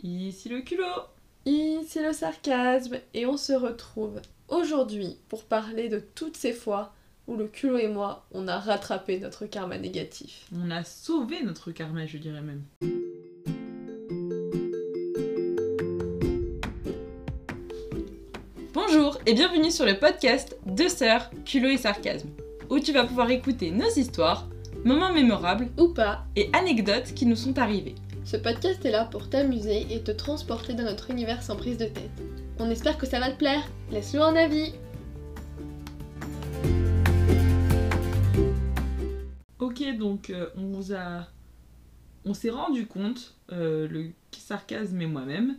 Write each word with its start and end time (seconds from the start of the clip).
Ici 0.00 0.48
le 0.48 0.60
culot 0.60 0.84
Ici 1.44 1.98
le 2.00 2.12
sarcasme 2.12 2.98
et 3.14 3.26
on 3.26 3.36
se 3.36 3.52
retrouve 3.52 4.20
aujourd'hui 4.46 5.16
pour 5.28 5.42
parler 5.42 5.88
de 5.88 6.00
toutes 6.14 6.36
ces 6.36 6.52
fois 6.52 6.92
où 7.26 7.36
le 7.36 7.48
culot 7.48 7.78
et 7.78 7.88
moi 7.88 8.24
on 8.30 8.46
a 8.46 8.60
rattrapé 8.60 9.18
notre 9.18 9.46
karma 9.46 9.76
négatif. 9.76 10.46
On 10.54 10.70
a 10.70 10.84
sauvé 10.84 11.42
notre 11.42 11.72
karma, 11.72 12.06
je 12.06 12.18
dirais 12.18 12.42
même. 12.42 12.62
Bonjour 18.72 19.18
et 19.26 19.34
bienvenue 19.34 19.72
sur 19.72 19.84
le 19.84 19.98
podcast 19.98 20.56
Deux 20.64 20.88
sœurs, 20.88 21.28
culot 21.44 21.70
et 21.70 21.76
sarcasme, 21.76 22.28
où 22.70 22.78
tu 22.78 22.92
vas 22.92 23.04
pouvoir 23.04 23.32
écouter 23.32 23.72
nos 23.72 23.90
histoires, 23.90 24.46
moments 24.84 25.12
mémorables 25.12 25.70
Ou 25.76 25.88
pas, 25.88 26.24
et 26.36 26.50
anecdotes 26.52 27.14
qui 27.14 27.26
nous 27.26 27.34
sont 27.34 27.58
arrivés. 27.58 27.96
Ce 28.28 28.36
podcast 28.36 28.84
est 28.84 28.90
là 28.90 29.06
pour 29.06 29.30
t'amuser 29.30 29.86
et 29.90 30.02
te 30.02 30.10
transporter 30.10 30.74
dans 30.74 30.82
notre 30.84 31.10
univers 31.10 31.42
sans 31.42 31.56
prise 31.56 31.78
de 31.78 31.86
tête. 31.86 32.10
On 32.58 32.68
espère 32.68 32.98
que 32.98 33.06
ça 33.06 33.20
va 33.20 33.30
te 33.30 33.38
plaire. 33.38 33.66
Laisse-nous 33.90 34.22
un 34.22 34.36
avis. 34.36 34.74
Ok, 39.58 39.82
donc 39.96 40.28
euh, 40.28 40.50
on 40.58 40.78
a. 40.92 41.26
On 42.26 42.34
s'est 42.34 42.50
rendu 42.50 42.86
compte, 42.86 43.34
euh, 43.50 43.88
le 43.88 44.10
sarcasme 44.36 45.00
et 45.00 45.06
moi-même, 45.06 45.56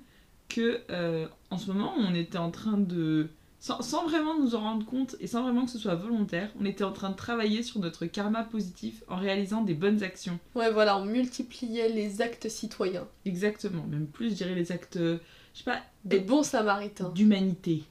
que 0.47 0.81
euh, 0.91 1.27
en 1.49 1.57
ce 1.57 1.71
moment 1.71 1.95
on 1.97 2.13
était 2.13 2.37
en 2.37 2.51
train 2.51 2.77
de. 2.77 3.29
Sans, 3.61 3.81
sans 3.81 4.07
vraiment 4.07 4.39
nous 4.39 4.55
en 4.55 4.61
rendre 4.61 4.85
compte 4.85 5.17
et 5.19 5.27
sans 5.27 5.43
vraiment 5.43 5.65
que 5.65 5.71
ce 5.71 5.77
soit 5.79 5.95
volontaire, 5.95 6.49
on 6.61 6.65
était 6.65 6.85
en 6.85 6.93
train 6.93 7.09
de 7.09 7.15
travailler 7.15 7.61
sur 7.61 7.79
notre 7.81 8.05
karma 8.05 8.43
positif 8.43 9.03
en 9.09 9.17
réalisant 9.17 9.61
des 9.63 9.73
bonnes 9.73 10.01
actions. 10.01 10.39
Ouais, 10.55 10.71
voilà, 10.71 10.97
on 10.97 11.03
multipliait 11.05 11.89
les 11.89 12.21
actes 12.21 12.47
citoyens. 12.47 13.05
Exactement, 13.25 13.85
même 13.85 14.07
plus, 14.07 14.29
je 14.29 14.35
dirais 14.35 14.55
les 14.55 14.71
actes, 14.71 14.95
euh, 14.95 15.17
je 15.53 15.59
sais 15.59 15.65
pas, 15.65 15.81
Des 16.05 16.19
bons 16.21 16.43
samaritains. 16.43 17.09
d'humanité. 17.09 17.83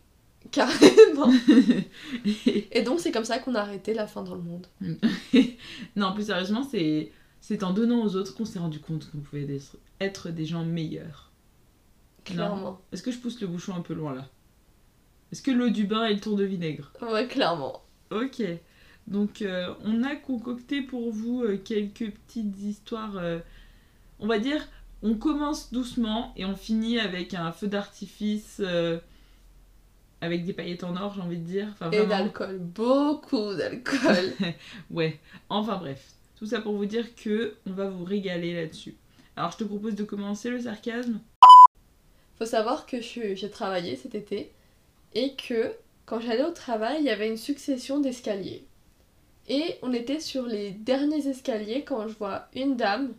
Carrément. 0.50 1.30
Et 2.72 2.80
donc 2.82 3.00
c'est 3.00 3.12
comme 3.12 3.24
ça 3.26 3.38
qu'on 3.38 3.54
a 3.54 3.60
arrêté 3.60 3.92
la 3.92 4.06
fin 4.06 4.22
dans 4.22 4.34
le 4.34 4.40
monde. 4.40 4.66
non, 5.96 6.14
plus 6.14 6.26
sérieusement, 6.26 6.62
c'est 6.62 7.12
c'est 7.40 7.62
en 7.62 7.72
donnant 7.72 8.02
aux 8.04 8.16
autres 8.16 8.34
qu'on 8.34 8.44
s'est 8.46 8.58
rendu 8.58 8.80
compte 8.80 9.10
qu'on 9.10 9.18
pouvait 9.18 9.42
être, 9.54 9.76
être 10.00 10.30
des 10.30 10.46
gens 10.46 10.64
meilleurs. 10.64 11.30
Clairement. 12.24 12.80
Est-ce 12.92 13.02
que 13.02 13.10
je 13.10 13.18
pousse 13.18 13.40
le 13.40 13.46
bouchon 13.46 13.74
un 13.74 13.80
peu 13.80 13.94
loin 13.94 14.14
là? 14.14 14.28
Est-ce 15.32 15.42
que 15.42 15.50
l'eau 15.50 15.68
du 15.70 15.84
bain 15.84 16.04
est 16.06 16.14
le 16.14 16.20
tour 16.20 16.36
de 16.36 16.44
vinaigre 16.44 16.92
Ouais, 17.02 17.26
clairement. 17.26 17.82
Ok. 18.10 18.42
Donc 19.06 19.42
euh, 19.42 19.72
on 19.84 20.02
a 20.02 20.16
concocté 20.16 20.82
pour 20.82 21.10
vous 21.12 21.42
euh, 21.42 21.56
quelques 21.58 22.10
petites 22.12 22.58
histoires. 22.60 23.16
euh, 23.16 23.38
on 24.20 24.26
va 24.26 24.38
dire, 24.38 24.66
on 25.02 25.14
commence 25.14 25.72
doucement 25.72 26.32
et 26.36 26.44
on 26.44 26.56
finit 26.56 26.98
avec 26.98 27.34
un 27.34 27.52
feu 27.52 27.68
d'artifice 27.68 28.56
euh, 28.60 28.98
avec 30.20 30.44
des 30.44 30.52
paillettes 30.52 30.82
en 30.84 30.96
or, 30.96 31.14
j'ai 31.14 31.20
envie 31.22 31.38
de 31.38 31.44
dire. 31.44 31.68
Enfin, 31.72 31.90
Et 31.90 31.98
vraiment- 31.98 32.08
d'alcool. 32.24 32.58
Beaucoup 32.58 33.54
d'alcool. 33.54 34.32
Ouais, 34.90 35.20
enfin 35.48 35.76
bref. 35.76 36.12
Tout 36.36 36.46
ça 36.46 36.60
pour 36.60 36.76
vous 36.76 36.86
dire 36.86 37.14
que 37.14 37.54
on 37.66 37.72
va 37.72 37.88
vous 37.88 38.04
régaler 38.04 38.54
là-dessus. 38.54 38.94
Alors 39.36 39.52
je 39.52 39.58
te 39.58 39.64
propose 39.64 39.94
de 39.94 40.04
commencer 40.04 40.50
le 40.50 40.60
sarcasme. 40.60 41.20
Faut 42.38 42.46
savoir 42.46 42.86
que 42.86 42.98
je 42.98 43.06
suis- 43.06 43.36
j'ai 43.36 43.50
travaillé 43.50 43.96
cet 43.96 44.14
été 44.14 44.50
et 45.18 45.34
que 45.34 45.74
quand 46.06 46.20
j'allais 46.20 46.44
au 46.44 46.52
travail, 46.52 46.98
il 47.00 47.06
y 47.06 47.10
avait 47.10 47.28
une 47.28 47.36
succession 47.36 47.98
d'escaliers. 47.98 48.64
Et 49.48 49.74
on 49.82 49.92
était 49.92 50.20
sur 50.20 50.46
les 50.46 50.70
derniers 50.70 51.26
escaliers 51.26 51.82
quand 51.82 52.06
je 52.06 52.14
vois 52.14 52.46
une 52.54 52.76
dame 52.76 53.14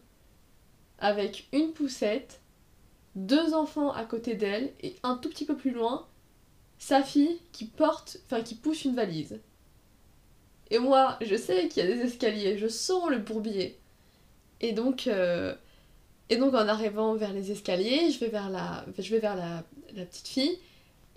avec 1.00 1.50
une 1.52 1.74
poussette, 1.74 2.40
deux 3.16 3.54
enfants 3.54 3.92
à 3.92 4.06
côté 4.06 4.36
d'elle 4.36 4.72
et 4.82 4.96
un 5.04 5.18
tout 5.18 5.28
petit 5.28 5.44
peu 5.46 5.58
plus 5.58 5.72
loin, 5.72 6.08
sa 6.78 7.04
fille 7.04 7.42
qui 7.52 7.66
porte, 7.66 8.22
enfin 8.26 8.44
qui 8.44 8.56
pousse 8.56 8.86
une 8.86 8.96
valise. 8.96 9.42
Et 10.72 10.80
moi, 10.80 11.18
je 11.20 11.36
sais 11.36 11.68
qu'il 11.68 11.84
y 11.84 11.86
a 11.86 11.94
des 11.94 12.02
escaliers, 12.02 12.58
je 12.58 12.70
sens 12.70 13.10
le 13.10 13.18
bourbier. 13.18 13.78
Et 14.62 14.72
donc, 14.72 15.08
euh, 15.08 15.54
et 16.30 16.38
donc 16.38 16.54
en 16.54 16.68
arrivant 16.70 17.16
vers 17.16 17.34
les 17.34 17.52
escaliers, 17.52 18.10
je 18.10 18.20
vais 18.20 18.30
vers 18.30 18.50
la, 18.50 18.86
je 18.98 19.12
vais 19.14 19.20
vers 19.20 19.36
la, 19.36 19.66
la 19.94 20.06
petite 20.06 20.30
fille. 20.30 20.60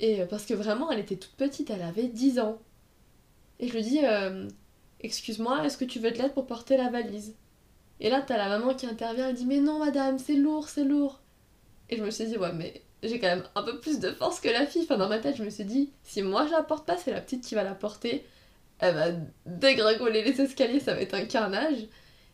Et 0.03 0.21
euh, 0.21 0.27
parce 0.27 0.45
que 0.45 0.53
vraiment, 0.53 0.91
elle 0.91 0.99
était 0.99 1.17
toute 1.17 1.37
petite, 1.37 1.71
elle 1.71 1.81
avait 1.81 2.09
10 2.09 2.41
ans. 2.41 2.61
Et 3.61 3.69
je 3.69 3.73
lui 3.73 3.83
dis, 3.83 4.05
euh, 4.05 4.49
excuse-moi, 5.01 5.65
est-ce 5.65 5.79
que 5.79 5.85
tu 5.85 6.01
veux 6.01 6.11
de 6.11 6.19
l'aide 6.19 6.35
pour 6.35 6.47
porter 6.47 6.77
la 6.77 6.91
valise? 6.91 7.37
Et 8.01 8.11
là, 8.11 8.21
t'as 8.21 8.37
la 8.37 8.49
maman 8.49 8.75
qui 8.75 8.87
intervient, 8.87 9.29
elle 9.29 9.37
dit, 9.37 9.47
mais 9.47 9.61
non 9.61 9.79
madame, 9.79 10.19
c'est 10.19 10.35
lourd, 10.35 10.69
c'est 10.69 10.85
lourd. 10.85 11.21
Et 11.89 11.97
je 11.97 12.03
me 12.03 12.11
suis 12.11 12.27
dit, 12.27 12.37
ouais, 12.37 12.53
mais 12.53 12.83
j'ai 13.05 13.21
quand 13.21 13.29
même 13.29 13.45
un 13.55 13.63
peu 13.63 13.79
plus 13.79 14.01
de 14.01 14.11
force 14.11 14.41
que 14.41 14.49
la 14.49 14.67
fille. 14.67 14.83
Enfin, 14.83 14.99
dans 14.99 15.09
ma 15.09 15.21
tête, 15.21 15.37
je 15.37 15.45
me 15.45 15.51
suis 15.51 15.65
dit, 15.65 15.93
si 16.03 16.21
moi 16.23 16.47
je 16.47 16.53
la 16.53 16.63
porte 16.65 16.85
pas, 16.85 16.97
c'est 16.97 17.13
la 17.13 17.21
petite 17.21 17.45
qui 17.45 17.55
va 17.55 17.63
la 17.63 17.75
porter. 17.75 18.27
Elle 18.81 18.95
va 18.97 19.07
dégringoler 19.47 20.25
les 20.25 20.41
escaliers, 20.41 20.81
ça 20.81 20.95
va 20.95 21.01
être 21.01 21.15
un 21.15 21.27
carnage. 21.27 21.87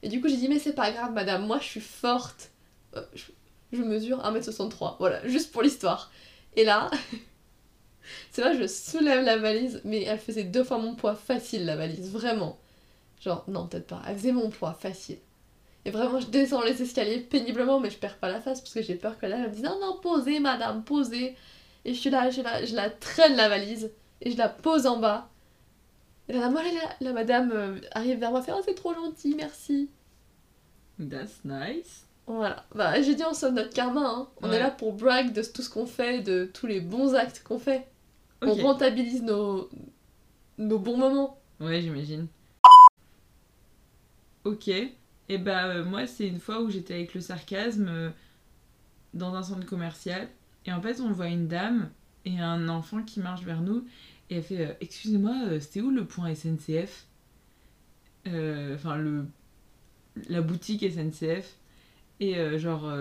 Et 0.03 0.09
du 0.09 0.23
coup, 0.23 0.29
j'ai 0.29 0.37
dit, 0.37 0.49
mais 0.49 0.59
c'est 0.59 0.73
pas 0.73 0.91
grave, 0.91 1.13
madame, 1.13 1.47
moi 1.47 1.59
je 1.59 1.67
suis 1.67 1.81
forte. 1.81 2.51
Euh, 2.97 3.03
je, 3.15 3.25
je 3.73 3.83
mesure 3.83 4.21
1m63, 4.21 4.97
voilà, 4.99 5.27
juste 5.29 5.53
pour 5.53 5.61
l'histoire. 5.61 6.11
Et 6.57 6.65
là, 6.65 6.91
c'est 8.31 8.43
là, 8.43 8.55
je 8.55 8.67
soulève 8.67 9.25
la 9.25 9.37
valise, 9.39 9.81
mais 9.85 10.03
elle 10.05 10.19
faisait 10.19 10.45
deux 10.45 10.65
fois 10.65 10.79
mon 10.79 10.95
poids 10.95 11.15
facile, 11.15 11.65
la 11.67 11.77
valise, 11.77 12.11
vraiment. 12.13 12.59
Genre, 13.21 13.45
non, 13.49 13.67
peut-être 13.69 13.87
pas, 13.89 14.03
elle 14.09 14.17
faisait 14.17 14.33
mon 14.33 14.51
poids 14.51 14.75
facile. 14.75 15.19
Et 15.85 15.91
vraiment, 15.91 16.21
je 16.21 16.27
descends 16.29 16.63
les 16.63 16.83
escaliers 16.83 17.21
péniblement, 17.21 17.81
mais 17.81 17.91
je 17.91 17.99
perds 17.99 18.19
pas 18.19 18.29
la 18.31 18.41
face 18.41 18.61
parce 18.61 18.75
que 18.75 18.83
j'ai 18.83 18.97
peur 18.97 19.19
que 19.19 19.27
là, 19.27 19.37
elle 19.39 19.45
me 19.51 19.55
dise 19.55 19.63
non, 19.63 19.79
non, 19.81 19.99
posez, 20.01 20.41
madame, 20.41 20.85
posez. 20.85 21.37
Et 21.85 21.95
je 21.95 21.99
suis 22.01 22.11
là, 22.11 22.31
je, 22.31 22.43
la, 22.43 22.65
je 22.65 22.75
la 22.75 22.91
traîne 22.91 23.37
la 23.37 23.49
valise 23.49 23.91
et 24.21 24.31
je 24.31 24.37
la 24.39 24.49
pose 24.49 24.87
en 24.87 24.99
bas. 24.99 25.31
Et 26.29 26.33
là, 26.35 26.51
moi, 26.51 26.63
la, 26.63 26.97
la 27.09 27.13
madame 27.13 27.51
euh, 27.53 27.81
arrive 27.93 28.19
vers 28.19 28.31
moi, 28.31 28.43
fait 28.43 28.53
oh, 28.55 28.61
c'est 28.65 28.75
trop 28.75 28.95
gentil, 28.95 29.35
merci. 29.37 29.91
That's 30.99 31.45
nice. 31.45 32.05
Voilà, 32.27 32.67
bah 32.75 33.01
j'ai 33.01 33.15
dit 33.15 33.25
on 33.25 33.33
sauve 33.35 33.55
notre 33.55 33.73
karma, 33.73 34.03
hein. 34.07 34.29
On 34.43 34.51
Ouais. 34.51 34.57
est 34.57 34.59
là 34.59 34.71
pour 34.71 34.93
brag 34.93 35.33
de 35.33 35.43
tout 35.43 35.63
ce 35.63 35.71
qu'on 35.71 35.87
fait, 35.87 36.21
de 36.21 36.45
tous 36.53 36.67
les 36.67 36.81
bons 36.81 37.15
actes 37.15 37.43
qu'on 37.43 37.59
fait. 37.59 37.87
On 38.43 38.55
rentabilise 38.55 39.23
nos, 39.23 39.69
nos 40.59 40.79
bons 40.79 40.97
moments. 40.97 41.41
Ouais, 41.61 41.81
j'imagine. 41.81 42.29
Ok. 44.45 44.71
Et 45.29 45.39
bah 45.39 45.67
euh, 45.67 45.85
moi 45.85 46.07
c'est 46.07 46.27
une 46.27 46.39
fois 46.39 46.63
où 46.63 46.71
j'étais 46.71 46.95
avec 46.95 47.15
le 47.15 47.21
sarcasme 47.21 47.89
euh, 47.89 48.11
dans 49.15 49.35
un 49.35 49.43
centre 49.43 49.67
commercial 49.67 50.29
et 50.65 50.73
en 50.73 50.81
fait 50.81 51.01
on 51.01 51.11
voit 51.13 51.29
une 51.29 51.49
dame 51.49 51.91
et 52.25 52.39
un 52.41 52.69
enfant 52.69 53.03
qui 53.03 53.21
marche 53.21 53.43
vers 53.43 53.61
nous 53.61 53.87
et 54.31 54.37
elle 54.37 54.43
fait 54.43 54.67
euh, 54.67 54.73
excusez-moi 54.81 55.61
c'est 55.61 55.81
où 55.81 55.91
le 55.91 56.05
point 56.05 56.35
SNCF 56.35 57.07
Enfin 58.27 58.97
le 58.97 59.27
la 60.29 60.43
boutique 60.43 60.85
SNCF 60.85 61.57
et 62.21 62.59
genre 62.59 62.93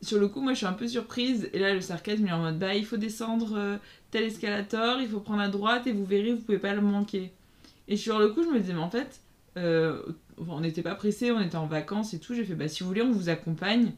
sur 0.00 0.18
le 0.18 0.26
coup 0.26 0.40
moi 0.40 0.54
je 0.54 0.58
suis 0.58 0.66
un 0.66 0.72
peu 0.72 0.88
surprise 0.88 1.48
et 1.52 1.60
là 1.60 1.72
le 1.72 1.80
sarcasme 1.80 2.24
il 2.24 2.28
est 2.28 2.32
en 2.32 2.40
mode 2.40 2.58
bah 2.58 2.74
il 2.74 2.84
faut 2.84 2.96
descendre 2.96 3.78
tel 4.10 4.24
escalator 4.24 5.00
il 5.00 5.08
faut 5.08 5.20
prendre 5.20 5.42
à 5.42 5.48
droite 5.48 5.86
et 5.86 5.92
vous 5.92 6.04
verrez 6.04 6.32
vous 6.32 6.40
pouvez 6.42 6.58
pas 6.58 6.74
le 6.74 6.80
manquer 6.80 7.32
et 7.88 7.96
sur 7.96 8.18
le 8.18 8.28
coup, 8.30 8.42
je 8.42 8.48
me 8.48 8.58
disais, 8.58 8.72
mais 8.72 8.80
en 8.80 8.90
fait, 8.90 9.20
euh, 9.56 10.02
on 10.38 10.60
n'était 10.60 10.82
pas 10.82 10.94
pressé, 10.94 11.30
on 11.30 11.40
était 11.40 11.56
en 11.56 11.66
vacances 11.66 12.14
et 12.14 12.18
tout. 12.18 12.34
J'ai 12.34 12.44
fait, 12.44 12.54
bah 12.54 12.68
si 12.68 12.82
vous 12.82 12.88
voulez, 12.88 13.02
on 13.02 13.12
vous 13.12 13.28
accompagne. 13.28 13.92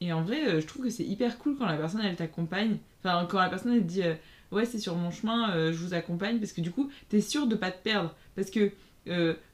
Et 0.00 0.12
en 0.12 0.22
vrai, 0.22 0.46
euh, 0.48 0.60
je 0.60 0.66
trouve 0.66 0.84
que 0.84 0.90
c'est 0.90 1.04
hyper 1.04 1.36
cool 1.38 1.56
quand 1.58 1.66
la 1.66 1.76
personne 1.76 2.00
elle 2.02 2.16
t'accompagne. 2.16 2.78
Enfin, 3.02 3.26
quand 3.28 3.38
la 3.38 3.48
personne 3.48 3.72
elle 3.72 3.86
dit, 3.86 4.02
euh, 4.02 4.14
ouais, 4.52 4.64
c'est 4.64 4.78
sur 4.78 4.94
mon 4.96 5.10
chemin, 5.10 5.72
je 5.72 5.76
vous 5.76 5.94
accompagne. 5.94 6.38
Parce 6.38 6.52
que 6.52 6.60
du 6.60 6.70
coup, 6.70 6.90
t'es 7.08 7.20
sûr 7.20 7.46
de 7.46 7.56
pas 7.56 7.70
te 7.70 7.82
perdre. 7.82 8.14
Parce 8.36 8.50
que 8.50 8.70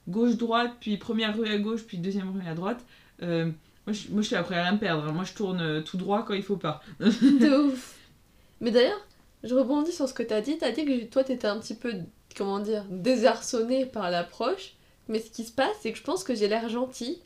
gauche-droite, 0.07 0.75
puis 0.79 0.97
première 0.97 1.35
rue 1.35 1.47
à 1.47 1.57
gauche, 1.57 1.83
puis 1.83 1.97
deuxième 1.97 2.29
rue 2.29 2.47
à 2.47 2.53
droite, 2.53 2.85
moi, 3.21 3.93
je, 3.93 4.09
moi 4.11 4.21
je 4.21 4.27
suis 4.27 4.35
la 4.35 4.43
première 4.43 4.67
à 4.67 4.71
me 4.71 4.77
perdre. 4.77 5.05
hein. 5.07 5.11
Moi 5.11 5.23
je 5.23 5.33
tourne 5.33 5.83
tout 5.83 5.97
droit 5.97 6.23
quand 6.23 6.33
il 6.33 6.43
faut 6.43 6.57
pas. 6.57 6.81
De 6.99 7.67
ouf. 7.67 7.95
Mais 8.61 8.71
d'ailleurs, 8.71 9.06
je 9.43 9.53
rebondis 9.55 9.91
sur 9.91 10.07
ce 10.09 10.13
que 10.13 10.23
t'as 10.23 10.41
dit. 10.41 10.57
T'as 10.57 10.71
dit 10.71 10.85
que 10.85 11.03
toi 11.05 11.23
t'étais 11.23 11.47
un 11.47 11.59
petit 11.59 11.75
peu, 11.75 11.93
comment 12.35 12.59
dire, 12.59 12.85
désarçonné 12.89 13.85
par 13.85 14.09
l'approche. 14.11 14.73
Mais 15.07 15.19
ce 15.19 15.29
qui 15.31 15.43
se 15.45 15.51
passe, 15.51 15.75
c'est 15.81 15.91
que 15.91 15.97
je 15.97 16.03
pense 16.03 16.23
que 16.23 16.35
j'ai 16.35 16.47
l'air 16.47 16.67
gentille. 16.69 17.19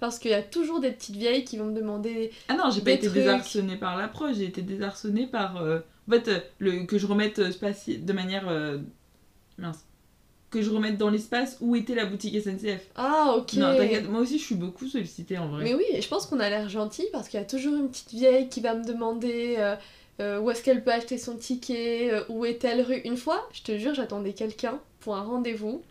Parce 0.00 0.18
qu'il 0.18 0.32
y 0.32 0.34
a 0.34 0.42
toujours 0.42 0.80
des 0.80 0.90
petites 0.90 1.14
vieilles 1.14 1.44
qui 1.44 1.56
vont 1.58 1.66
me 1.66 1.74
demander 1.76 2.32
Ah 2.48 2.54
non, 2.56 2.70
j'ai 2.72 2.80
pas 2.80 2.90
été 2.90 3.06
trucs. 3.06 3.14
désarçonnée 3.20 3.76
par 3.76 3.96
l'approche, 3.96 4.36
j'ai 4.36 4.46
été 4.46 4.60
désarçonnée 4.62 5.28
par. 5.28 5.58
euh, 5.58 5.78
En 6.08 6.10
fait, 6.12 6.26
euh, 6.28 6.40
le, 6.58 6.84
que 6.86 6.98
je 6.98 7.06
remette 7.06 7.38
euh, 7.38 7.50
de 7.50 8.12
manière. 8.12 8.48
euh, 8.48 8.78
Mince. 9.58 9.84
Que 10.50 10.60
je 10.60 10.70
remette 10.70 10.98
dans 10.98 11.08
l'espace 11.08 11.56
où 11.60 11.76
était 11.76 11.94
la 11.94 12.04
boutique 12.04 12.34
SNCF. 12.42 12.88
Ah, 12.96 13.34
ok. 13.38 13.54
Non, 13.54 13.76
t'inquiète, 13.76 14.08
moi 14.10 14.20
aussi 14.20 14.38
je 14.38 14.44
suis 14.44 14.54
beaucoup 14.56 14.86
sollicitée 14.88 15.38
en 15.38 15.48
vrai. 15.48 15.62
Mais 15.64 15.74
oui, 15.74 15.84
je 15.98 16.06
pense 16.08 16.26
qu'on 16.26 16.40
a 16.40 16.50
l'air 16.50 16.68
gentil 16.68 17.06
parce 17.12 17.28
qu'il 17.28 17.38
y 17.38 17.42
a 17.42 17.46
toujours 17.46 17.74
une 17.76 17.88
petite 17.88 18.10
vieille 18.10 18.48
qui 18.48 18.60
va 18.60 18.74
me 18.74 18.84
demander 18.84 19.54
euh, 20.20 20.40
où 20.40 20.50
est-ce 20.50 20.62
qu'elle 20.62 20.84
peut 20.84 20.92
acheter 20.92 21.18
son 21.18 21.36
ticket, 21.36 22.12
euh, 22.12 22.24
où 22.28 22.44
est 22.44 22.58
telle 22.58 22.82
rue? 22.82 23.00
Une 23.04 23.16
fois, 23.16 23.48
je 23.52 23.62
te 23.62 23.78
jure, 23.78 23.94
j'attendais 23.94 24.34
quelqu'un 24.34 24.80
pour 25.00 25.16
un 25.16 25.22
rendez-vous. 25.22 25.82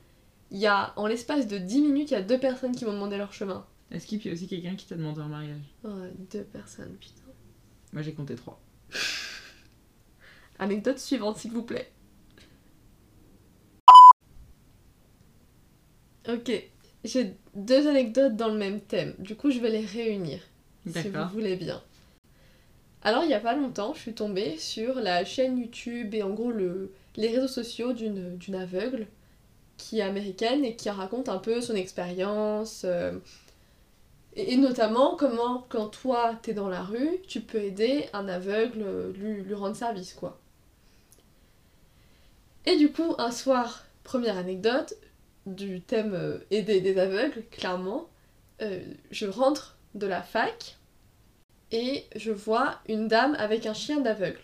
Il 0.52 0.60
y 0.60 0.68
a, 0.68 0.94
en 0.96 1.08
l'espace 1.08 1.48
de 1.48 1.58
10 1.58 1.82
minutes, 1.82 2.12
il 2.12 2.14
y 2.14 2.18
a 2.18 2.22
deux 2.22 2.40
personnes 2.40 2.76
qui 2.76 2.86
m'ont 2.86 2.94
demandé 2.94 3.18
leur 3.18 3.34
chemin. 3.34 3.66
Est-ce 3.92 4.08
qu'il 4.08 4.24
y 4.26 4.30
a 4.30 4.34
aussi 4.34 4.48
quelqu'un 4.48 4.76
qui 4.76 4.86
t'a 4.86 4.96
demandé 4.96 5.22
en 5.22 5.28
mariage? 5.28 5.62
Ouais, 5.84 6.12
deux 6.32 6.44
personnes, 6.44 6.96
putain. 7.00 7.22
Moi 7.94 8.02
j'ai 8.02 8.14
compté 8.14 8.36
3. 8.36 8.60
Anecdote 10.60 11.00
suivante, 11.00 11.38
s'il 11.38 11.52
vous 11.52 11.64
plaît. 11.64 11.92
Ok, 16.30 16.52
j'ai 17.04 17.36
deux 17.56 17.88
anecdotes 17.88 18.36
dans 18.36 18.50
le 18.50 18.58
même 18.58 18.80
thème. 18.80 19.16
Du 19.18 19.36
coup, 19.36 19.50
je 19.50 19.60
vais 19.60 19.72
les 19.72 19.86
réunir, 19.86 20.40
si 20.88 21.10
vous 21.10 21.30
voulez 21.34 21.56
bien. 21.56 21.82
Alors, 23.04 23.24
il 23.24 23.30
y 23.32 23.34
a 23.34 23.40
pas 23.40 23.56
longtemps, 23.56 23.94
je 23.94 24.00
suis 24.00 24.14
tombée 24.14 24.58
sur 24.58 24.96
la 24.96 25.26
chaîne 25.26 25.58
YouTube 25.58 26.14
et 26.14 26.22
en 26.24 26.30
gros 26.32 26.52
le, 26.52 26.92
les 27.16 27.30
réseaux 27.30 27.48
sociaux 27.48 27.94
d'une 27.94 28.56
aveugle 28.56 29.08
qui 29.78 30.00
est 30.00 30.04
américaine 30.04 30.64
et 30.64 30.76
qui 30.76 30.90
raconte 30.90 31.28
un 31.30 31.40
peu 31.40 31.62
son 31.62 31.76
expérience. 31.76 32.84
euh, 32.86 33.14
et, 34.36 34.56
notamment 34.58 35.16
comment, 35.16 35.66
quand 35.70 35.88
toi 35.88 36.40
t'es 36.42 36.54
dans 36.54 36.70
la 36.70 36.84
rue, 36.84 37.20
tu 37.28 37.42
peux 37.42 37.60
aider 37.60 38.06
un 38.14 38.28
aveugle, 38.28 38.82
euh, 38.84 39.12
lui, 39.14 39.54
rendre 39.54 39.76
service, 39.76 40.14
quoi. 40.14 40.40
Et 42.66 42.78
du 42.78 42.92
coup, 42.92 43.16
un 43.18 43.32
soir, 43.32 43.86
première 44.04 44.38
anecdote 44.38 44.94
du 45.46 45.82
thème 45.82 46.14
euh, 46.14 46.40
aider 46.52 46.82
des 46.82 46.98
aveugles, 47.00 47.44
clairement, 47.52 48.08
je 49.10 49.26
rentre 49.26 49.76
de 49.96 50.06
la 50.06 50.22
fac 50.22 50.78
et 51.72 52.06
je 52.16 52.32
vois 52.32 52.80
une 52.88 53.08
dame 53.08 53.36
avec 53.40 53.66
un 53.66 53.74
chien 53.74 54.00
d'aveugle. 54.00 54.40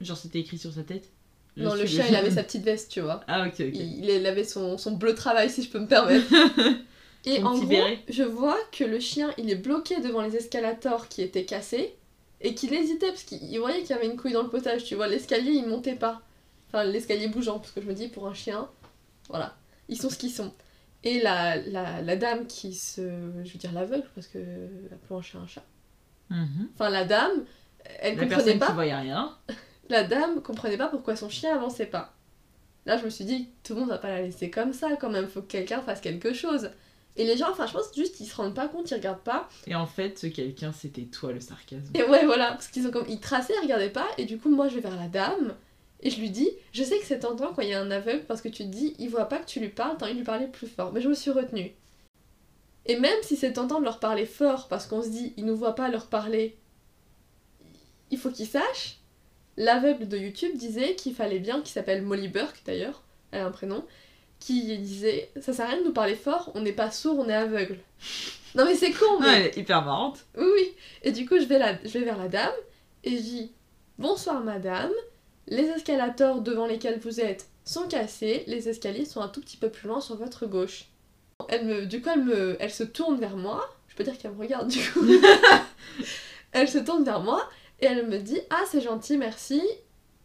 Genre 0.00 0.16
c'était 0.16 0.40
écrit 0.40 0.58
sur 0.58 0.72
sa 0.72 0.82
tête? 0.82 1.08
Je 1.56 1.62
Non, 1.62 1.74
le 1.74 1.86
chien, 1.86 2.04
il 2.08 2.14
avait 2.14 2.30
sa 2.30 2.42
petite 2.42 2.64
veste, 2.64 2.90
tu 2.90 3.00
vois. 3.00 3.22
Ah 3.28 3.46
ok 3.46 3.54
ok. 3.54 3.60
Il, 3.60 4.04
il 4.04 4.26
avait 4.26 4.44
son, 4.44 4.76
son 4.76 4.92
bleu 4.92 5.14
travail, 5.14 5.48
si 5.48 5.62
je 5.62 5.70
peux 5.70 5.78
me 5.80 5.86
permettre. 5.88 6.26
Et 7.24 7.42
en 7.42 7.56
gros, 7.58 7.66
béret. 7.66 7.98
je 8.08 8.22
vois 8.22 8.58
que 8.70 8.84
le 8.84 9.00
chien, 9.00 9.32
il 9.36 9.50
est 9.50 9.56
bloqué 9.56 10.00
devant 10.00 10.20
les 10.22 10.36
escalators 10.36 11.08
qui 11.08 11.22
étaient 11.22 11.44
cassés 11.44 11.96
et 12.40 12.54
qu'il 12.54 12.72
hésitait 12.72 13.08
parce 13.08 13.24
qu'il 13.24 13.42
il 13.42 13.58
voyait 13.58 13.80
qu'il 13.80 13.90
y 13.90 13.98
avait 13.98 14.06
une 14.06 14.16
couille 14.16 14.32
dans 14.32 14.42
le 14.42 14.48
potage, 14.50 14.84
tu 14.84 14.94
vois. 14.94 15.08
L'escalier, 15.08 15.52
il 15.52 15.66
montait 15.66 15.96
pas. 15.96 16.20
Enfin, 16.68 16.84
l'escalier 16.84 17.26
bougeant, 17.28 17.58
parce 17.58 17.72
que 17.72 17.80
je 17.80 17.86
me 17.86 17.94
dis, 17.94 18.08
pour 18.08 18.28
un 18.28 18.34
chien, 18.34 18.68
voilà, 19.28 19.56
ils 19.88 20.00
sont 20.00 20.10
ce 20.10 20.16
qu'ils 20.18 20.30
sont. 20.30 20.52
Et 21.02 21.20
la, 21.20 21.56
la, 21.56 22.02
la 22.02 22.16
dame 22.16 22.46
qui 22.46 22.74
se. 22.74 23.00
Je 23.44 23.52
veux 23.52 23.58
dire 23.58 23.72
l'aveugle, 23.72 24.06
parce 24.14 24.26
que. 24.28 24.38
Appelons 24.92 25.18
un 25.18 25.22
chat 25.22 25.38
un 25.38 25.46
chat. 25.46 25.64
Mhm. 26.30 26.68
Enfin, 26.74 26.90
la 26.90 27.04
dame, 27.04 27.44
elle 28.00 28.16
La 28.16 28.26
comprenait 28.26 28.58
pas 28.58 28.66
qui 28.66 28.72
voyait 28.72 28.94
rien. 28.94 29.36
la 29.88 30.04
dame 30.04 30.42
comprenait 30.42 30.76
pas 30.76 30.88
pourquoi 30.88 31.16
son 31.16 31.28
chien 31.28 31.54
avançait 31.54 31.86
pas. 31.86 32.14
Là, 32.84 32.96
je 32.96 33.04
me 33.04 33.10
suis 33.10 33.24
dit, 33.24 33.48
tout 33.64 33.74
le 33.74 33.80
monde 33.80 33.88
va 33.88 33.98
pas 33.98 34.08
la 34.08 34.22
laisser 34.22 34.50
comme 34.50 34.72
ça 34.72 34.90
quand 35.00 35.10
même, 35.10 35.26
faut 35.26 35.42
que 35.42 35.46
quelqu'un 35.46 35.80
fasse 35.80 36.00
quelque 36.00 36.32
chose. 36.32 36.70
Et 37.16 37.24
les 37.24 37.36
gens, 37.36 37.50
enfin, 37.50 37.66
je 37.66 37.72
pense 37.72 37.94
juste 37.94 38.20
ils 38.20 38.26
se 38.26 38.36
rendent 38.36 38.54
pas 38.54 38.68
compte, 38.68 38.90
ils 38.90 38.94
regardent 38.94 39.20
pas. 39.20 39.48
Et 39.66 39.74
en 39.74 39.86
fait 39.86 40.18
ce 40.18 40.26
quelqu'un 40.26 40.72
c'était 40.72 41.06
toi 41.06 41.32
le 41.32 41.40
sarcasme. 41.40 41.90
Et 41.94 42.02
ouais, 42.02 42.26
voilà, 42.26 42.50
parce 42.50 42.68
qu'ils 42.68 42.86
ont 42.86 42.90
comme. 42.90 43.06
Ils 43.08 43.20
traçaient, 43.20 43.54
ils 43.58 43.62
regardaient 43.62 43.90
pas, 43.90 44.06
et 44.18 44.24
du 44.26 44.38
coup, 44.38 44.50
moi, 44.50 44.68
je 44.68 44.74
vais 44.74 44.82
vers 44.82 44.96
la 44.96 45.08
dame, 45.08 45.54
et 46.00 46.10
je 46.10 46.20
lui 46.20 46.30
dis, 46.30 46.50
je 46.72 46.82
sais 46.84 46.98
que 46.98 47.06
c'est 47.06 47.20
tentant 47.20 47.52
quand 47.54 47.62
il 47.62 47.70
y 47.70 47.74
a 47.74 47.80
un 47.80 47.90
aveugle, 47.90 48.24
parce 48.26 48.42
que 48.42 48.48
tu 48.48 48.64
te 48.64 48.68
dis, 48.68 48.94
il 48.98 49.08
voit 49.08 49.28
pas 49.28 49.38
que 49.38 49.46
tu 49.46 49.60
lui 49.60 49.70
parles, 49.70 49.96
t'as 49.98 50.04
envie 50.06 50.14
de 50.14 50.18
lui 50.18 50.26
parler 50.26 50.46
plus 50.46 50.66
fort. 50.66 50.92
Mais 50.92 51.00
je 51.00 51.08
me 51.08 51.14
suis 51.14 51.30
retenue. 51.30 51.72
Et 52.86 52.96
même 52.98 53.18
si 53.22 53.36
c'est 53.36 53.52
tentant 53.54 53.80
de 53.80 53.84
leur 53.84 53.98
parler 53.98 54.26
fort, 54.26 54.68
parce 54.68 54.86
qu'on 54.86 55.02
se 55.02 55.08
dit, 55.08 55.32
ils 55.36 55.44
nous 55.44 55.56
voient 55.56 55.74
pas 55.74 55.88
leur 55.88 56.06
parler, 56.06 56.56
il 58.10 58.18
faut 58.18 58.30
qu'ils 58.30 58.46
sachent. 58.46 58.98
L'aveugle 59.56 60.06
de 60.08 60.16
YouTube 60.18 60.56
disait 60.56 60.94
qu'il 60.94 61.14
fallait 61.14 61.38
bien, 61.38 61.60
qui 61.62 61.72
s'appelle 61.72 62.02
Molly 62.02 62.28
Burke 62.28 62.62
d'ailleurs, 62.64 63.02
elle 63.32 63.40
a 63.40 63.46
un 63.46 63.50
prénom, 63.50 63.84
qui 64.38 64.76
disait, 64.78 65.30
ça 65.40 65.52
sert 65.52 65.64
à 65.66 65.68
rien 65.70 65.80
de 65.80 65.84
nous 65.86 65.92
parler 65.92 66.14
fort, 66.14 66.52
on 66.54 66.60
n'est 66.60 66.72
pas 66.72 66.90
sourd, 66.90 67.18
on 67.18 67.28
est 67.28 67.34
aveugle. 67.34 67.78
Non 68.54 68.64
mais 68.64 68.74
c'est 68.74 68.92
con, 68.92 69.18
mais... 69.20 69.26
Ouais, 69.26 69.34
elle 69.40 69.46
est 69.46 69.56
hyper 69.56 69.82
marrante. 69.84 70.24
Oui, 70.36 70.44
oui. 70.54 70.72
Et 71.02 71.10
du 71.12 71.26
coup, 71.26 71.38
je 71.38 71.44
vais, 71.46 71.58
la- 71.58 71.82
je 71.84 71.88
vais 71.98 72.04
vers 72.04 72.18
la 72.18 72.28
dame 72.28 72.52
et 73.04 73.16
je 73.16 73.22
dis 73.22 73.52
Bonsoir, 73.98 74.42
madame. 74.44 74.92
Les 75.48 75.64
escalators 75.64 76.40
devant 76.42 76.66
lesquels 76.66 76.98
vous 77.00 77.20
êtes 77.20 77.46
sont 77.64 77.86
cassés. 77.88 78.44
Les 78.46 78.68
escaliers 78.68 79.04
sont 79.06 79.20
un 79.22 79.28
tout 79.28 79.40
petit 79.40 79.56
peu 79.56 79.70
plus 79.70 79.88
loin 79.88 80.00
sur 80.00 80.16
votre 80.16 80.46
gauche. 80.46 80.86
Elle 81.48 81.66
me, 81.66 81.86
du 81.86 82.00
coup, 82.00 82.08
elle, 82.12 82.24
me, 82.24 82.56
elle 82.60 82.72
se 82.72 82.82
tourne 82.82 83.18
vers 83.20 83.36
moi. 83.36 83.68
Je 83.88 83.94
peux 83.94 84.04
dire 84.04 84.16
qu'elle 84.18 84.32
me 84.32 84.38
regarde 84.40 84.68
du 84.68 84.78
coup. 84.90 85.04
elle 86.52 86.68
se 86.68 86.78
tourne 86.78 87.04
vers 87.04 87.20
moi 87.20 87.48
et 87.80 87.86
elle 87.86 88.06
me 88.06 88.18
dit 88.18 88.40
Ah, 88.50 88.62
c'est 88.70 88.80
gentil, 88.80 89.16
merci. 89.18 89.62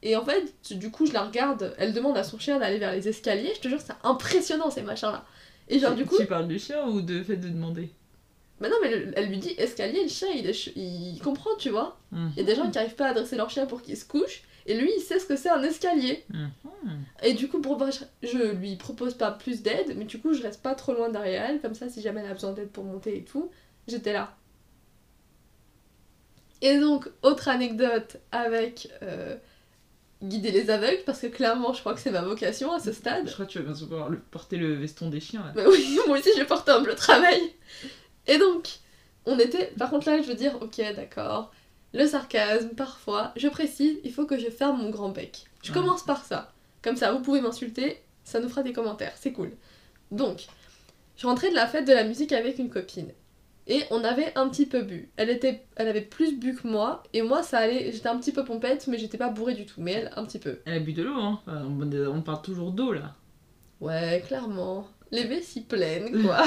Et 0.04 0.16
en 0.16 0.26
fait, 0.26 0.52
du 0.72 0.90
coup, 0.90 1.06
je 1.06 1.14
la 1.14 1.24
regarde. 1.24 1.76
Elle 1.78 1.94
demande 1.94 2.18
à 2.18 2.24
son 2.24 2.40
chien 2.40 2.60
d'aller 2.60 2.80
vers 2.80 2.92
les 2.92 3.08
escaliers. 3.08 3.52
Je 3.56 3.60
te 3.62 3.68
jure, 3.68 3.80
c'est 3.80 3.94
impressionnant 4.04 4.72
ces 4.72 4.82
machins-là. 4.82 5.26
Et 5.68 5.80
genre, 5.80 5.94
du 5.94 6.06
coup, 6.06 6.18
Tu 6.18 6.26
parles 6.26 6.48
du 6.48 6.58
chien 6.60 6.88
ou 6.88 7.02
de 7.02 7.22
fait 7.24 7.38
de 7.38 7.50
demander? 7.50 7.92
Mais 8.60 8.70
non, 8.70 8.76
mais 8.82 8.96
le- 8.96 9.12
elle 9.16 9.28
lui 9.28 9.38
dit 9.38 9.54
escalier, 9.58 10.04
le 10.04 10.10
chien, 10.10 10.28
il, 10.36 10.42
est 10.48 10.54
ch- 10.54 10.74
il 10.76 11.20
comprend, 11.24 11.52
tu 11.58 11.70
vois. 11.70 11.98
Mhm. 12.12 12.32
Il 12.36 12.40
y 12.40 12.44
a 12.44 12.46
des 12.46 12.56
gens 12.56 12.70
qui 12.70 12.78
arrivent 12.78 12.96
pas 12.96 13.08
à 13.08 13.10
adresser 13.10 13.36
leur 13.36 13.50
chien 13.50 13.66
pour 13.66 13.82
qu'il 13.82 13.96
se 13.98 14.06
couche, 14.06 14.44
et 14.66 14.78
lui, 14.78 14.92
il 14.98 15.02
sait 15.02 15.20
ce 15.20 15.26
que 15.26 15.36
c'est 15.36 15.50
un 15.50 15.62
escalier. 15.64 16.24
Mhm. 16.30 16.52
Et 17.24 17.34
du 17.34 17.48
coup, 17.48 17.62
pour 17.62 17.80
je 18.24 18.52
lui 18.56 18.76
propose 18.76 19.14
pas 19.16 19.32
plus 19.32 19.62
d'aide, 19.62 19.94
mais 19.98 20.06
du 20.06 20.20
coup, 20.20 20.34
je 20.34 20.42
reste 20.42 20.62
pas 20.62 20.76
trop 20.76 20.94
loin 20.94 21.10
derrière 21.10 21.50
elle, 21.50 21.62
comme 21.62 21.74
ça, 21.76 21.90
si 21.90 22.02
jamais 22.02 22.22
elle 22.22 22.32
a 22.32 22.34
besoin 22.34 22.54
d'aide 22.54 22.70
pour 22.70 22.84
monter 22.84 23.18
et 23.18 23.24
tout, 23.24 23.52
j'étais 23.88 24.14
là. 24.14 24.36
Et 26.62 26.78
donc, 26.80 27.10
autre 27.24 27.48
anecdote 27.48 28.18
avec 28.32 28.90
euh, 29.02 29.36
guider 30.22 30.52
les 30.52 30.70
aveugles, 30.70 31.02
parce 31.06 31.20
que 31.22 31.28
clairement, 31.28 31.74
je 31.74 31.80
crois 31.80 31.94
que 31.96 32.00
c'est 32.00 32.12
ma 32.12 32.22
vocation 32.22 32.72
à 32.72 32.80
ce 32.80 32.92
stade. 32.92 33.28
Je 33.28 33.34
crois 33.34 33.46
que 33.48 33.52
tu 33.52 33.58
vas 33.60 33.66
bientôt 33.66 33.88
pouvoir 33.88 34.10
le- 34.10 34.20
porter 34.20 34.58
le 34.58 34.76
veston 34.76 35.10
des 35.10 35.20
chiens 35.20 35.44
là. 35.44 35.54
Bah 35.56 35.64
oui, 35.68 35.98
moi 36.08 36.20
aussi 36.20 36.30
j'ai 36.36 36.46
porté 36.46 36.72
un 36.72 36.82
bleu 36.82 36.94
travail. 36.94 37.40
Et 38.28 38.38
donc, 38.38 38.68
on 39.26 39.40
était. 39.40 39.74
Par 39.78 39.90
contre, 39.90 40.08
là, 40.10 40.22
je 40.22 40.28
veux 40.28 40.36
dire, 40.36 40.56
ok, 40.62 40.78
d'accord. 40.96 41.52
Le 41.94 42.06
sarcasme, 42.08 42.70
parfois, 42.70 43.34
je 43.36 43.48
précise, 43.50 43.98
il 44.04 44.12
faut 44.14 44.26
que 44.26 44.38
je 44.40 44.50
ferme 44.50 44.82
mon 44.82 44.90
grand 44.90 45.10
bec. 45.10 45.46
Je 45.64 45.72
Ouais. 45.72 45.80
commence 45.80 46.04
par 46.04 46.24
ça. 46.26 46.52
Comme 46.82 46.96
ça, 46.96 47.12
vous 47.12 47.20
pouvez 47.22 47.42
m'insulter, 47.42 48.02
ça 48.24 48.40
nous 48.40 48.50
fera 48.50 48.64
des 48.64 48.74
commentaires, 48.74 49.14
c'est 49.16 49.34
cool. 49.34 49.52
Donc, 50.10 50.48
je 51.18 51.28
rentrais 51.28 51.50
de 51.50 51.56
la 51.56 51.68
fête 51.68 51.86
de 51.88 51.94
la 51.94 52.04
musique 52.04 52.32
avec 52.32 52.60
une 52.60 52.70
copine. 52.70 53.12
Et 53.68 53.84
on 53.92 54.04
avait 54.04 54.32
un 54.38 54.50
petit 54.50 54.66
peu 54.66 54.82
bu. 54.82 55.10
Elle, 55.18 55.30
était, 55.30 55.64
elle 55.76 55.88
avait 55.88 56.02
plus 56.02 56.38
bu 56.38 56.56
que 56.56 56.68
moi, 56.68 57.04
et 57.14 57.22
moi, 57.22 57.44
ça 57.44 57.60
allait. 57.60 57.92
J'étais 57.92 58.10
un 58.10 58.18
petit 58.18 58.32
peu 58.32 58.44
pompette, 58.44 58.88
mais 58.88 58.98
j'étais 58.98 59.20
pas 59.20 59.30
bourrée 59.30 59.54
du 59.54 59.66
tout. 59.68 59.80
Mais 59.82 59.92
elle, 59.94 60.12
un 60.16 60.26
petit 60.26 60.40
peu. 60.40 60.60
Elle 60.66 60.74
a 60.74 60.80
bu 60.80 60.94
de 60.94 61.04
l'eau, 61.04 61.14
hein. 61.14 61.40
On 61.48 62.22
parle 62.22 62.42
toujours 62.42 62.72
d'eau 62.72 62.92
là. 62.92 63.16
Ouais, 63.80 64.24
clairement. 64.26 64.88
Les 65.12 65.26
vessies 65.26 65.62
pleines, 65.62 66.22
quoi. 66.26 66.44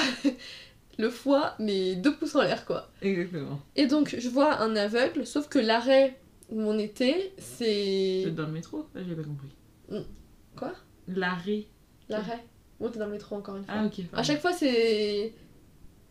Le 0.98 1.10
foie, 1.10 1.54
mais 1.58 1.96
deux 1.96 2.14
pouces 2.16 2.34
en 2.36 2.42
l'air, 2.42 2.64
quoi. 2.64 2.90
Exactement. 3.02 3.60
Et 3.76 3.86
donc, 3.86 4.14
je 4.18 4.28
vois 4.28 4.60
un 4.60 4.76
aveugle, 4.76 5.26
sauf 5.26 5.48
que 5.48 5.58
l'arrêt 5.58 6.18
où 6.50 6.60
on 6.62 6.78
était, 6.78 7.32
c'est. 7.38 8.26
Dans 8.30 8.46
le 8.46 8.52
métro? 8.52 8.86
Ah, 8.94 9.00
J'ai 9.06 9.14
pas 9.14 9.22
compris. 9.24 9.48
Quoi? 10.56 10.72
L'arrêt. 11.08 11.64
L'arrêt 12.08 12.44
On 12.80 12.88
était 12.88 12.98
dans 12.98 13.06
le 13.06 13.12
métro 13.12 13.34
encore 13.36 13.56
une 13.56 13.64
fois. 13.64 13.74
Ah 13.76 13.84
ok. 13.86 14.04
À 14.12 14.22
chaque 14.22 14.40
fois, 14.40 14.52
c'est. 14.52 15.32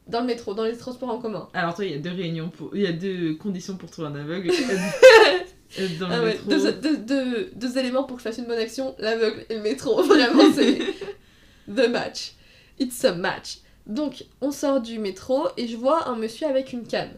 Dans 0.07 0.19
le 0.19 0.25
métro, 0.25 0.53
dans 0.53 0.65
les 0.65 0.75
transports 0.75 1.09
en 1.09 1.19
commun. 1.19 1.47
Alors 1.53 1.73
toi, 1.75 1.85
il 1.85 1.91
y 1.91 1.95
a 1.95 1.97
deux 1.97 2.11
réunions 2.11 2.49
pour... 2.49 2.75
Il 2.75 2.81
y 2.81 2.87
a 2.87 2.91
deux 2.91 3.35
conditions 3.35 3.77
pour 3.77 3.89
trouver 3.89 4.09
un 4.09 4.15
aveugle. 4.15 4.49
Dans 5.99 6.07
le 6.09 6.13
Ah 6.13 6.21
ouais, 6.21 6.33
métro. 6.33 6.49
deux, 6.49 6.71
deux- 6.73 6.97
deux- 6.97 7.51
deux 7.55 7.77
éléments 7.77 8.03
pour 8.03 8.17
que 8.17 8.21
je 8.23 8.27
fasse 8.27 8.37
une 8.37 8.45
bonne 8.45 8.59
action 8.59 8.95
l'aveugle 8.99 9.45
et 9.49 9.55
le 9.55 9.61
métro. 9.61 10.03
Vraiment, 10.03 10.51
c'est. 10.53 10.77
The 11.73 11.87
match. 11.89 12.33
It's 12.77 13.03
a 13.05 13.15
match. 13.15 13.59
Donc, 13.87 14.25
on 14.41 14.51
sort 14.51 14.81
du 14.81 14.99
métro 14.99 15.47
et 15.57 15.67
je 15.67 15.75
vois 15.75 16.07
un 16.07 16.15
monsieur 16.15 16.47
avec 16.47 16.71
une 16.73 16.85
canne. 16.87 17.11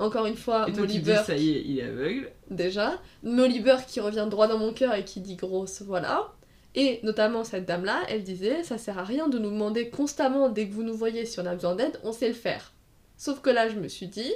Encore 0.00 0.26
une 0.26 0.36
fois, 0.36 0.66
Et 0.68 0.72
toi, 0.72 0.80
Molly 0.80 0.94
tu 0.94 1.00
dis, 1.02 1.14
ça 1.24 1.36
y 1.36 1.50
est, 1.50 1.62
il 1.64 1.78
est 1.78 1.84
aveugle. 1.84 2.30
déjà. 2.50 3.00
Molly 3.22 3.60
Burke 3.60 3.86
qui 3.86 4.00
revient 4.00 4.26
droit 4.28 4.48
dans 4.48 4.58
mon 4.58 4.72
cœur 4.72 4.92
et 4.94 5.04
qui 5.04 5.20
dit 5.20 5.36
grosse, 5.36 5.82
voilà. 5.82 6.32
Et 6.74 6.98
notamment 7.04 7.44
cette 7.44 7.66
dame-là, 7.66 8.02
elle 8.08 8.24
disait 8.24 8.64
ça 8.64 8.78
sert 8.78 8.98
à 8.98 9.04
rien 9.04 9.28
de 9.28 9.38
nous 9.38 9.50
demander 9.50 9.90
constamment 9.90 10.48
dès 10.48 10.66
que 10.66 10.72
vous 10.74 10.82
nous 10.82 10.96
voyez 10.96 11.24
si 11.26 11.38
on 11.38 11.46
a 11.46 11.54
besoin 11.54 11.76
d'aide, 11.76 12.00
on 12.02 12.10
sait 12.12 12.26
le 12.26 12.34
faire. 12.34 12.72
Sauf 13.16 13.40
que 13.40 13.50
là, 13.50 13.68
je 13.68 13.76
me 13.76 13.86
suis 13.86 14.08
dit, 14.08 14.32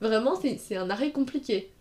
vraiment, 0.00 0.34
c'est 0.58 0.76
un 0.76 0.88
arrêt 0.88 1.10
compliqué. 1.10 1.72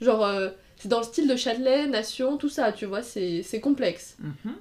Genre, 0.00 0.24
euh, 0.24 0.48
c'est 0.76 0.88
dans 0.88 0.98
le 0.98 1.04
style 1.04 1.28
de 1.28 1.36
Châtelet, 1.36 1.86
Nation, 1.86 2.36
tout 2.36 2.48
ça, 2.48 2.72
tu 2.72 2.86
vois, 2.86 3.02
c'est 3.02 3.44
c'est 3.44 3.60
complexe. 3.60 4.16
Mhm. 4.18 4.54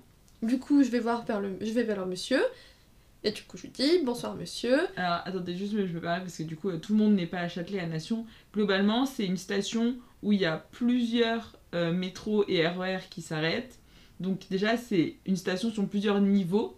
Du 0.44 0.60
coup, 0.60 0.84
je 0.84 0.90
vais 0.92 1.00
voir 1.00 1.26
vers 1.26 1.42
le, 1.42 1.58
je 1.60 1.72
vais 1.72 1.82
vers 1.82 2.02
le 2.02 2.06
monsieur. 2.06 2.42
Et 3.28 3.32
du 3.32 3.44
coup, 3.44 3.58
je 3.58 3.64
lui 3.64 3.70
dis 3.72 4.00
bonsoir 4.06 4.36
monsieur. 4.36 4.80
Alors, 4.96 5.20
attendez, 5.26 5.54
juste, 5.58 5.74
je 5.74 5.78
me 5.94 6.00
permets, 6.00 6.22
parce 6.22 6.38
que 6.38 6.44
du 6.44 6.56
coup, 6.56 6.70
euh, 6.70 6.78
tout 6.78 6.94
le 6.94 7.00
monde 7.00 7.14
n'est 7.14 7.26
pas 7.28 7.40
à 7.40 7.50
Châtelet, 7.50 7.80
à 7.80 7.86
Nation. 7.86 8.26
Globalement, 8.54 9.06
c'est 9.06 9.26
une 9.26 9.36
station 9.36 9.98
où 10.24 10.32
il 10.32 10.40
y 10.40 10.46
a 10.46 10.66
plusieurs 10.72 11.58
euh, 11.76 11.92
métros 11.92 12.46
et 12.48 12.66
RER 12.66 13.00
qui 13.10 13.22
s'arrêtent. 13.22 13.80
Donc 14.22 14.48
déjà, 14.50 14.78
c'est 14.78 15.16
une 15.26 15.36
station 15.36 15.70
sur 15.72 15.86
plusieurs 15.90 16.22
niveaux. 16.22 16.78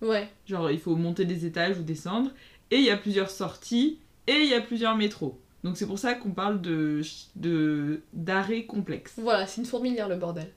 Ouais, 0.00 0.28
Genre, 0.46 0.70
il 0.70 0.78
faut 0.78 0.96
monter 0.96 1.26
des 1.26 1.44
étages 1.44 1.78
ou 1.78 1.82
descendre. 1.82 2.30
Et 2.70 2.76
il 2.76 2.84
y 2.84 2.90
a 2.90 2.96
plusieurs 2.96 3.30
sorties. 3.30 3.98
Et 4.26 4.32
il 4.40 4.48
y 4.48 4.54
a 4.54 4.62
plusieurs 4.62 4.96
métros. 4.96 5.38
Donc 5.62 5.76
c'est 5.76 5.86
pour 5.86 5.98
ça 5.98 6.14
qu'on 6.14 6.30
parle 6.30 6.62
de 6.62 7.02
de- 7.34 8.00
d'arrêt 8.14 8.64
complexe. 8.64 9.14
Voilà, 9.18 9.46
c'est 9.46 9.60
une 9.60 9.66
fourmilière 9.66 10.08
le 10.08 10.16
bordel. 10.16 10.48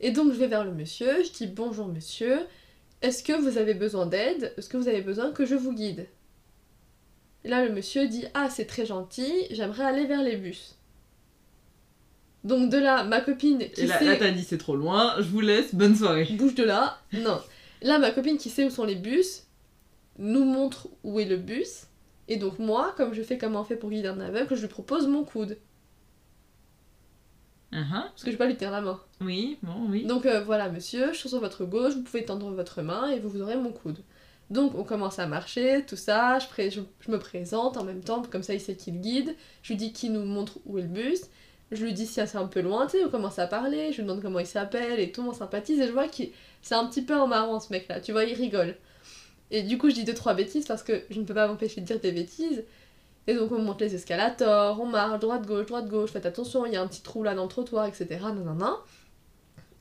Et 0.00 0.12
donc 0.12 0.32
je 0.32 0.38
vais 0.38 0.46
vers 0.48 0.64
le 0.64 0.72
monsieur, 0.72 1.22
je 1.24 1.30
dis 1.32 1.46
bonjour 1.46 1.88
monsieur, 1.88 2.38
est-ce 3.02 3.22
que 3.22 3.32
vous 3.32 3.58
avez 3.58 3.74
besoin 3.74 4.06
d'aide? 4.06 4.52
Est-ce 4.56 4.68
que 4.68 4.76
vous 4.76 4.88
avez 4.88 5.02
besoin 5.02 5.32
que 5.32 5.44
je 5.44 5.54
vous 5.54 5.72
guide? 5.72 6.06
Et 7.44 7.48
là, 7.48 7.64
le 7.64 7.72
monsieur 7.72 8.08
dit 8.08 8.24
Ah, 8.34 8.48
c'est 8.50 8.64
très 8.66 8.86
gentil, 8.86 9.32
j'aimerais 9.50 9.84
aller 9.84 10.06
vers 10.06 10.22
les 10.22 10.36
bus. 10.36 10.76
Donc 12.44 12.70
de 12.70 12.78
là, 12.78 13.02
ma 13.04 13.20
copine 13.20 13.58
qui 13.58 13.82
Et 13.82 13.86
là, 13.86 13.98
sait... 13.98 14.04
là, 14.04 14.16
t'as 14.16 14.30
dit 14.30 14.44
c'est 14.44 14.58
trop 14.58 14.76
loin, 14.76 15.14
je 15.18 15.28
vous 15.28 15.40
laisse, 15.40 15.74
bonne 15.74 15.96
soirée. 15.96 16.28
bouge 16.32 16.54
de 16.54 16.62
là. 16.64 16.98
Non. 17.12 17.40
Là, 17.82 17.98
ma 17.98 18.10
copine 18.12 18.38
qui 18.38 18.50
sait 18.50 18.64
où 18.64 18.70
sont 18.70 18.84
les 18.84 18.94
bus 18.94 19.42
nous 20.18 20.44
montre 20.44 20.88
où 21.04 21.20
est 21.20 21.24
le 21.24 21.36
bus. 21.36 21.84
Et 22.28 22.36
donc 22.36 22.58
moi, 22.58 22.94
comme 22.96 23.14
je 23.14 23.22
fais 23.22 23.36
comme 23.38 23.56
on 23.56 23.64
fait 23.64 23.76
pour 23.76 23.90
guider 23.90 24.08
un 24.08 24.20
aveugle, 24.20 24.54
je 24.54 24.62
lui 24.62 24.68
propose 24.68 25.06
mon 25.06 25.24
coude. 25.24 25.58
Uh-huh. 27.72 27.90
Parce 27.90 28.22
que 28.22 28.30
je 28.30 28.32
vais 28.32 28.38
pas 28.38 28.46
lui 28.46 28.56
tenir 28.56 28.70
la 28.70 28.80
main. 28.80 29.00
Oui, 29.20 29.58
bon, 29.62 29.88
oui. 29.88 30.04
Donc 30.04 30.24
euh, 30.24 30.42
voilà, 30.42 30.68
monsieur, 30.68 31.12
je 31.12 31.18
suis 31.18 31.28
sur 31.28 31.40
votre 31.40 31.64
gauche, 31.64 31.94
vous 31.94 32.02
pouvez 32.02 32.24
tendre 32.24 32.48
votre 32.50 32.80
main 32.82 33.10
et 33.10 33.18
vous, 33.18 33.28
vous 33.28 33.42
aurez 33.42 33.56
mon 33.56 33.72
coude. 33.72 33.98
Donc 34.50 34.74
on 34.76 34.84
commence 34.84 35.18
à 35.18 35.26
marcher, 35.26 35.84
tout 35.86 35.96
ça, 35.96 36.38
je, 36.38 36.46
pré- 36.46 36.70
je, 36.70 36.80
je 37.00 37.10
me 37.10 37.18
présente 37.18 37.76
en 37.76 37.82
même 37.84 38.02
temps, 38.02 38.22
comme 38.22 38.44
ça 38.44 38.54
il 38.54 38.60
sait 38.60 38.76
qui 38.76 38.92
le 38.92 38.98
guide. 38.98 39.34
Je 39.62 39.72
lui 39.72 39.76
dis 39.76 39.92
qui 39.92 40.10
nous 40.10 40.24
montre 40.24 40.58
où 40.64 40.78
est 40.78 40.82
le 40.82 40.88
bus. 40.88 41.22
Je 41.72 41.84
lui 41.84 41.92
dis 41.92 42.06
si 42.06 42.14
c'est 42.14 42.36
un 42.36 42.46
peu 42.46 42.60
loin, 42.60 42.86
tu 42.86 42.92
sais, 42.98 43.04
on 43.04 43.10
commence 43.10 43.40
à 43.40 43.48
parler, 43.48 43.90
je 43.90 43.96
lui 43.96 44.04
demande 44.04 44.22
comment 44.22 44.38
il 44.38 44.46
s'appelle 44.46 45.00
et 45.00 45.10
tout, 45.10 45.22
on 45.22 45.32
sympathise 45.32 45.80
et 45.80 45.88
je 45.88 45.92
vois 45.92 46.06
que 46.06 46.22
c'est 46.62 46.76
un 46.76 46.86
petit 46.86 47.02
peu 47.02 47.16
en 47.16 47.26
marrant 47.26 47.58
ce 47.58 47.72
mec 47.72 47.88
là, 47.88 48.00
tu 48.00 48.12
vois, 48.12 48.22
il 48.22 48.34
rigole. 48.34 48.76
Et 49.50 49.64
du 49.64 49.76
coup 49.76 49.90
je 49.90 49.94
dis 49.96 50.04
deux 50.04 50.14
trois 50.14 50.34
bêtises 50.34 50.66
parce 50.66 50.84
que 50.84 51.02
je 51.10 51.18
ne 51.18 51.24
peux 51.24 51.34
pas 51.34 51.48
m'empêcher 51.48 51.80
de 51.80 51.86
dire 51.86 51.98
des 51.98 52.12
bêtises. 52.12 52.62
Et 53.26 53.34
donc 53.34 53.50
on 53.52 53.58
monte 53.58 53.80
les 53.80 53.94
escalators, 53.94 54.80
on 54.80 54.86
marche 54.86 55.18
droite 55.20 55.46
gauche, 55.46 55.66
droite 55.66 55.88
gauche, 55.88 56.10
faites 56.10 56.26
attention, 56.26 56.64
il 56.64 56.72
y 56.72 56.76
a 56.76 56.82
un 56.82 56.86
petit 56.86 57.02
trou 57.02 57.24
là 57.24 57.34
dans 57.34 57.42
le 57.42 57.48
trottoir, 57.48 57.86
etc. 57.86 58.20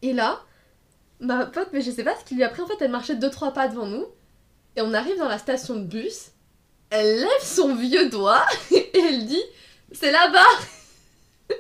Et 0.02 0.14
là, 0.14 0.42
ma 1.20 1.46
pote, 1.46 1.70
mais 1.72 1.82
je 1.82 1.92
sais 1.92 2.04
pas 2.04 2.16
ce 2.20 2.26
qu'il 2.26 2.38
lui 2.38 2.44
a 2.44 2.50
pris, 2.50 2.62
en 2.62 2.68
fait 2.68 2.82
elle 2.82 2.92
marchait 2.92 3.16
deux 3.16 3.30
trois 3.30 3.52
pas 3.54 3.68
devant 3.68 3.86
nous. 3.86 4.06
Et 4.76 4.82
on 4.82 4.94
arrive 4.94 5.18
dans 5.18 5.28
la 5.28 5.38
station 5.38 5.76
de 5.76 5.84
bus, 5.84 6.32
elle 6.90 7.20
lève 7.20 7.44
son 7.44 7.76
vieux 7.76 8.10
doigt 8.10 8.44
et 8.72 8.92
elle 8.98 9.26
dit 9.26 9.44
C'est 9.92 10.12
là-bas 10.12 11.56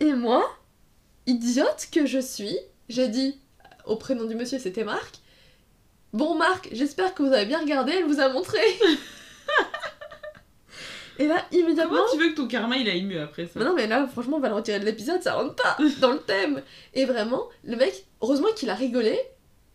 Et 0.00 0.12
moi, 0.12 0.44
idiote 1.26 1.88
que 1.92 2.06
je 2.06 2.18
suis, 2.18 2.58
j'ai 2.88 3.08
dit 3.08 3.38
au 3.86 3.96
prénom 3.96 4.24
du 4.24 4.34
monsieur, 4.34 4.58
c'était 4.58 4.84
Marc. 4.84 5.20
Bon 6.12 6.34
Marc, 6.34 6.68
j'espère 6.72 7.14
que 7.14 7.22
vous 7.22 7.32
avez 7.32 7.46
bien 7.46 7.60
regardé, 7.60 7.92
elle 7.92 8.04
vous 8.04 8.20
a 8.20 8.28
montré. 8.28 8.58
Et 11.18 11.26
là, 11.28 11.44
immédiatement. 11.52 11.94
Comment 11.96 12.10
tu 12.12 12.18
veux 12.18 12.30
que 12.30 12.36
ton 12.36 12.48
karma 12.48 12.76
il 12.76 12.88
aille 12.88 13.02
mieux 13.04 13.20
après 13.22 13.46
ça 13.46 13.52
Mais 13.58 13.64
non, 13.64 13.74
mais 13.74 13.86
là, 13.86 14.06
franchement, 14.06 14.38
on 14.38 14.40
va 14.40 14.48
le 14.48 14.54
retirer 14.54 14.80
de 14.80 14.84
l'épisode, 14.84 15.22
ça 15.22 15.34
rentre 15.34 15.54
pas 15.54 15.76
dans 16.00 16.12
le 16.12 16.18
thème. 16.20 16.62
Et 16.92 17.04
vraiment, 17.04 17.44
le 17.64 17.76
mec, 17.76 18.04
heureusement 18.20 18.48
qu'il 18.56 18.68
a 18.70 18.74
rigolé. 18.74 19.18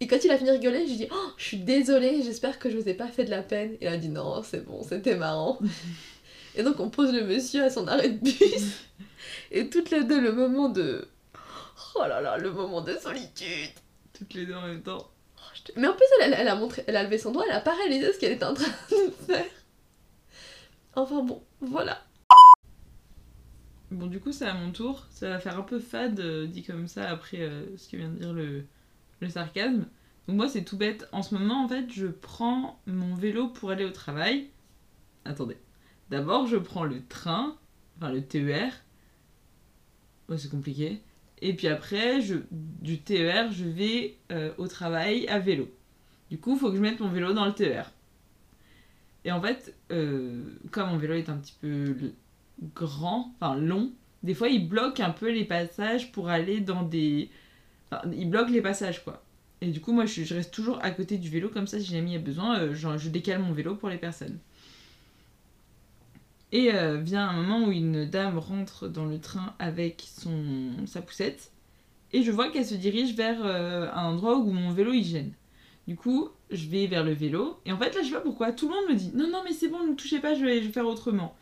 Et 0.02 0.08
quand 0.08 0.24
il 0.24 0.32
a 0.32 0.38
fini 0.38 0.50
de 0.50 0.56
rigoler, 0.56 0.86
j'ai 0.88 0.96
dit 0.96 1.08
Oh, 1.12 1.30
je 1.38 1.44
suis 1.46 1.58
désolée, 1.58 2.22
j'espère 2.24 2.58
que 2.60 2.70
je 2.70 2.78
vous 2.78 2.88
ai 2.88 2.94
pas 2.94 3.08
fait 3.08 3.26
de 3.26 3.30
la 3.32 3.42
peine. 3.42 3.74
Et 3.74 3.86
il 3.86 3.88
a 3.88 3.98
dit 3.98 4.10
Non, 4.10 4.42
c'est 4.44 4.66
bon, 4.66 4.82
c'était 4.88 5.16
marrant. 5.16 5.60
et 6.56 6.64
donc, 6.64 6.80
on 6.80 6.90
pose 6.90 7.14
le 7.14 7.24
monsieur 7.26 7.64
à 7.64 7.70
son 7.70 7.88
arrêt 7.88 8.10
de 8.10 8.18
bus. 8.18 8.34
Et 9.52 9.70
toutes 9.70 9.90
les 9.92 10.04
deux, 10.04 10.20
le 10.22 10.32
moment 10.32 10.70
de. 10.70 11.08
Oh 11.96 12.02
là 12.08 12.22
là, 12.22 12.38
le 12.38 12.52
moment 12.52 12.82
de 12.82 12.94
solitude. 12.96 13.72
Toutes 14.18 14.34
les 14.34 14.46
deux 14.46 14.54
en 14.54 14.62
même 14.68 14.82
temps. 14.82 15.10
Oh, 15.38 15.42
je 15.54 15.64
te- 15.74 15.80
Mais 15.80 15.88
en 15.88 15.94
plus, 15.94 16.06
elle, 16.22 16.36
elle 16.38 16.48
a 16.48 16.56
montré, 16.56 16.84
elle 16.88 16.96
a 16.96 17.04
levé 17.04 17.18
son 17.18 17.32
doigt, 17.32 17.44
elle 17.48 17.56
a 17.56 17.60
pas 17.62 17.74
réalisé 17.76 18.14
ce 18.14 18.20
qu'elle 18.20 18.34
était 18.34 18.46
en 18.46 18.54
train 18.54 18.68
de 18.92 19.34
faire. 19.34 19.46
Enfin 20.96 21.24
bon, 21.24 21.44
voilà. 21.62 22.02
Bon, 23.92 24.06
du 24.06 24.20
coup, 24.20 24.32
c'est 24.32 24.46
à 24.46 24.54
mon 24.54 24.72
tour. 24.72 25.06
Ça 25.10 25.30
va 25.30 25.40
faire 25.40 25.58
un 25.58 25.64
peu 25.64 25.80
fade 25.80 26.20
euh, 26.20 26.46
dit 26.48 26.64
comme 26.64 26.88
ça 26.88 27.10
après 27.10 27.42
euh, 27.42 27.66
ce 27.78 27.90
que 27.90 27.98
vient 27.98 28.10
de 28.10 28.18
dire 28.18 28.34
le, 28.34 28.66
sarcasme. 29.30 29.88
Donc, 30.28 30.38
moi, 30.38 30.48
c'est 30.48 30.64
tout 30.64 30.78
bête. 30.78 31.08
En 31.12 31.24
ce 31.24 31.36
moment, 31.36 31.64
en 31.64 31.68
fait, 31.68 31.92
je 31.92 32.08
prends 32.08 32.80
mon 32.86 33.16
vélo 33.16 33.48
pour 33.48 33.72
aller 33.72 33.86
au 33.86 33.92
travail. 33.92 34.50
Attendez. 35.26 35.58
D'abord, 36.10 36.48
je 36.48 36.58
prends 36.58 36.86
le 36.86 37.04
train, 37.08 37.58
enfin 37.98 38.12
le 38.12 38.24
TER. 38.24 38.72
Ouais, 40.28 40.38
c'est 40.38 40.50
compliqué. 40.50 41.02
Et 41.42 41.56
puis 41.56 41.68
après, 41.68 42.22
je, 42.22 42.36
du 42.52 43.00
TER, 43.00 43.52
je 43.52 43.66
vais 43.66 44.18
euh, 44.32 44.52
au 44.58 44.68
travail 44.68 45.28
à 45.28 45.40
vélo. 45.40 45.70
Du 46.30 46.40
coup, 46.40 46.54
il 46.54 46.60
faut 46.60 46.70
que 46.70 46.78
je 46.78 46.82
mette 46.82 47.00
mon 47.00 47.10
vélo 47.10 47.34
dans 47.34 47.46
le 47.46 47.54
TER. 47.54 47.92
Et 49.30 49.32
en 49.32 49.40
fait, 49.40 49.76
euh, 49.92 50.42
comme 50.72 50.90
mon 50.90 50.98
vélo 50.98 51.14
est 51.14 51.30
un 51.30 51.38
petit 51.38 51.54
peu 51.62 51.96
grand, 52.74 53.32
enfin 53.40 53.56
long, 53.58 53.92
des 54.24 54.34
fois 54.34 54.50
il 54.50 54.68
bloque 54.68 55.00
un 55.02 55.12
peu 55.12 55.32
les 55.32 55.46
passages 55.46 56.12
pour 56.12 56.30
aller 56.30 56.62
dans 56.62 56.82
des. 56.82 57.30
Enfin, 57.92 58.10
il 58.12 58.28
bloque 58.28 58.50
les 58.50 58.64
passages 58.64 59.04
quoi. 59.04 59.22
Et 59.62 59.68
du 59.68 59.82
coup, 59.82 59.92
moi 59.94 60.08
je, 60.08 60.34
reste 60.34 60.52
toujours 60.52 60.80
à 60.84 60.90
côté 60.90 61.20
du 61.20 61.30
vélo, 61.30 61.50
comme 61.50 61.68
ça 61.68 61.80
si 61.80 61.86
jamais 61.86 62.10
il 62.10 62.14
y 62.14 62.16
a 62.16 62.20
besoin, 62.20 62.58
euh, 62.58 62.74
je 62.74 63.10
décale 63.10 63.44
mon 63.44 63.54
vélo 63.54 63.76
pour 63.76 63.90
les 63.90 64.00
personnes. 64.00 64.40
Et 66.52 66.74
euh, 66.74 66.98
vient 66.98 67.30
un 67.30 67.34
moment 67.34 67.68
où 67.68 67.72
une 67.72 68.06
dame 68.06 68.40
rentre 68.40 68.88
dans 68.88 69.06
le 69.06 69.20
train 69.20 69.54
avec 69.60 70.08
son, 70.08 70.88
sa 70.88 71.04
poussette, 71.04 71.52
et 72.14 72.24
je 72.24 72.32
vois 72.32 72.50
qu'elle 72.50 72.66
se 72.66 72.74
dirige 72.74 73.14
vers 73.14 73.46
un 73.46 74.06
endroit 74.06 74.40
où 74.40 74.50
mon 74.50 74.72
vélo 74.72 74.92
il 74.92 75.04
gêne. 75.04 75.34
Du 75.90 75.96
coup, 75.96 76.30
je 76.52 76.68
vais 76.68 76.86
vers 76.86 77.04
le 77.04 77.14
vélo, 77.14 77.58
et 77.66 77.72
en 77.72 77.78
fait 77.80 77.96
là 77.96 78.04
je 78.04 78.10
sais 78.10 78.14
pas 78.14 78.22
pourquoi, 78.22 78.52
tout 78.52 78.70
le 78.70 78.76
monde 78.76 78.92
me 78.92 78.96
dit 78.96 79.10
non, 79.16 79.28
non, 79.28 79.42
mais 79.44 79.54
c'est 79.54 79.70
bon, 79.70 79.84
ne 79.84 79.94
me 79.94 79.96
touchez 79.96 80.20
pas, 80.20 80.36
je 80.36 80.46
vais, 80.46 80.62
faire 80.62 80.86
autrement. 80.86 81.36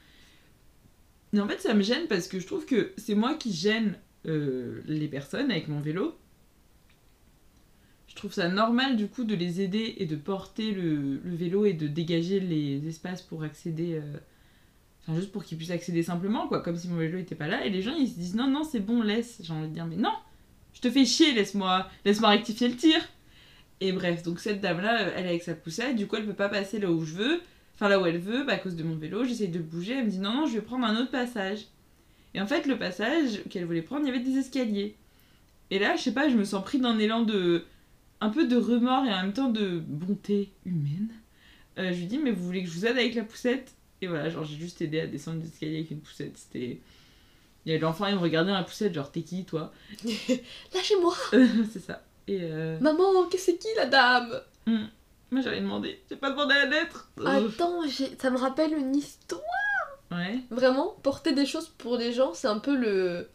Mais 1.33 1.41
en 1.41 1.47
fait, 1.49 1.59
ça 1.59 1.73
me 1.73 1.83
gêne 1.83 2.07
parce 2.07 2.29
que 2.29 2.39
je 2.39 2.47
trouve 2.47 2.65
que 2.65 2.93
c'est 2.95 3.13
moi 3.13 3.33
qui 3.33 3.51
gêne 3.51 3.99
euh, 4.25 4.81
les 4.85 5.09
personnes 5.09 5.51
avec 5.51 5.67
mon 5.67 5.81
vélo. 5.81 6.17
Je 8.07 8.15
trouve 8.15 8.31
ça 8.31 8.47
normal 8.47 8.95
du 8.95 9.09
coup 9.09 9.25
de 9.25 9.35
les 9.35 9.59
aider 9.59 9.95
et 9.97 10.05
de 10.05 10.15
porter 10.15 10.71
le, 10.71 11.19
vélo 11.25 11.65
et 11.65 11.73
de 11.73 11.87
dégager 11.87 12.39
les 12.39 12.87
espaces 12.87 13.21
pour 13.21 13.43
accéder. 13.43 13.95
euh, 13.95 14.17
Enfin, 15.01 15.19
juste 15.19 15.33
pour 15.33 15.43
qu'ils 15.43 15.57
puissent 15.57 15.71
accéder 15.71 16.03
simplement, 16.03 16.47
quoi, 16.47 16.61
comme 16.61 16.77
si 16.77 16.87
mon 16.87 16.95
vélo 16.95 17.17
était 17.17 17.35
pas 17.35 17.47
là. 17.47 17.65
Et 17.65 17.69
les 17.69 17.81
gens 17.81 17.95
ils 17.95 18.07
se 18.07 18.15
disent 18.15 18.35
non, 18.35 18.47
non, 18.47 18.63
c'est 18.63 18.79
bon, 18.79 19.01
laisse. 19.01 19.41
J'ai 19.43 19.51
envie 19.51 19.67
de 19.67 19.73
dire, 19.73 19.87
mais 19.87 19.97
non, 19.97 20.13
je 20.71 20.79
te 20.79 20.89
fais 20.89 21.03
chier, 21.03 21.33
laisse-moi 21.33 21.89
laisse 22.05 22.21
rectifier 22.21 22.69
le 22.69 22.77
tir. 22.77 23.09
Et 23.79 23.91
bref, 23.91 24.23
donc 24.23 24.39
cette 24.39 24.61
dame-là, 24.61 25.03
euh, 25.03 25.11
elle 25.15 25.25
est 25.25 25.29
avec 25.29 25.43
sa 25.43 25.53
poussette, 25.53 25.95
du 25.95 26.07
coup 26.07 26.15
elle 26.15 26.25
peut 26.25 26.33
pas 26.33 26.49
passer 26.49 26.79
là 26.79 26.91
où 26.91 27.05
je 27.05 27.13
veux 27.13 27.41
enfin 27.77 27.89
là 27.89 27.99
où 27.99 28.05
elle 28.05 28.17
veut, 28.17 28.43
bah, 28.43 28.53
à 28.53 28.57
cause 28.57 28.75
de 28.75 28.83
mon 28.83 28.95
vélo, 28.95 29.23
j'essaye 29.23 29.49
de 29.49 29.59
bouger, 29.59 29.93
elle 29.93 30.05
me 30.05 30.09
dit 30.09 30.19
non, 30.19 30.33
non, 30.33 30.45
je 30.47 30.53
vais 30.53 30.61
prendre 30.61 30.85
un 30.85 30.99
autre 30.99 31.11
passage. 31.11 31.67
Et 32.33 32.41
en 32.41 32.47
fait, 32.47 32.65
le 32.65 32.77
passage 32.77 33.43
qu'elle 33.49 33.65
voulait 33.65 33.83
prendre, 33.83 34.03
il 34.03 34.07
y 34.07 34.09
avait 34.09 34.23
des 34.23 34.37
escaliers. 34.37 34.95
Et 35.69 35.79
là, 35.79 35.95
je 35.95 36.01
sais 36.01 36.13
pas, 36.13 36.27
je 36.29 36.35
me 36.35 36.43
sens 36.43 36.63
pris 36.63 36.79
d'un 36.79 36.97
élan 36.97 37.21
de. 37.21 37.65
un 38.19 38.29
peu 38.29 38.47
de 38.47 38.55
remords 38.55 39.05
et 39.05 39.13
en 39.13 39.21
même 39.21 39.33
temps 39.33 39.49
de 39.49 39.79
bonté 39.79 40.51
humaine. 40.65 41.09
Euh, 41.77 41.93
je 41.93 41.99
lui 41.99 42.07
dis, 42.07 42.17
mais 42.17 42.31
vous 42.31 42.43
voulez 42.43 42.63
que 42.63 42.69
je 42.69 42.73
vous 42.73 42.85
aide 42.85 42.97
avec 42.97 43.13
la 43.13 43.23
poussette? 43.23 43.73
Et 44.01 44.07
voilà, 44.07 44.29
genre, 44.29 44.43
j'ai 44.43 44.57
juste 44.57 44.81
aidé 44.81 44.99
à 45.01 45.07
descendre 45.07 45.41
les 45.41 45.47
escaliers 45.47 45.77
avec 45.77 45.91
une 45.91 46.01
poussette. 46.01 46.35
C'était. 46.35 46.79
Il 47.65 47.69
y 47.69 47.71
avait 47.73 47.81
l'enfant, 47.81 48.07
il 48.07 48.15
me 48.15 48.19
regardait 48.19 48.51
dans 48.51 48.57
la 48.57 48.63
poussette, 48.63 48.93
genre, 48.93 49.11
t'es 49.11 49.21
qui 49.21 49.43
toi? 49.43 49.73
Lâchez-moi 50.73 51.13
C'est 51.71 51.81
ça. 51.81 52.01
Et 52.27 52.39
euh, 52.41 52.77
Maman, 52.79 53.25
que 53.31 53.37
c'est 53.37 53.57
qui 53.57 53.67
la 53.75 53.85
dame? 53.85 54.41
Moi 55.29 55.41
j'avais 55.41 55.59
demandé, 55.59 56.01
j'ai 56.09 56.15
pas 56.15 56.29
demandé 56.29 56.53
à 56.55 56.65
l'être. 56.65 57.09
Attends, 57.25 57.81
ça 58.19 58.29
me 58.29 58.37
rappelle 58.37 58.73
une 58.73 58.95
histoire. 58.95 59.41
Ouais. 60.11 60.39
Vraiment, 60.51 60.95
porter 61.03 61.33
des 61.33 61.45
choses 61.45 61.67
pour 61.77 61.97
les 61.97 62.13
gens, 62.13 62.33
c'est 62.33 62.47
un 62.47 62.59
peu 62.59 62.75
le. 62.75 63.29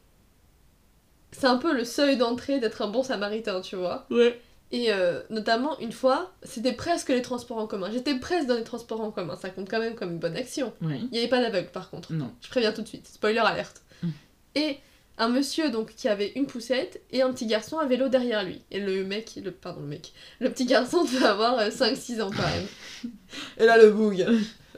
C'est 1.32 1.46
un 1.46 1.56
peu 1.56 1.75
le 1.75 1.84
seuil 1.84 2.16
d'entrée 2.16 2.61
d'être 2.61 2.82
un 2.82 2.88
bon 2.88 3.02
samaritain, 3.02 3.61
tu 3.61 3.76
vois. 3.76 4.06
Ouais. 4.11 4.40
Et 4.70 4.90
euh, 4.90 5.20
notamment, 5.28 5.78
une 5.80 5.92
fois, 5.92 6.32
c'était 6.42 6.72
presque 6.72 7.11
les 7.11 7.20
transports 7.20 7.58
en 7.58 7.66
commun. 7.66 7.90
J'étais 7.90 8.18
presque 8.18 8.46
dans 8.46 8.56
les 8.56 8.64
transports 8.64 9.02
en 9.02 9.11
commun, 9.11 9.37
ça 9.37 9.50
compte 9.50 9.68
quand 9.70 9.78
même 9.78 9.94
comme 9.94 10.12
une 10.12 10.18
bonne 10.18 10.37
action. 10.37 10.72
Ouais. 10.80 10.99
Il 10.99 11.11
n'y 11.11 11.18
avait 11.18 11.28
pas 11.28 11.42
d'aveugle 11.42 11.70
par 11.70 11.90
contre. 11.90 12.12
Non. 12.12 12.32
Je 12.40 12.49
préviens 12.49 12.72
tout 12.72 12.80
de 12.80 12.88
suite, 12.88 13.06
spoiler 13.06 13.38
alerte. 13.38 13.82
Mm. 14.02 14.08
Et 14.54 14.78
un 15.19 15.28
monsieur 15.28 15.71
donc 15.71 15.95
qui 15.95 16.09
avait 16.09 16.33
une 16.37 16.47
poussette 16.47 17.00
et 17.11 17.23
un 17.23 17.33
petit 17.33 17.47
garçon 17.47 17.78
à 17.78 17.87
vélo 17.87 18.09
derrière 18.09 18.45
lui. 18.45 18.62
Et 18.71 18.81
le 18.81 19.04
mec, 19.04 19.38
le 19.42 19.50
pardon 19.50 19.81
le 19.83 19.87
mec, 19.87 20.12
le 20.40 20.50
petit 20.50 20.64
garçon 20.64 21.04
devait 21.12 21.26
avoir 21.26 21.61
5-6 21.61 22.23
ans 22.23 22.31
quand 22.31 22.42
même. 22.42 23.12
et 23.59 23.66
là 23.66 23.76
le 23.78 23.90
boug, 23.90 24.26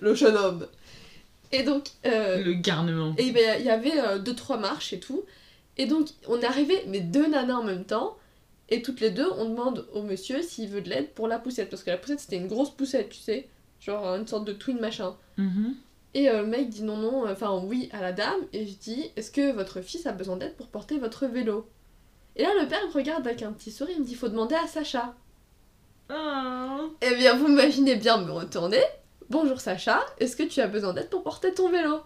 le 0.01 0.15
jeune 0.15 0.37
homme. 0.37 0.67
Et 1.53 1.63
donc 1.63 1.89
euh, 2.05 2.43
Le 2.43 2.55
garnement. 2.55 3.15
et 3.17 3.31
ben, 3.31 3.57
il 3.61 3.67
y 3.67 3.71
avait 3.71 3.99
euh, 4.01 4.19
deux 4.19 4.35
trois 4.35 4.59
marches 4.59 4.93
et 4.93 4.99
tout. 5.01 5.25
Et 5.77 5.87
donc 5.87 6.09
on 6.27 6.41
est 6.41 6.47
arrivé 6.47 6.83
mais 6.89 7.01
deux 7.01 7.29
nanas 7.29 7.55
en 7.57 7.63
même 7.65 7.85
temps. 7.85 8.17
Et 8.71 8.81
toutes 8.83 9.01
les 9.01 9.11
deux, 9.11 9.29
on 9.37 9.45
demande 9.45 9.87
au 9.93 10.03
monsieur 10.03 10.41
s'il 10.43 10.71
veut 10.71 10.81
de 10.81 10.89
l'aide 10.89 11.11
pour 11.11 11.29
la 11.29 11.39
poussette. 11.39 11.69
Parce 11.71 11.83
que 11.85 11.91
la 11.91 11.99
poussette 11.99 12.21
c'était 12.21 12.37
une 12.39 12.49
grosse 12.49 12.71
poussette, 12.71 13.11
tu 13.11 13.19
sais. 13.19 13.47
Genre 13.81 14.05
une 14.17 14.27
sorte 14.27 14.47
de 14.47 14.53
twin 14.55 14.81
machin. 14.81 15.15
Mhm. 15.37 15.75
Et 16.15 16.29
euh, 16.29 16.43
le 16.43 16.47
mec 16.47 16.69
dit 16.69 16.85
non, 16.85 16.97
non, 16.97 17.29
enfin 17.29 17.61
oui 17.65 17.89
à 17.93 18.01
la 18.01 18.13
dame. 18.13 18.41
Et 18.53 18.67
je 18.67 18.75
dis 18.77 19.11
est-ce 19.17 19.31
que 19.31 19.53
votre 19.53 19.81
fils 19.81 20.07
a 20.07 20.13
besoin 20.13 20.37
d'aide 20.37 20.57
pour 20.57 20.69
porter 20.69 20.99
votre 20.99 21.27
vélo? 21.27 21.69
Et 22.37 22.43
là 22.43 22.51
le 22.61 22.69
père 22.69 22.87
me 22.87 22.93
regarde 22.93 23.27
avec 23.27 23.43
un 23.43 23.53
petit 23.53 23.73
sourire, 23.73 23.97
il 23.97 24.03
me 24.03 24.07
dit 24.07 24.15
faut 24.15 24.29
demander 24.29 24.55
à 24.55 24.67
Sacha. 24.67 25.15
Oh. 26.11 26.91
Eh 27.01 27.15
bien 27.17 27.35
vous 27.37 27.49
imaginez 27.49 27.97
bien 27.97 28.19
me 28.19 28.31
retourner. 28.31 28.83
Bonjour 29.29 29.61
Sacha, 29.61 30.05
est-ce 30.19 30.37
que 30.37 30.43
tu 30.45 30.61
as 30.61 30.69
besoin 30.69 30.95
d'aide 30.95 31.11
pour 31.11 31.23
porter 31.23 31.53
ton 31.53 31.69
vélo? 31.71 32.01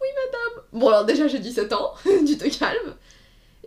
Oui 0.00 0.08
madame. 0.14 0.64
Bon 0.72 0.88
alors 0.88 1.06
déjà 1.06 1.26
j'ai 1.26 1.38
17 1.38 1.72
ans, 1.72 1.94
tu 2.04 2.36
te 2.36 2.58
calmes. 2.58 2.96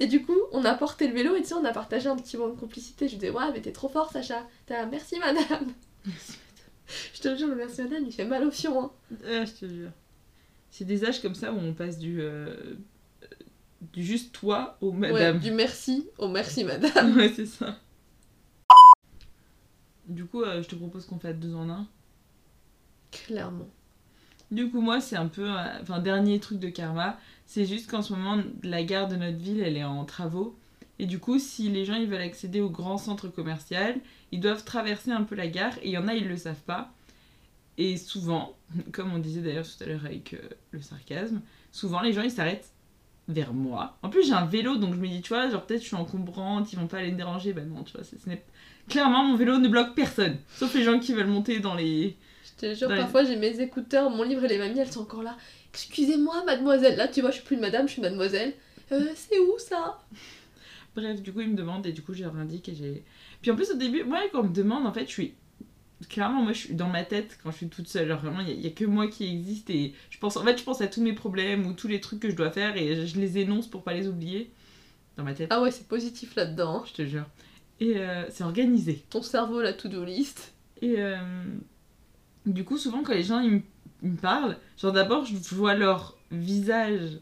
Et 0.02 0.08
du 0.08 0.24
coup, 0.24 0.38
on 0.54 0.64
a 0.64 0.74
porté 0.76 1.08
le 1.08 1.14
vélo 1.14 1.36
et 1.36 1.42
tu 1.42 1.50
sais, 1.50 1.56
on 1.56 1.66
a 1.66 1.74
partagé 1.74 2.08
un 2.08 2.16
petit 2.16 2.38
moment 2.38 2.54
de 2.54 2.60
complicité. 2.60 3.08
Je 3.08 3.14
lui 3.14 3.20
dis 3.20 3.30
ouais 3.30 3.52
mais 3.52 3.62
t'es 3.62 3.72
trop 3.72 3.90
fort 3.90 4.12
Sacha. 4.12 4.46
Merci 4.70 5.20
madame. 5.20 5.74
Je 7.14 7.22
te 7.22 7.36
jure, 7.36 7.48
le 7.48 7.56
merci 7.56 7.82
madame, 7.84 8.04
il 8.06 8.12
fait 8.12 8.26
mal 8.26 8.44
au 8.44 8.52
fion. 8.52 8.84
Hein. 8.86 8.92
Ah, 9.26 9.46
je 9.46 9.52
te 9.52 9.66
jure. 9.68 9.92
C'est 10.72 10.86
des 10.86 11.06
âges 11.06 11.22
comme 11.22 11.36
ça 11.36 11.52
où 11.54 11.58
on 11.58 11.74
passe 11.74 11.98
du. 11.98 12.22
euh, 12.22 12.76
du 13.94 14.04
juste 14.04 14.34
toi 14.34 14.78
au 14.82 14.92
Ouais, 14.92 15.12
madame. 15.12 15.40
du 15.40 15.52
merci 15.52 16.08
au 16.18 16.28
merci 16.28 16.64
madame. 16.64 17.16
Ouais, 17.18 17.32
c'est 17.36 17.46
ça. 17.46 17.78
Du 20.08 20.26
coup, 20.26 20.42
euh, 20.44 20.62
je 20.64 20.68
te 20.68 20.76
propose 20.76 21.06
qu'on 21.06 21.20
fasse 21.20 21.36
deux 21.38 21.54
en 21.54 21.70
un. 21.70 21.88
Clairement. 23.12 23.70
Du 24.52 24.70
coup, 24.70 24.82
moi, 24.82 25.00
c'est 25.02 25.16
un 25.16 25.28
peu. 25.28 25.50
euh, 25.50 25.82
Enfin, 25.82 26.00
dernier 26.00 26.40
truc 26.40 26.60
de 26.60 26.70
karma. 26.70 27.20
C'est 27.46 27.66
juste 27.66 27.90
qu'en 27.90 28.02
ce 28.02 28.14
moment, 28.14 28.44
la 28.64 28.84
gare 28.84 29.08
de 29.08 29.16
notre 29.16 29.38
ville, 29.38 29.62
elle 29.62 29.78
est 29.78 29.84
en 29.84 30.06
travaux. 30.06 30.58
Et 31.00 31.06
du 31.06 31.20
coup, 31.20 31.40
si 31.40 31.70
les 31.70 31.86
gens 31.86 31.96
ils 31.96 32.08
veulent 32.08 32.22
accéder 32.22 32.60
au 32.62 32.70
grand 32.70 32.98
centre 32.98 33.30
commercial, 33.30 33.96
ils 34.32 34.40
doivent 34.40 34.64
traverser 34.66 35.12
un 35.12 35.24
peu 35.24 35.36
la 35.36 35.48
gare. 35.48 35.78
Et 35.82 35.88
il 35.88 35.92
y 35.92 35.98
en 35.98 36.08
a, 36.08 36.14
ils 36.14 36.28
le 36.28 36.36
savent 36.38 36.62
pas. 36.66 36.92
Et 37.78 37.96
souvent, 37.98 38.56
comme 38.92 39.14
on 39.14 39.20
disait 39.20 39.42
d'ailleurs 39.42 39.66
tout 39.66 39.82
à 39.84 39.88
l'heure 39.88 40.06
avec 40.06 40.34
euh, 40.34 40.40
le 40.72 40.82
sarcasme, 40.82 41.42
souvent 41.72 42.02
les 42.02 42.12
gens 42.14 42.22
ils 42.24 42.32
s'arrêtent 42.32 42.70
vers 43.30 43.54
moi. 43.54 43.98
En 44.02 44.10
plus, 44.10 44.26
j'ai 44.26 44.34
un 44.34 44.46
vélo, 44.46 44.76
donc 44.78 44.94
je 44.96 45.00
me 45.00 45.08
dis, 45.08 45.22
tu 45.22 45.30
vois, 45.30 45.50
genre 45.50 45.64
peut-être 45.66 45.82
je 45.84 45.88
suis 45.88 45.96
encombrante, 45.96 46.74
ils 46.74 46.80
vont 46.80 46.88
pas 46.88 46.98
aller 46.98 47.12
me 47.12 47.18
déranger. 47.18 47.54
Bah 47.54 47.62
non, 47.62 47.84
tu 47.84 47.94
vois, 47.94 48.04
c'est- 48.04 48.18
ce 48.22 48.28
n'est. 48.28 48.44
Clairement, 48.90 49.24
mon 49.24 49.36
vélo 49.36 49.60
ne 49.60 49.68
bloque 49.70 49.94
personne. 49.96 50.38
Sauf 50.56 50.74
les 50.74 50.84
gens 50.84 51.00
qui 51.00 51.14
veulent 51.14 51.28
monter 51.28 51.60
dans 51.60 51.76
les. 51.76 52.18
Je 52.44 52.68
te 52.68 52.74
jure, 52.74 52.90
Ouais. 52.90 52.98
parfois 52.98 53.24
j'ai 53.24 53.36
mes 53.36 53.62
écouteurs, 53.62 54.10
mon 54.10 54.24
livre 54.24 54.44
et 54.44 54.48
les 54.48 54.58
mamies, 54.58 54.80
elles 54.80 54.92
sont 54.92 55.02
encore 55.02 55.22
là. 55.24 55.38
Excusez-moi, 55.74 56.44
mademoiselle. 56.46 56.98
Là, 56.98 57.08
tu 57.08 57.22
vois, 57.22 57.30
je 57.30 57.36
suis 57.36 57.46
plus 57.46 57.56
une 57.56 57.62
madame, 57.62 57.88
je 57.88 57.94
suis 57.94 58.02
mademoiselle. 58.02 58.54
Euh, 58.92 59.06
c'est 59.16 59.38
où 59.38 59.54
ça? 59.60 60.02
Bref, 60.96 61.22
du 61.22 61.32
coup, 61.32 61.42
ils 61.42 61.50
me 61.50 61.56
demandent 61.56 61.86
et 61.86 61.92
du 61.94 62.02
coup, 62.02 62.14
je 62.14 62.24
leur 62.24 62.36
indique 62.38 62.70
et 62.70 62.76
j'ai. 62.76 63.04
Puis 63.42 63.52
en 63.52 63.56
plus, 63.56 63.72
au 63.72 63.78
début, 63.78 64.04
moi, 64.04 64.20
quand 64.32 64.42
on 64.42 64.44
me 64.44 64.54
demande, 64.54 64.86
en 64.86 64.94
fait, 64.94 65.06
je 65.06 65.12
suis. 65.12 65.34
Clairement, 66.10 66.42
moi, 66.44 66.54
je 66.54 66.60
suis 66.60 66.74
dans 66.76 66.88
ma 66.88 67.04
tête 67.04 67.38
quand 67.44 67.52
je 67.52 67.58
suis 67.58 67.68
toute 67.68 67.88
seule. 67.90 68.08
Genre, 68.08 68.20
vraiment, 68.20 68.40
il 68.40 68.58
n'y 68.60 68.68
a, 68.68 68.70
que 68.70 68.86
moi 68.86 69.08
qui 69.08 69.26
existe 69.28 69.70
et 69.70 69.94
je 70.10 70.18
pense. 70.18 70.38
En 70.38 70.44
fait, 70.44 70.58
je 70.58 70.64
pense 70.64 70.82
à 70.82 70.88
tous 70.88 71.02
mes 71.02 71.14
problèmes 71.14 71.66
ou 71.68 71.74
tous 71.74 71.88
les 71.90 72.00
trucs 72.00 72.20
que 72.22 72.30
je 72.30 72.36
dois 72.36 72.52
faire 72.52 72.78
et 72.78 72.96
je, 72.96 73.06
je 73.06 73.20
les 73.20 73.38
énonce 73.38 73.68
pour 73.68 73.84
pas 73.84 73.94
les 73.94 74.08
oublier. 74.08 74.50
Dans 75.18 75.24
ma 75.26 75.34
tête, 75.34 75.50
Ah 75.52 75.62
ouais, 75.62 75.72
c'est 75.72 75.88
positif 75.88 76.36
là-dedans. 76.36 76.78
hein. 76.78 76.84
je 76.88 76.94
te 76.94 77.06
jure. 77.06 77.26
Et 77.82 77.98
euh, 77.98 78.24
c'est 78.30 78.46
organisé. 78.46 79.04
Ton 79.10 79.22
cerveau, 79.22 79.62
la 79.62 79.74
to-do 79.74 80.06
list. 80.06 80.54
Et 80.82 80.96
euh, 80.98 81.18
du 82.46 82.64
coup, 82.64 82.78
souvent, 82.78 83.04
quand 83.04 83.14
les 83.14 83.24
gens 83.24 83.42
ils 83.42 83.52
me, 83.52 83.62
ils 84.02 84.12
me 84.12 84.18
parlent, 84.18 84.58
genre 84.78 84.94
d'abord, 84.94 85.26
je 85.26 85.36
vois 85.54 85.76
leur 85.76 86.18
visage 86.32 87.20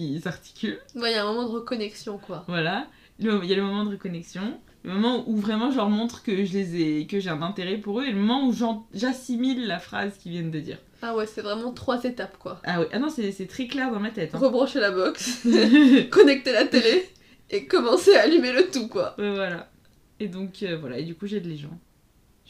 qui 0.00 0.20
s'articule. 0.20 0.78
Ouais, 0.94 1.10
il 1.12 1.14
y 1.14 1.18
a 1.18 1.24
un 1.24 1.32
moment 1.32 1.48
de 1.48 1.52
reconnexion, 1.52 2.18
quoi. 2.18 2.44
Voilà. 2.48 2.86
Il 3.18 3.26
y 3.26 3.52
a 3.52 3.56
le 3.56 3.62
moment 3.62 3.84
de 3.84 3.90
reconnexion. 3.90 4.58
Le 4.82 4.94
moment 4.94 5.28
où 5.28 5.36
vraiment 5.36 5.70
je 5.70 5.76
leur 5.76 5.90
montre 5.90 6.22
que 6.22 6.44
je 6.44 6.52
les 6.54 6.80
ai, 6.80 7.06
que 7.06 7.20
j'ai 7.20 7.28
un 7.28 7.42
intérêt 7.42 7.76
pour 7.76 8.00
eux, 8.00 8.04
et 8.06 8.12
le 8.12 8.18
moment 8.18 8.48
où 8.48 8.54
j'assimile 8.94 9.66
la 9.66 9.78
phrase 9.78 10.16
qu'ils 10.16 10.32
viennent 10.32 10.50
de 10.50 10.60
dire. 10.60 10.78
Ah 11.02 11.14
ouais, 11.14 11.26
c'est 11.26 11.42
vraiment 11.42 11.72
trois 11.72 12.02
étapes, 12.04 12.38
quoi. 12.38 12.60
Ah 12.64 12.80
oui, 12.80 12.86
ah 12.92 12.98
non, 12.98 13.10
c'est 13.10 13.30
c'est 13.32 13.46
très 13.46 13.66
clair 13.66 13.90
dans 13.92 14.00
ma 14.00 14.10
tête. 14.10 14.34
hein. 14.34 14.38
Rebrancher 14.38 14.80
la 14.80 14.90
box, 14.90 15.42
connecter 16.10 16.52
la 16.52 16.64
télé 16.64 17.06
et 17.50 17.66
commencer 17.66 18.14
à 18.16 18.22
allumer 18.22 18.52
le 18.52 18.70
tout, 18.70 18.88
quoi. 18.88 19.14
Ouais, 19.18 19.34
voilà. 19.34 19.70
Et 20.18 20.28
donc 20.28 20.62
euh, 20.62 20.78
voilà, 20.78 20.98
et 20.98 21.04
du 21.04 21.14
coup 21.14 21.26
j'aide 21.26 21.46
les 21.46 21.56
gens. 21.56 21.78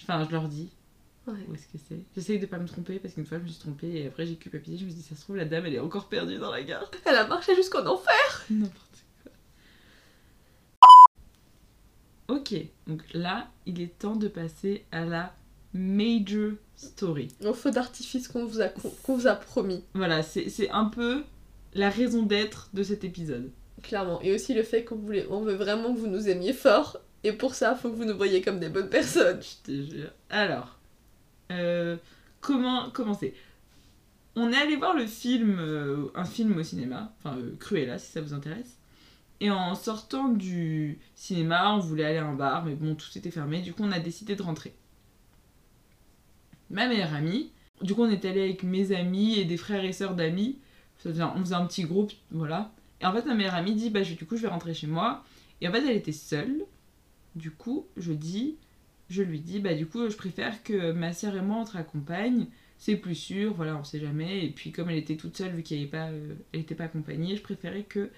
Enfin, 0.01 0.25
je 0.25 0.33
leur 0.33 0.47
dis 0.49 0.71
Ouais. 1.31 1.39
où 1.49 1.55
est-ce 1.55 1.67
que 1.69 1.79
c'est? 1.89 2.01
J'essaye 2.15 2.39
de 2.39 2.47
pas 2.47 2.59
me 2.59 2.67
tromper 2.69 2.99
parce 2.99 3.15
qu'une 3.15 3.27
fois 3.27 3.39
je 3.39 3.45
me 3.45 3.49
suis 3.49 3.61
trompée 3.61 3.91
et 4.03 4.07
après 4.09 4.27
j'ai 4.27 4.37
culpabilisé. 4.37 4.79
Je 4.81 4.85
me 4.87 4.91
suis 4.91 5.01
dit, 5.01 5.07
ça 5.09 5.15
se 5.17 5.21
trouve, 5.23 5.37
la 5.37 5.45
dame 5.45 5.67
elle 5.67 5.75
est 5.75 5.79
encore 5.81 6.09
perdue 6.09 6.37
dans 6.39 6.51
la 6.51 6.63
gare. 6.63 6.91
Elle 7.07 7.15
a 7.17 7.27
marché 7.27 7.55
jusqu'en 7.57 7.87
enfer. 7.87 8.45
N'importe 8.51 9.05
quoi. 9.23 9.33
Ok, 12.29 12.55
donc 12.87 13.03
là, 13.13 13.49
il 13.67 13.81
est 13.81 13.99
temps 13.99 14.17
de 14.17 14.29
passer 14.29 14.85
à 14.93 15.05
la 15.05 15.35
major 15.75 16.53
story. 16.77 17.29
Au 17.45 17.53
feu 17.55 17.71
d'artifice 17.71 18.29
qu'on 18.29 18.45
vous, 18.47 18.61
a, 18.61 18.69
qu'on 18.69 19.17
vous 19.17 19.27
a 19.27 19.35
promis, 19.35 19.85
Voilà, 19.95 20.23
c'est 20.23 20.49
c'est 20.49 20.71
un 20.71 20.85
peu 20.87 21.25
la 21.75 21.91
raison 21.91 22.23
d'être 22.23 22.69
de 22.75 22.83
cet 22.83 23.05
épisode. 23.05 23.51
clairement. 23.83 24.21
Et 24.23 24.35
aussi 24.35 24.55
le 24.55 24.63
fait 24.63 24.85
qu'on 24.85 24.97
voulait, 24.97 25.27
on 25.31 25.41
veut 25.43 25.55
vraiment 25.55 25.93
que 25.95 25.99
vous 25.99 26.07
nous 26.09 26.29
aimiez 26.29 26.53
fort. 26.53 26.99
Et 27.23 27.33
pour 27.33 27.55
ça, 27.55 27.75
faut 27.75 27.91
que 27.91 27.97
vous 27.97 28.05
nous 28.07 28.17
voyez 28.17 28.41
comme 28.43 28.59
des 28.61 28.69
bonnes 28.71 28.89
personnes. 28.89 29.41
Je 29.43 29.63
te 29.63 29.91
jure. 29.93 30.11
Alors, 30.31 30.79
euh, 31.51 31.97
comment 32.41 32.91
commencer 32.91 33.35
On 34.37 34.53
est 34.53 34.57
allé 34.57 34.77
voir 34.77 34.95
le 34.95 35.07
film, 35.07 35.59
euh, 35.59 36.09
un 36.15 36.25
film 36.25 36.57
au 36.57 36.63
cinéma, 36.63 37.13
enfin 37.19 37.37
euh, 37.39 37.57
Cruella 37.59 37.99
si 37.99 38.13
ça 38.13 38.21
vous 38.21 38.35
intéresse. 38.35 38.79
Et 39.41 39.51
en 39.51 39.75
sortant 39.75 40.29
du 40.29 40.99
cinéma, 41.15 41.75
on 41.75 41.79
voulait 41.79 42.05
aller 42.05 42.19
à 42.19 42.27
un 42.27 42.35
bar, 42.35 42.65
mais 42.65 42.75
bon, 42.75 42.95
tout 42.95 43.09
était 43.17 43.31
fermé, 43.31 43.63
du 43.63 43.73
coup 43.73 43.83
on 43.83 43.93
a 43.93 44.01
décidé 44.01 44.37
de 44.37 44.43
rentrer. 44.43 44.75
Ma 46.69 46.87
meilleure 46.87 47.15
amie, 47.15 47.51
du 47.83 47.95
coup 47.95 48.03
on 48.03 48.11
est 48.11 48.25
allé 48.25 48.43
avec 48.43 48.63
mes 48.63 48.93
amis 48.93 49.39
et 49.39 49.45
des 49.45 49.57
frères 49.57 49.85
et 49.85 49.93
sœurs 49.93 50.15
d'amis, 50.15 50.59
on 51.05 51.41
faisait 51.41 51.55
un 51.55 51.67
petit 51.67 51.85
groupe, 51.85 52.13
voilà. 52.31 52.73
Et 53.01 53.07
en 53.07 53.13
fait 53.13 53.25
ma 53.25 53.35
meilleure 53.35 53.55
amie 53.55 53.75
dit, 53.75 53.91
bah 53.91 54.03
du 54.03 54.27
coup 54.27 54.37
je 54.37 54.43
vais 54.43 54.49
rentrer 54.49 54.75
chez 54.75 54.87
moi. 54.87 55.25
Et 55.61 55.69
en 55.69 55.73
fait 55.73 55.79
elle 55.79 55.97
était 55.97 56.13
seule, 56.13 56.65
du 57.35 57.51
coup 57.51 57.87
je 57.97 58.13
dis, 58.13 58.57
je 59.11 59.23
lui 59.23 59.41
dis, 59.41 59.61
bah 59.61 59.75
du 59.75 59.87
coup, 59.87 60.09
je 60.09 60.17
préfère 60.17 60.63
que 60.63 60.93
ma 60.93 61.13
sœur 61.13 61.37
et 61.37 61.43
moi 61.43 61.59
on 61.59 61.65
te 61.65 61.73
raccompagne. 61.73 62.47
C'est 62.79 62.97
plus 62.97 63.15
sûr, 63.15 63.53
voilà, 63.53 63.77
on 63.77 63.85
sait 63.85 64.01
jamais. 64.01 64.47
Et 64.47 64.51
puis 64.51 64.73
comme 64.73 64.89
elle 64.89 64.97
était 64.97 65.17
toute 65.17 65.37
seule, 65.37 65.53
vu 65.53 65.63
qu'elle 65.63 65.81
n'était 65.81 65.91
pas, 65.91 66.09
euh, 66.09 66.35
elle 66.53 66.61
était 66.61 66.75
pas 66.75 66.85
accompagnée, 66.85 67.37
je 67.37 67.43
préférais 67.43 67.83
que, 67.83 68.11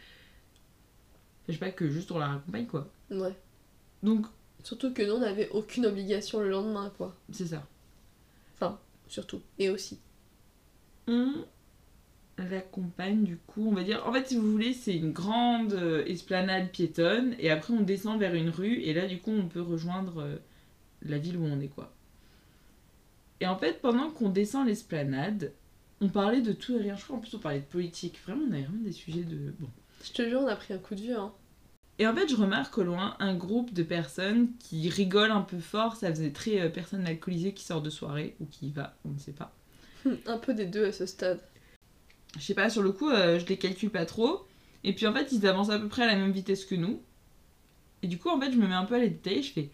je 1.49 1.53
sais 1.53 1.59
pas, 1.59 1.73
que 1.73 1.89
juste 1.89 2.13
on 2.13 2.19
la 2.19 2.29
raccompagne 2.29 2.67
quoi. 2.67 2.89
Ouais. 3.11 3.35
Donc 4.05 4.27
Surtout 4.63 4.95
que 4.95 5.03
nous, 5.03 5.15
on 5.15 5.19
n'avait 5.19 5.49
aucune 5.51 5.87
obligation 5.87 6.41
le 6.41 6.51
lendemain, 6.51 6.93
quoi. 6.97 7.17
c'est 7.33 7.47
ça. 7.47 7.67
Surtout. 9.09 9.43
Et 9.59 9.69
aussi. 9.69 9.99
On 11.07 11.45
l'accompagne 12.39 13.25
du 13.25 13.37
coup, 13.37 13.69
on 13.69 13.75
va 13.75 13.83
dire. 13.83 14.03
En 14.07 14.13
fait, 14.13 14.29
si 14.29 14.37
vous 14.37 14.51
voulez, 14.51 14.73
c'est 14.73 14.97
une 14.97 15.13
grande 15.13 15.75
euh, 15.75 16.03
esplanade 16.07 16.71
piétonne. 16.71 17.35
Et 17.39 17.51
après, 17.51 17.75
on 17.75 17.83
descend 17.83 18.19
vers 18.19 18.35
une 18.35 18.49
rue. 18.49 18.81
Et 18.81 18.95
là, 18.95 19.07
du 19.07 19.19
coup, 19.19 19.31
on 19.31 19.49
peut 19.49 19.61
rejoindre 19.61 20.23
euh, 20.23 20.37
la 21.05 21.19
ville 21.19 21.37
où 21.37 21.45
on 21.45 21.61
est 21.61 21.69
quoi. 21.69 21.93
Et 23.41 23.47
en 23.47 23.57
fait, 23.57 23.81
pendant 23.81 24.11
qu'on 24.11 24.29
descend 24.29 24.67
l'esplanade, 24.67 25.53
on 26.01 26.09
parlait 26.09 26.43
de 26.43 26.53
tout 26.53 26.77
et 26.77 26.83
rien. 26.83 26.97
Je 26.97 27.05
crois 27.05 27.17
en 27.17 27.21
plus, 27.21 27.35
on 27.35 27.39
parlait 27.39 27.61
de 27.61 27.65
politique. 27.65 28.19
Vraiment, 28.25 28.45
on 28.49 28.53
avait 28.53 28.63
vraiment 28.63 28.85
des 28.85 28.93
sujets 28.93 29.25
de. 29.25 29.53
Bon. 29.59 29.69
Je 30.05 30.13
te 30.13 30.29
jure, 30.29 30.41
on 30.41 30.47
a 30.47 30.57
pris 30.57 30.75
un 30.75 30.79
coup 30.79 30.95
de 30.95 31.01
vieux, 31.01 31.19
hein. 31.19 31.33
Et 31.99 32.07
en 32.07 32.15
fait, 32.15 32.29
je 32.29 32.37
remarque 32.37 32.77
au 32.79 32.83
loin 32.83 33.17
un 33.21 33.35
groupe 33.35 33.73
de 33.73 33.83
personnes 33.83 34.49
qui 34.59 34.89
rigolent 34.89 35.31
un 35.31 35.43
peu 35.43 35.59
fort. 35.59 35.97
Ça 35.97 36.11
faisait 36.11 36.31
très 36.31 36.61
euh, 36.61 36.69
personne 36.69 37.07
alcoolisée 37.07 37.53
qui 37.53 37.65
sort 37.65 37.83
de 37.83 37.91
soirée 37.91 38.35
ou 38.41 38.47
qui 38.47 38.69
y 38.69 38.71
va, 38.71 38.97
on 39.05 39.11
ne 39.11 39.19
sait 39.19 39.33
pas. 39.33 39.55
Un 40.27 40.39
peu 40.39 40.55
des 40.55 40.67
deux 40.67 40.87
à 40.87 40.93
ce 40.93 41.07
stade. 41.07 41.41
Je 42.37 42.43
sais 42.43 42.55
pas, 42.55 42.71
sur 42.71 42.83
le 42.83 42.93
coup, 42.93 43.11
euh, 43.11 43.39
je 43.39 43.47
les 43.47 43.59
calcule 43.59 43.91
pas 43.91 44.07
trop. 44.07 44.47
Et 44.85 44.95
puis 44.95 45.07
en 45.07 45.13
fait, 45.13 45.31
ils 45.33 45.47
avancent 45.47 45.71
à 45.71 45.79
peu 45.79 45.89
près 45.89 46.03
à 46.03 46.07
la 46.07 46.17
même 46.17 46.33
vitesse 46.33 46.65
que 46.65 46.75
nous. 46.75 47.01
Et 48.03 48.09
du 48.09 48.19
coup, 48.19 48.31
en 48.31 48.41
fait, 48.41 48.51
je 48.51 48.57
me 48.57 48.67
mets 48.67 48.75
un 48.75 48.85
peu 48.85 48.95
à 48.95 48.99
les 48.99 49.11
détailler. 49.11 49.43
Je 49.43 49.53
fais 49.53 49.71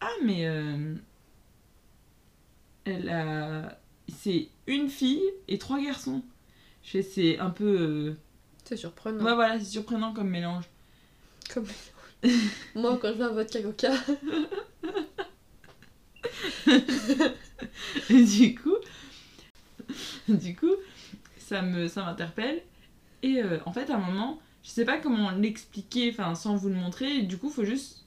Ah, 0.00 0.10
mais. 0.24 0.46
euh, 0.46 0.94
elle 2.84 3.08
a. 3.08 3.78
C'est 4.08 4.48
une 4.66 4.88
fille 4.88 5.22
et 5.48 5.58
trois 5.58 5.80
garçons. 5.80 6.22
Je 6.82 7.02
C'est 7.02 7.38
un 7.38 7.50
peu. 7.50 8.16
C'est 8.64 8.74
euh, 8.74 8.78
surprenant. 8.78 9.24
Ouais, 9.24 9.34
voilà, 9.34 9.58
c'est 9.58 9.66
surprenant 9.66 10.12
comme 10.12 10.28
mélange. 10.30 10.64
Comme... 11.52 11.66
Moi, 12.74 12.98
quand 13.00 13.08
je 13.08 13.14
veux 13.18 13.24
un 13.24 13.32
vodka 13.32 13.62
coca, 13.62 13.92
Et 18.10 18.24
du 18.24 18.54
coup, 18.54 18.76
du 20.28 20.56
coup, 20.56 20.74
ça 21.38 21.62
me, 21.62 21.88
ça 21.88 22.04
m'interpelle. 22.04 22.62
Et 23.22 23.42
euh, 23.42 23.58
en 23.66 23.72
fait, 23.72 23.90
à 23.90 23.96
un 23.96 23.98
moment, 23.98 24.40
je 24.62 24.70
sais 24.70 24.84
pas 24.84 24.98
comment 24.98 25.30
l'expliquer, 25.32 26.10
enfin, 26.10 26.34
sans 26.34 26.56
vous 26.56 26.68
le 26.68 26.74
montrer. 26.74 27.22
Du 27.22 27.38
coup, 27.38 27.50
faut 27.50 27.64
juste 27.64 28.04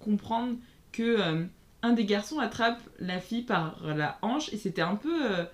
comprendre 0.00 0.56
que 0.92 1.02
euh, 1.20 1.44
un 1.82 1.92
des 1.92 2.04
garçons 2.04 2.38
attrape 2.38 2.80
la 2.98 3.20
fille 3.20 3.42
par 3.42 3.80
la 3.84 4.18
hanche 4.22 4.52
et 4.52 4.56
c'était 4.56 4.82
un 4.82 4.96
peu 4.96 5.24
euh, 5.32 5.44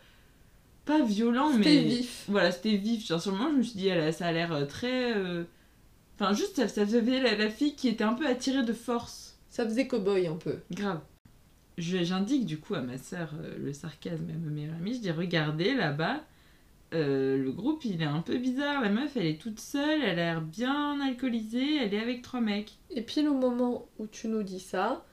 pas 0.85 1.03
violent, 1.03 1.51
c'était 1.53 1.65
mais 1.65 1.83
vif. 1.85 2.25
voilà, 2.29 2.51
c'était 2.53 2.77
vif. 2.77 3.07
Genre, 3.07 3.21
sur 3.21 3.33
le 3.33 3.39
moment, 3.39 3.51
je 3.53 3.57
me 3.57 3.63
suis 3.63 3.79
dit, 3.79 3.89
elle 3.89 4.01
a- 4.01 4.13
ça 4.13 4.27
a 4.27 4.33
l'air 4.33 4.53
euh, 4.53 4.65
très. 4.67 5.15
Enfin, 6.19 6.33
juste, 6.33 6.57
ça, 6.57 6.69
ça 6.69 6.87
faisait 6.87 7.21
la, 7.21 7.37
la 7.37 7.51
fille 7.51 7.75
qui 7.75 7.89
était 7.89 8.05
un 8.05 8.15
peu 8.15 8.27
attirée 8.27 8.63
de 8.65 8.73
force. 8.73 9.37
Ça 9.51 9.65
faisait 9.65 9.85
cow-boy 9.87 10.27
un 10.29 10.37
peu. 10.37 10.59
Grave. 10.71 11.01
J'indique 11.79 12.47
du 12.47 12.59
coup 12.59 12.75
à 12.75 12.81
ma 12.81 12.97
sœur 12.97 13.35
le 13.59 13.73
sarcasme 13.75 14.31
et 14.31 14.33
à 14.33 14.37
ma 14.37 14.51
meilleure 14.51 14.75
amie. 14.77 14.95
Je 14.95 15.01
dis 15.01 15.11
regardez 15.11 15.75
là-bas, 15.75 16.23
euh, 16.95 17.37
le 17.37 17.53
groupe 17.53 17.85
il 17.85 18.01
est 18.01 18.07
un 18.07 18.23
peu 18.23 18.39
bizarre. 18.39 18.81
La 18.81 18.89
meuf 18.89 19.15
elle 19.17 19.27
est 19.27 19.39
toute 19.41 19.61
seule, 19.61 20.01
elle 20.03 20.11
a 20.13 20.15
l'air 20.15 20.41
bien 20.41 20.99
alcoolisée, 21.03 21.77
elle 21.77 21.93
est 21.93 22.01
avec 22.01 22.23
trois 22.23 22.41
mecs. 22.41 22.73
Et 22.91 23.03
pile 23.03 23.29
au 23.29 23.35
moment 23.35 23.87
où 23.99 24.07
tu 24.07 24.29
nous 24.29 24.43
dis 24.43 24.61
ça, 24.61 25.05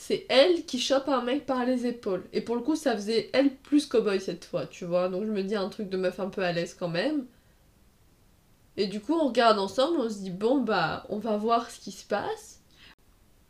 c'est 0.00 0.26
elle 0.28 0.64
qui 0.64 0.78
chope 0.78 1.08
un 1.08 1.22
mec 1.22 1.44
par 1.44 1.66
les 1.66 1.84
épaules. 1.84 2.24
Et 2.32 2.40
pour 2.40 2.54
le 2.54 2.62
coup, 2.62 2.76
ça 2.76 2.94
faisait 2.94 3.30
elle 3.32 3.52
plus 3.56 3.88
cow-boy 3.88 4.20
cette 4.20 4.44
fois, 4.44 4.64
tu 4.64 4.84
vois. 4.84 5.08
Donc 5.08 5.26
je 5.26 5.32
me 5.32 5.42
dis 5.42 5.56
un 5.56 5.68
truc 5.68 5.90
de 5.90 5.96
meuf 5.96 6.20
un 6.20 6.28
peu 6.28 6.44
à 6.44 6.52
l'aise 6.52 6.76
quand 6.78 6.88
même. 6.88 7.26
Et 8.76 8.86
du 8.86 9.00
coup, 9.00 9.14
on 9.14 9.26
regarde 9.26 9.58
ensemble, 9.58 9.98
on 9.98 10.08
se 10.08 10.18
dit 10.18 10.30
bon 10.30 10.60
bah, 10.60 11.04
on 11.08 11.18
va 11.18 11.36
voir 11.36 11.68
ce 11.68 11.80
qui 11.80 11.90
se 11.90 12.04
passe. 12.06 12.60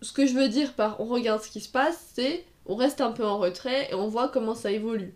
Ce 0.01 0.11
que 0.11 0.27
je 0.27 0.33
veux 0.33 0.49
dire 0.49 0.73
par 0.73 0.99
on 1.03 1.05
regarde 1.05 1.43
ce 1.43 1.51
qui 1.51 1.61
se 1.61 1.69
passe, 1.69 2.13
c'est 2.15 2.47
on 2.65 2.77
reste 2.77 3.03
un 3.03 3.13
peu 3.13 3.27
en 3.27 3.37
retrait 3.37 3.91
et 3.91 3.95
on 3.95 4.09
voit 4.09 4.29
comment 4.29 4.55
ça 4.55 4.73
évolue. 4.73 5.15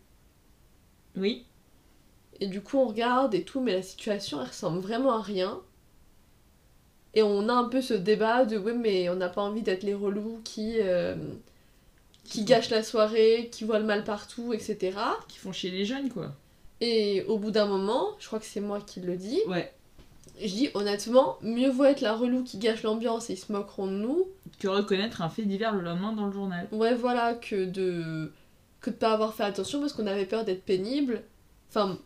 Oui. 1.17 1.47
Et 2.41 2.47
du 2.47 2.61
coup, 2.61 2.77
on 2.77 2.89
regarde 2.89 3.35
et 3.35 3.45
tout, 3.45 3.63
mais 3.63 3.73
la 3.73 3.83
situation, 3.83 4.39
elle 4.43 4.49
ressemble 4.49 4.81
vraiment 4.81 5.13
à 5.13 5.23
rien. 5.23 5.63
Et 7.15 7.23
on 7.23 7.49
a 7.49 7.53
un 7.53 7.65
peu 7.65 7.83
ce 7.83 7.95
débat 7.95 8.45
de 8.45 8.57
oui, 8.57 8.73
mais 8.75 9.09
on 9.11 9.17
n'a 9.17 9.29
pas 9.29 9.43
envie 9.43 9.63
d'être 9.63 9.83
les 9.83 9.95
relous 9.95 10.41
qui, 10.45 10.77
euh, 10.81 11.15
qui 12.25 12.45
gâchent 12.45 12.71
la 12.71 12.83
soirée, 12.83 13.51
qui 13.53 13.65
voient 13.65 13.79
le 13.79 13.85
mal 13.85 14.05
partout, 14.05 14.53
etc. 14.55 14.97
Qui 15.29 15.39
font 15.39 15.53
chier 15.53 15.71
les 15.71 15.85
jeunes, 15.85 16.09
quoi. 16.09 16.33
Et 16.81 17.23
au 17.29 17.39
bout 17.39 17.51
d'un 17.51 17.67
moment, 17.67 18.09
je 18.19 18.27
crois 18.27 18.39
que 18.39 18.47
c'est 18.47 18.61
moi 18.61 18.81
qui 18.81 19.01
le 19.01 19.17
dis, 19.17 19.41
Ouais. 19.47 19.73
je 20.41 20.47
dis 20.49 20.71
honnêtement, 20.75 21.39
mieux 21.43 21.71
vaut 21.71 21.85
être 21.85 22.01
la 22.01 22.15
relou 22.15 22.43
qui 22.43 22.59
gâche 22.59 22.83
l'ambiance 22.83 23.29
et 23.31 23.35
ils 23.35 23.37
se 23.37 23.53
moqueront 23.53 23.87
de 23.87 23.93
nous, 23.93 24.27
Que 24.59 24.69
reconnaître 24.69 25.21
un 25.23 25.29
fait 25.29 25.43
divers 25.43 25.75
le 25.75 25.83
lendemain 25.83 26.13
dans 26.13 26.27
le 26.27 26.33
journal. 26.33 26.67
ouais, 26.73 26.95
voilà, 26.95 27.35
que 27.35 27.65
de 27.67 28.33
que 28.81 28.91
de 28.91 28.97
pas 28.97 29.13
avoir 29.13 29.33
fait 29.35 29.45
attention 29.45 29.79
parce 29.81 29.93
qu'on 29.93 30.09
avait 30.09 30.27
peur 30.27 30.45
d'être 30.45 30.65
pénible. 30.65 31.23
Enfin, 31.69 31.99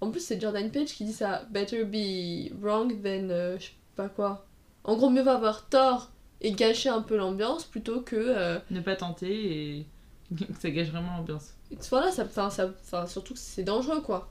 en 0.00 0.10
plus, 0.10 0.18
c'est 0.20 0.40
Jordan 0.40 0.68
Page 0.72 0.88
qui 0.88 1.04
dit 1.04 1.12
ça, 1.12 1.44
better 1.50 1.84
be 1.84 2.50
wrong 2.60 2.90
than 3.02 3.28
euh, 3.30 3.56
je 3.60 3.68
pas 3.96 4.08
quoi. 4.08 4.46
En 4.84 4.96
gros, 4.96 5.10
mieux 5.10 5.22
vaut 5.22 5.30
avoir 5.30 5.68
tort 5.68 6.10
et 6.40 6.52
gâcher 6.52 6.88
un 6.88 7.02
peu 7.02 7.16
l'ambiance 7.16 7.64
plutôt 7.64 8.00
que. 8.00 8.16
euh, 8.16 8.58
Ne 8.70 8.80
pas 8.80 8.96
tenter 8.96 9.78
et 9.78 9.86
que 10.36 10.60
ça 10.60 10.70
gâche 10.70 10.88
vraiment 10.88 11.16
l'ambiance. 11.18 11.54
voilà, 11.90 12.10
ça, 12.12 12.24
enfin, 12.24 12.50
ça, 12.50 12.70
enfin, 12.82 13.06
surtout 13.06 13.34
que 13.34 13.40
c'est 13.40 13.62
dangereux 13.64 14.00
quoi. 14.00 14.28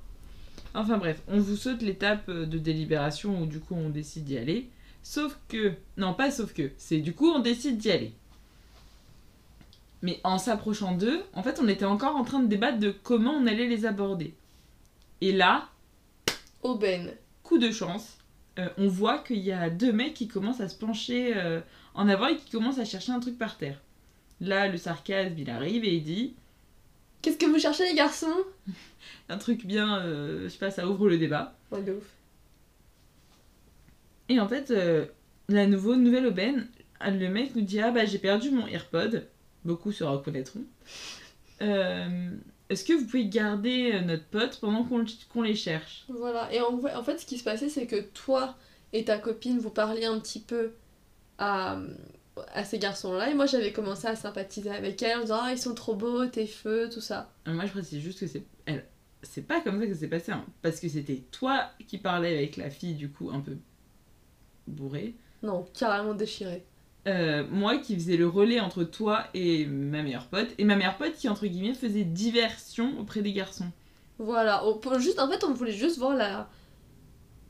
Enfin 0.76 0.98
bref, 0.98 1.22
on 1.28 1.39
vous 1.39 1.56
saute 1.56 1.82
l'étape 1.82 2.30
euh, 2.30 2.45
de 2.45 2.58
délibération 2.58 3.41
où 3.41 3.45
du 3.45 3.60
coup 3.60 3.76
on 3.76 3.89
décide 3.89 4.26
d'y 4.26 4.38
aller. 4.38 4.69
Sauf 5.02 5.38
que... 5.48 5.74
Non, 5.98 6.13
pas 6.13 6.30
sauf 6.32 6.54
que. 6.54 6.72
C'est 6.78 7.00
du 7.00 7.13
coup 7.13 7.30
on 7.32 7.39
décide 7.39 7.78
d'y 7.78 7.91
aller. 7.91 8.13
Mais 10.02 10.19
en 10.24 10.38
s'approchant 10.38 10.93
d'eux, 10.93 11.24
en 11.34 11.43
fait 11.43 11.60
on 11.62 11.67
était 11.67 11.86
encore 11.86 12.15
en 12.15 12.24
train 12.24 12.39
de 12.39 12.48
débattre 12.48 12.80
de 12.80 12.91
comment 13.04 13.32
on 13.34 13.48
allait 13.48 13.67
les 13.67 13.86
aborder. 13.86 14.34
Et 15.22 15.32
là, 15.34 15.67
Aubaine. 16.62 17.13
coup 17.43 17.58
de 17.58 17.72
chance, 17.72 18.17
euh, 18.60 18.69
on 18.78 18.88
voit 18.88 19.19
qu'il 19.19 19.39
y 19.39 19.52
a 19.52 19.69
deux 19.69 19.91
mecs 19.91 20.13
qui 20.13 20.28
commencent 20.28 20.62
à 20.62 20.69
se 20.69 20.76
pencher 20.76 21.34
euh, 21.36 21.62
en 21.93 22.08
avant 22.08 22.28
et 22.28 22.38
qui 22.38 22.50
commencent 22.50 22.80
à 22.80 22.86
chercher 22.86 23.12
un 23.12 23.19
truc 23.19 23.38
par 23.38 23.58
terre. 23.58 23.82
Là, 24.41 24.67
le 24.67 24.78
sarcasme, 24.78 25.36
il 25.38 25.50
arrive 25.50 25.84
et 25.86 25.95
il 25.95 26.04
dit 26.04 26.36
Qu'est-ce 27.22 27.38
que 27.38 27.45
vous 27.45 27.60
cherchez 27.60 27.86
les 27.86 27.95
garçons? 27.95 28.28
un 29.30 29.38
truc 29.38 29.65
bien, 29.65 30.00
euh, 30.00 30.43
je 30.43 30.50
sais 30.50 30.60
pas, 30.60 30.72
ça 30.72 30.88
ouvre 30.88 31.10
le 31.10 31.17
débat. 31.17 31.56
Ouais, 31.72 31.82
de 31.82 31.93
ouf. 31.93 32.06
Et 34.30 34.39
en 34.39 34.48
fait, 34.48 34.72
la 35.50 35.65
nouveau, 35.65 35.95
nouvelle 35.95 36.28
aubaine, 36.28 36.67
le 37.02 37.28
mec 37.30 37.56
nous 37.56 37.63
dit 37.63 37.80
Ah 37.80 37.91
bah 37.91 38.06
j'ai 38.06 38.19
perdu 38.19 38.52
mon 38.52 38.67
AirPod. 38.67 39.28
Beaucoup 39.65 39.91
se 39.91 40.04
reconnaîtront. 40.04 40.63
Euh, 41.62 42.32
Est-ce 42.69 42.84
que 42.86 42.93
vous 42.93 43.05
pouvez 43.05 43.25
garder 43.27 43.91
euh, 43.93 44.01
notre 44.01 44.25
pote 44.25 44.60
pendant 44.60 44.84
qu'on 44.86 45.41
les 45.41 45.55
cherche? 45.55 46.05
Voilà, 46.08 46.53
et 46.53 46.62
en, 46.62 46.79
en 46.84 47.03
fait, 47.03 47.17
ce 47.19 47.25
qui 47.25 47.38
se 47.38 47.43
passait, 47.43 47.69
c'est 47.69 47.88
que 47.88 47.99
toi 48.01 48.55
et 48.93 49.05
ta 49.05 49.17
copine, 49.17 49.60
vous 49.60 49.69
parliez 49.71 50.05
un 50.05 50.19
petit 50.19 50.39
peu 50.39 50.73
à, 51.38 51.79
à 52.53 52.63
ces 52.63 52.79
garçons-là, 52.79 53.29
et 53.29 53.34
moi 53.34 53.45
j'avais 53.45 53.71
commencé 53.71 54.08
à 54.08 54.15
sympathiser 54.15 54.69
avec 54.71 55.01
elle 55.01 55.17
en 55.19 55.21
disant 55.21 55.39
Ah, 55.41 55.51
ils 55.51 55.58
sont 55.60 55.73
trop 55.75 55.95
beaux, 55.95 56.25
tes 56.27 56.47
feux, 56.47 56.89
tout 56.91 57.01
ça. 57.01 57.32
Euh, 57.47 57.53
Moi 57.53 57.65
je 57.65 57.71
précise 57.71 58.01
juste 58.01 58.19
que 58.19 58.27
c'est. 58.27 58.43
Elle... 58.65 58.86
C'est 59.21 59.41
pas 59.45 59.60
comme 59.60 59.82
ça 59.82 59.86
que 59.86 59.93
ça 59.93 59.99
s'est 59.99 60.08
passé, 60.08 60.32
hein, 60.32 60.45
parce 60.62 60.79
que 60.79 60.88
c'était 60.88 61.23
toi 61.32 61.71
qui 61.89 61.97
parlais 61.97 62.38
avec 62.38 62.55
la 62.55 62.69
fille, 62.69 62.93
du 62.95 63.10
coup, 63.12 63.29
un 63.32 63.41
peu 63.41 63.58
bourrée. 64.67 65.15
Non, 65.43 65.65
carrément 65.77 66.13
déchiré. 66.13 66.63
Euh, 67.10 67.43
moi 67.50 67.78
qui 67.78 67.95
faisais 67.95 68.17
le 68.17 68.28
relais 68.28 68.60
entre 68.60 68.84
toi 68.84 69.24
et 69.34 69.65
ma 69.65 70.04
meilleure 70.04 70.28
pote, 70.28 70.50
et 70.58 70.63
ma 70.63 70.76
meilleure 70.76 70.98
pote 70.98 71.13
qui, 71.13 71.28
entre 71.28 71.48
guillemets, 71.48 71.74
faisait 71.74 72.04
diversion 72.04 73.00
auprès 73.00 73.22
des 73.22 73.34
garçons. 73.34 73.72
Voilà, 74.19 74.63
on- 74.65 75.00
juste, 75.00 75.19
en 75.19 75.28
fait, 75.30 75.43
on 75.43 75.54
voulait 75.54 75.72
juste 75.72 75.98
voir 75.98 76.15
la. 76.15 76.50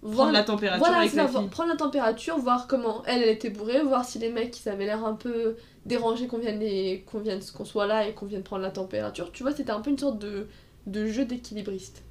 Prendre 0.02 0.32
la 0.32 0.44
température 0.44 0.86
voilà, 0.86 1.00
avec 1.00 1.14
la 1.14 1.28
fille. 1.28 1.50
prendre 1.50 1.70
la 1.70 1.76
température, 1.76 2.38
voir 2.38 2.68
comment 2.68 3.04
elle, 3.06 3.22
elle 3.22 3.30
était 3.30 3.50
bourrée, 3.50 3.82
voir 3.82 4.06
si 4.06 4.18
les 4.18 4.32
mecs, 4.32 4.58
ils 4.64 4.70
avaient 4.70 4.86
l'air 4.86 5.04
un 5.04 5.14
peu 5.14 5.58
dérangés 5.86 6.28
qu'on 6.28 6.38
vienne 6.38 6.60
les... 6.60 7.04
qu'on 7.06 7.20
vienne... 7.20 7.42
qu'on 7.54 7.66
soit 7.66 7.86
là 7.86 8.08
et 8.08 8.14
qu'on 8.14 8.26
vienne 8.26 8.44
prendre 8.44 8.62
la 8.62 8.72
température. 8.72 9.30
Tu 9.34 9.44
vois, 9.44 9.52
c'était 9.52 9.72
un 9.72 9.82
peu 9.82 9.90
une 9.90 9.98
sorte 9.98 10.20
de, 10.20 10.48
de 10.88 11.06
jeu 11.08 11.26
d'équilibriste. 11.26 12.04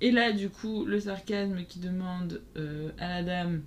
Et 0.00 0.12
là, 0.12 0.30
du 0.30 0.48
coup, 0.48 0.84
le 0.84 1.00
sarcasme 1.00 1.64
qui 1.68 1.80
demande 1.80 2.40
euh, 2.56 2.90
à 3.00 3.08
la 3.08 3.22
dame 3.24 3.62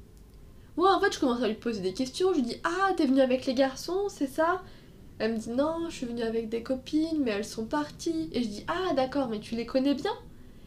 Ouais, 0.78 0.90
en 0.90 1.00
fait, 1.00 1.14
je 1.14 1.20
commence 1.20 1.42
à 1.44 1.48
lui 1.48 1.56
poser 1.56 1.82
des 1.82 1.94
questions. 1.94 2.32
Je 2.34 2.38
lui 2.40 2.44
dis 2.46 2.58
Ah, 2.64 2.94
t'es 2.98 3.06
venue 3.06 3.22
avec 3.22 3.46
les 3.46 3.54
garçons, 3.54 4.08
c'est 4.10 4.28
ça? 4.28 4.62
Elle 5.20 5.34
me 5.34 5.38
dit 5.40 5.50
Non, 5.52 5.90
je 5.90 5.96
suis 5.96 6.06
venue 6.08 6.24
avec 6.24 6.50
des 6.50 6.64
copines, 6.64 7.24
mais 7.24 7.32
elles 7.32 7.46
sont 7.46 7.66
parties. 7.68 8.30
Et 8.34 8.44
je 8.44 8.48
dis 8.50 8.66
Ah, 8.68 8.94
d'accord, 8.96 9.30
mais 9.30 9.40
tu 9.40 9.56
les 9.56 9.66
connais 9.66 9.96
bien? 9.96 10.14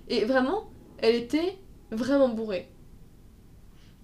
Et 0.09 0.25
vraiment, 0.27 0.71
elle 0.99 1.17
était 1.17 1.59
vraiment 1.93 2.29
bourrée. 2.29 2.69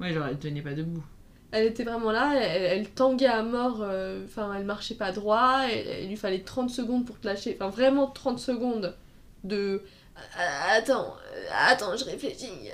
Ouais, 0.00 0.12
genre, 0.12 0.26
elle 0.26 0.38
tenait 0.38 0.62
pas 0.62 0.74
debout. 0.74 1.04
Elle 1.52 1.66
était 1.66 1.82
vraiment 1.84 2.12
là, 2.12 2.34
elle, 2.40 2.62
elle 2.62 2.90
tanguait 2.90 3.26
à 3.26 3.42
mort, 3.42 3.78
euh, 3.82 4.24
enfin, 4.24 4.54
elle 4.56 4.64
marchait 4.64 4.94
pas 4.94 5.10
droit, 5.10 5.62
et- 5.70 6.04
il 6.04 6.08
lui 6.08 6.16
fallait 6.16 6.42
30 6.44 6.70
secondes 6.70 7.04
pour 7.06 7.18
te 7.18 7.26
lâcher, 7.26 7.56
enfin, 7.60 7.68
vraiment 7.70 8.06
30 8.06 8.38
secondes 8.38 8.96
de. 9.42 9.82
Ah, 10.36 10.74
Attends, 10.76 11.16
euh, 11.34 11.46
attends, 11.52 11.96
je 11.96 12.04
réfléchis. 12.04 12.70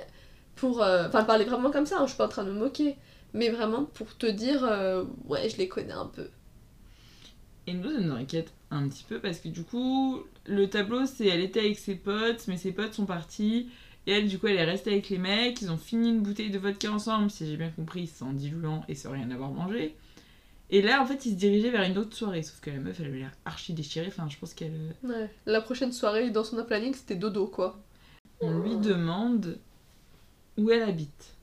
Pour. 0.55 0.81
euh, 0.83 1.07
Enfin, 1.07 1.19
elle 1.21 1.25
parlait 1.27 1.45
vraiment 1.45 1.71
comme 1.71 1.85
ça, 1.87 1.97
hein, 1.99 2.03
je 2.05 2.09
suis 2.09 2.17
pas 2.17 2.25
en 2.25 2.29
train 2.29 2.43
de 2.43 2.51
me 2.51 2.59
moquer. 2.59 2.97
Mais 3.33 3.49
vraiment 3.49 3.85
pour 3.85 4.17
te 4.17 4.25
dire, 4.25 4.63
euh, 4.63 5.03
ouais, 5.25 5.49
je 5.49 5.57
les 5.57 5.67
connais 5.67 5.93
un 5.93 6.05
peu. 6.07 6.29
Et 7.67 7.73
nous, 7.73 7.91
ça 7.91 7.99
nous 7.99 8.13
inquiète 8.15 8.53
un 8.71 8.87
petit 8.87 9.03
peu 9.03 9.19
parce 9.19 9.39
que 9.39 9.49
du 9.49 9.63
coup, 9.63 10.23
le 10.45 10.69
tableau, 10.69 11.05
c'est 11.05 11.27
elle 11.27 11.41
était 11.41 11.59
avec 11.59 11.77
ses 11.77 11.95
potes, 11.95 12.47
mais 12.47 12.57
ses 12.57 12.71
potes 12.71 12.93
sont 12.93 13.05
partis. 13.05 13.69
Et 14.05 14.11
elle, 14.11 14.27
du 14.27 14.39
coup, 14.39 14.47
elle 14.47 14.55
est 14.55 14.63
restée 14.63 14.91
avec 14.91 15.09
les 15.09 15.17
mecs. 15.17 15.61
Ils 15.61 15.69
ont 15.71 15.77
fini 15.77 16.09
une 16.09 16.21
bouteille 16.21 16.49
de 16.49 16.57
vodka 16.57 16.89
ensemble, 16.91 17.29
si 17.29 17.45
j'ai 17.45 17.57
bien 17.57 17.69
compris, 17.69 18.07
sans 18.07 18.31
diluant 18.31 18.85
et 18.87 18.95
sans 18.95 19.11
rien 19.11 19.29
avoir 19.31 19.51
mangé. 19.51 19.95
Et 20.69 20.81
là, 20.81 21.01
en 21.01 21.05
fait, 21.05 21.25
ils 21.25 21.31
se 21.31 21.35
dirigeaient 21.35 21.71
vers 21.71 21.83
une 21.83 21.97
autre 21.97 22.15
soirée. 22.15 22.43
Sauf 22.43 22.59
que 22.61 22.69
la 22.69 22.77
meuf, 22.77 22.99
elle 23.01 23.07
avait 23.07 23.19
l'air 23.19 23.31
archi 23.45 23.73
déchirée. 23.73 24.07
Enfin, 24.07 24.27
je 24.29 24.37
pense 24.37 24.53
qu'elle. 24.53 24.93
euh, 25.03 25.07
Ouais. 25.07 25.29
La 25.45 25.61
prochaine 25.61 25.91
soirée, 25.91 26.29
dans 26.29 26.43
son 26.45 26.63
planning, 26.63 26.93
c'était 26.93 27.15
dodo, 27.15 27.47
quoi. 27.47 27.77
On 28.39 28.59
lui 28.59 28.77
demande 28.77 29.57
où 30.57 30.69
elle 30.71 30.83
habite. 30.83 31.35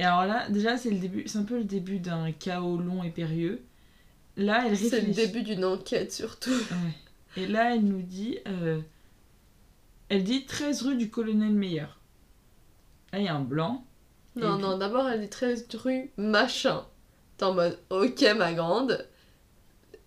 Et 0.00 0.04
alors 0.04 0.24
là, 0.24 0.48
déjà, 0.48 0.78
c'est 0.78 0.88
le 0.90 0.98
début, 0.98 1.24
c'est 1.26 1.36
un 1.36 1.44
peu 1.44 1.58
le 1.58 1.64
début 1.64 1.98
d'un 1.98 2.32
chaos 2.32 2.78
long 2.78 3.04
et 3.04 3.10
périlleux. 3.10 3.62
Là, 4.38 4.64
elle 4.66 4.74
C'est 4.78 4.84
le 5.02 5.08
réfléchit. 5.08 5.26
début 5.26 5.42
d'une 5.42 5.62
enquête, 5.62 6.10
surtout. 6.10 6.48
Ouais. 6.50 7.42
Et 7.42 7.46
là, 7.46 7.74
elle 7.74 7.84
nous 7.84 8.00
dit. 8.00 8.38
euh, 8.48 8.80
elle 10.08 10.24
dit 10.24 10.46
13 10.46 10.82
rue 10.84 10.96
du 10.96 11.10
colonel 11.10 11.52
Meyer. 11.52 11.86
Là, 13.12 13.18
il 13.18 13.24
y 13.24 13.28
a 13.28 13.34
un 13.34 13.42
blanc. 13.42 13.84
Non, 14.36 14.56
non, 14.56 14.78
d'abord, 14.78 15.06
elle 15.06 15.20
dit 15.20 15.28
13 15.28 15.66
rue 15.74 16.10
machin. 16.16 16.86
T'es 17.36 17.44
en 17.44 17.52
mode, 17.52 17.78
ok, 17.90 18.24
ma 18.38 18.54
grande. 18.54 19.06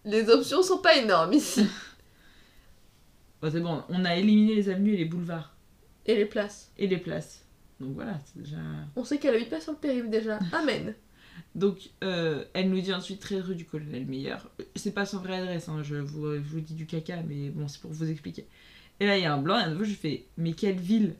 Les 0.05 0.27
options 0.29 0.63
sont 0.63 0.79
pas 0.79 0.97
énormes 0.97 1.33
ici. 1.33 1.67
Bon, 3.43 3.51
c'est 3.51 3.59
bon, 3.59 3.83
on 3.89 4.05
a 4.05 4.15
éliminé 4.15 4.55
les 4.55 4.69
avenues 4.69 4.93
et 4.93 4.97
les 4.97 5.03
boulevards. 5.05 5.53
Et 6.05 6.15
les 6.15 6.25
places. 6.25 6.71
Et 6.77 6.87
les 6.87 6.97
places. 6.97 7.42
Donc 7.79 7.93
voilà, 7.93 8.19
c'est 8.25 8.41
déjà. 8.41 8.57
On 8.95 9.03
sait 9.03 9.17
qu'elle 9.17 9.35
habite 9.35 9.49
pas 9.49 9.61
sur 9.61 9.73
le 9.73 9.77
périph' 9.77 10.09
déjà. 10.09 10.39
Amen. 10.51 10.93
Donc, 11.55 11.89
euh, 12.03 12.45
elle 12.53 12.69
nous 12.69 12.81
dit 12.81 12.93
ensuite 12.93 13.19
13 13.19 13.43
rue 13.43 13.55
du 13.55 13.65
colonel 13.65 14.05
Meyer. 14.05 14.37
C'est 14.75 14.93
pas 14.93 15.05
son 15.05 15.19
vraie 15.19 15.37
adresse, 15.37 15.69
hein, 15.69 15.81
je, 15.83 15.95
vous, 15.95 16.33
je 16.33 16.39
vous 16.39 16.61
dis 16.61 16.73
du 16.73 16.85
caca, 16.85 17.21
mais 17.23 17.49
bon, 17.49 17.67
c'est 17.67 17.81
pour 17.81 17.91
vous 17.91 18.09
expliquer. 18.09 18.47
Et 18.99 19.05
là, 19.05 19.17
il 19.17 19.23
y 19.23 19.25
a 19.25 19.33
un 19.33 19.41
blanc, 19.41 19.57
et 19.59 19.63
à 19.63 19.69
nouveau, 19.69 19.83
je 19.83 19.93
fais, 19.93 20.25
mais 20.37 20.53
quelle 20.53 20.79
ville? 20.79 21.15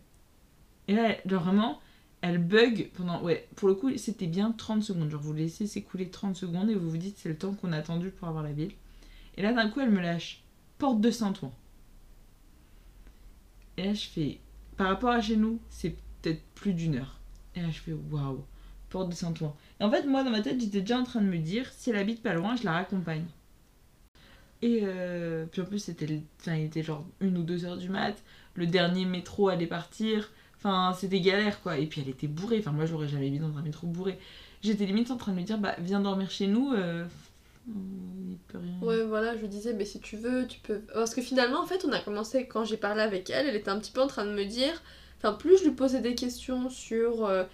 Et 0.88 0.94
là, 0.94 1.16
genre 1.26 1.44
vraiment, 1.44 1.82
elle 2.22 2.38
bug 2.38 2.90
pendant. 2.94 3.22
Ouais, 3.22 3.48
pour 3.56 3.68
le 3.68 3.76
coup, 3.76 3.96
c'était 3.98 4.28
bien 4.28 4.52
30 4.52 4.84
secondes. 4.84 5.10
Genre, 5.10 5.22
vous 5.22 5.34
laissez 5.34 5.68
s'écouler 5.68 6.10
30 6.10 6.36
secondes 6.36 6.70
et 6.70 6.76
vous 6.76 6.90
vous 6.90 6.98
dites, 6.98 7.18
c'est 7.18 7.30
le 7.30 7.38
temps 7.38 7.54
qu'on 7.54 7.72
a 7.72 7.78
attendu 7.78 8.10
pour 8.12 8.28
avoir 8.28 8.44
la 8.44 8.54
ville. 8.54 8.72
Et 9.38 9.42
là, 9.42 9.54
d'un 9.54 9.70
coup, 9.70 9.80
elle 9.80 9.92
me 9.92 10.02
lâche, 10.02 10.44
porte 10.78 11.02
de 11.02 11.12
Saint-Ouen. 11.12 11.52
Et 13.78 13.86
là, 13.86 13.94
je 13.94 14.08
fais, 14.08 14.40
par 14.78 14.88
rapport 14.88 15.10
à 15.10 15.22
chez 15.22 15.36
nous, 15.36 15.60
c'est 15.70 15.96
peut-être 16.24 16.42
plus 16.56 16.74
d'une 16.74 16.96
heure. 16.96 17.20
Et 17.56 17.62
là, 17.62 17.68
je 17.70 17.80
fais, 17.80 17.94
waouh, 17.94 18.44
porte 18.90 19.10
de 19.10 19.14
Saint-Ouen. 19.14 19.56
Et 19.80 19.84
en 19.84 19.92
fait, 19.92 20.06
moi, 20.06 20.24
dans 20.24 20.32
ma 20.32 20.42
tête, 20.42 20.60
j'étais 20.60 20.82
déjà 20.82 20.98
en 20.98 21.04
train 21.04 21.22
de 21.22 21.28
me 21.28 21.38
dire, 21.38 21.70
si 21.78 21.92
elle 21.92 21.98
habite 21.98 22.24
pas 22.24 22.34
loin, 22.34 22.56
je 22.56 22.64
la 22.64 22.72
raccompagne. 22.72 23.26
Et 24.64 24.80
euh, 24.84 25.46
puis 25.46 25.62
en 25.62 25.66
plus, 25.66 25.80
c'était, 25.80 26.22
enfin, 26.40 26.56
il 26.56 26.66
était 26.66 26.84
genre 26.84 27.06
une 27.20 27.38
ou 27.38 27.44
deux 27.44 27.66
heures 27.66 27.78
du 27.78 27.90
mat. 27.90 28.16
Le 28.56 28.66
dernier 28.66 29.06
métro 29.06 29.50
allait 29.50 29.68
partir. 29.68 30.32
Enfin, 30.58 30.96
c'était 30.98 31.20
galère, 31.20 31.62
quoi. 31.62 31.78
Et 31.78 31.86
puis, 31.86 32.02
elle 32.02 32.10
était 32.10 32.28
bourrée. 32.28 32.60
Enfin, 32.60 32.72
moi, 32.72 32.86
je 32.86 32.94
l'aurais 32.94 33.10
jamais 33.10 33.30
mis 33.30 33.40
dans 33.40 33.58
un 33.58 33.62
métro 33.62 33.88
bourré. 33.88 34.18
J'étais 34.62 34.86
limite 34.86 35.12
en 35.12 35.18
train 35.18 35.34
de 35.34 35.38
me 35.38 35.44
dire, 35.44 35.58
bah, 35.58 35.76
viens 35.80 36.00
dormir 36.00 36.32
chez 36.32 36.48
nous. 36.48 36.72
euh, 36.72 37.06
rien. 38.54 38.80
Ouais, 38.82 39.04
voilà, 39.04 39.38
je 39.38 39.46
disais, 39.46 39.74
mais 39.74 39.86
si 39.86 40.00
tu 40.00 40.16
veux, 40.16 40.48
tu 40.48 40.60
peux. 40.60 40.80
Parce 40.94 41.14
que 41.14 41.22
finalement, 41.22 41.62
en 41.62 41.66
fait, 41.66 41.84
on 41.86 41.92
a 41.92 42.00
commencé, 42.00 42.48
quand 42.48 42.64
j'ai 42.64 42.78
parlé 42.78 43.02
avec 43.02 43.30
elle, 43.30 43.48
elle 43.48 43.56
était 43.56 43.70
un 43.70 43.80
petit 43.80 43.92
peu 43.92 44.02
en 44.02 44.08
train 44.08 44.26
de 44.26 44.32
me 44.32 44.46
dire. 44.46 44.82
Enfin, 45.24 45.34
plus 45.36 45.58
je 45.60 45.64
lui 45.64 45.72
posais 45.72 46.02
des 46.02 46.16
questions 46.16 46.70
sur 46.70 47.26
euh, 47.26 47.46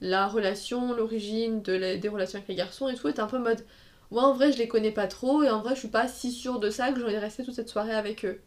la 0.00 0.26
relation, 0.26 0.92
l'origine 0.94 1.62
de 1.62 1.72
la- 1.72 1.96
des 1.96 2.08
relations 2.08 2.38
avec 2.38 2.48
les 2.48 2.54
garçons 2.56 2.88
et 2.88 2.94
tout, 2.96 3.06
était 3.08 3.20
un 3.20 3.26
peu 3.28 3.38
mode. 3.38 3.64
Ouais, 4.10 4.20
en 4.22 4.32
vrai, 4.34 4.52
je 4.52 4.58
les 4.58 4.66
connais 4.68 4.90
pas 4.92 5.06
trop 5.06 5.42
et 5.42 5.50
en 5.50 5.60
vrai, 5.62 5.74
je 5.74 5.80
suis 5.80 5.88
pas 5.88 6.08
si 6.08 6.32
sûre 6.32 6.58
de 6.58 6.68
ça 6.70 6.92
que 6.92 6.98
j'aurais 7.00 7.18
resté 7.18 7.44
toute 7.44 7.54
cette 7.54 7.68
soirée 7.68 7.94
avec 7.94 8.24
eux. 8.24 8.40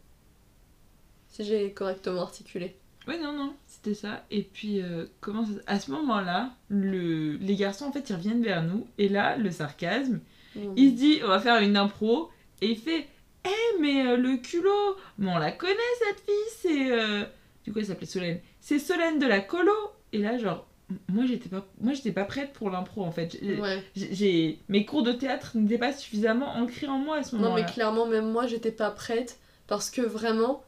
Si 1.28 1.44
j'ai 1.44 1.72
correctement 1.72 2.22
articulé. 2.22 2.76
Ouais, 3.08 3.18
non, 3.18 3.32
non, 3.32 3.54
c'était 3.66 3.94
ça. 3.94 4.24
Et 4.30 4.42
puis, 4.42 4.82
euh, 4.82 5.06
comment 5.20 5.44
ça- 5.46 5.52
à 5.66 5.80
ce 5.80 5.90
moment-là, 5.92 6.50
le... 6.68 7.36
les 7.36 7.56
garçons, 7.56 7.86
en 7.86 7.92
fait, 7.92 8.10
ils 8.10 8.14
reviennent 8.16 8.42
vers 8.42 8.62
nous. 8.62 8.86
Et 8.98 9.08
là, 9.08 9.36
le 9.36 9.50
sarcasme, 9.50 10.20
Mm. 10.56 10.72
il 10.76 10.90
se 10.90 10.96
dit, 10.96 11.20
on 11.24 11.28
va 11.28 11.40
faire 11.40 11.60
une 11.62 11.76
impro. 11.76 12.30
Et 12.60 12.70
il 12.72 12.76
fait, 12.78 13.06
hé, 13.44 13.50
mais 13.80 14.06
euh, 14.06 14.16
le 14.16 14.36
culot, 14.36 14.96
mais 15.18 15.30
on 15.30 15.38
la 15.38 15.52
connaît, 15.52 15.74
cette 16.08 16.20
fille, 16.20 16.50
c'est... 16.58 16.92
euh, 16.92 17.24
Du 17.64 17.72
coup, 17.72 17.78
elle 17.78 17.86
s'appelait 17.86 18.06
Solène. 18.06 18.40
C'est 18.60 18.78
Solène 18.78 19.18
de 19.18 19.26
la 19.26 19.40
colo. 19.40 19.72
Et 20.12 20.18
là, 20.18 20.36
genre, 20.38 20.66
moi, 21.08 21.24
j'étais 21.26 21.48
pas, 21.48 21.66
moi, 21.80 21.92
j'étais 21.92 22.12
pas 22.12 22.24
prête 22.24 22.52
pour 22.52 22.70
l'impro, 22.70 23.02
en 23.02 23.12
fait. 23.12 23.38
Ouais. 23.42 23.82
j'ai-. 23.94 24.58
Mes 24.68 24.84
cours 24.84 25.02
de 25.02 25.12
théâtre 25.12 25.52
n'étaient 25.54 25.78
pas 25.78 25.92
suffisamment 25.92 26.48
ancrés 26.56 26.88
en 26.88 26.98
moi 26.98 27.18
à 27.18 27.22
ce 27.22 27.36
Non, 27.36 27.42
moment-là. 27.42 27.62
mais 27.64 27.72
clairement, 27.72 28.06
même 28.06 28.30
moi, 28.30 28.46
j'étais 28.46 28.72
pas 28.72 28.90
prête 28.90 29.38
parce 29.66 29.90
que 29.90 30.02
vraiment, 30.02 30.64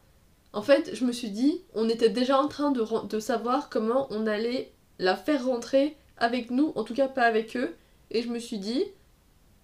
en 0.53 0.61
fait, 0.61 0.91
je 0.95 1.03
me 1.05 1.11
suis 1.11 1.29
dit, 1.29 1.61
on 1.73 1.89
était 1.89 2.09
déjà 2.09 2.39
en 2.39 2.47
train 2.47 2.71
de, 2.71 2.83
de 3.07 3.19
savoir 3.19 3.69
comment 3.69 4.07
on 4.11 4.25
allait 4.27 4.71
la 4.99 5.15
faire 5.15 5.45
rentrer 5.45 5.97
avec 6.17 6.51
nous, 6.51 6.71
en 6.75 6.83
tout 6.83 6.93
cas 6.93 7.07
pas 7.07 7.23
avec 7.23 7.57
eux. 7.57 7.75
Et 8.11 8.21
je 8.21 8.29
me 8.29 8.39
suis 8.39 8.59
dit, 8.59 8.83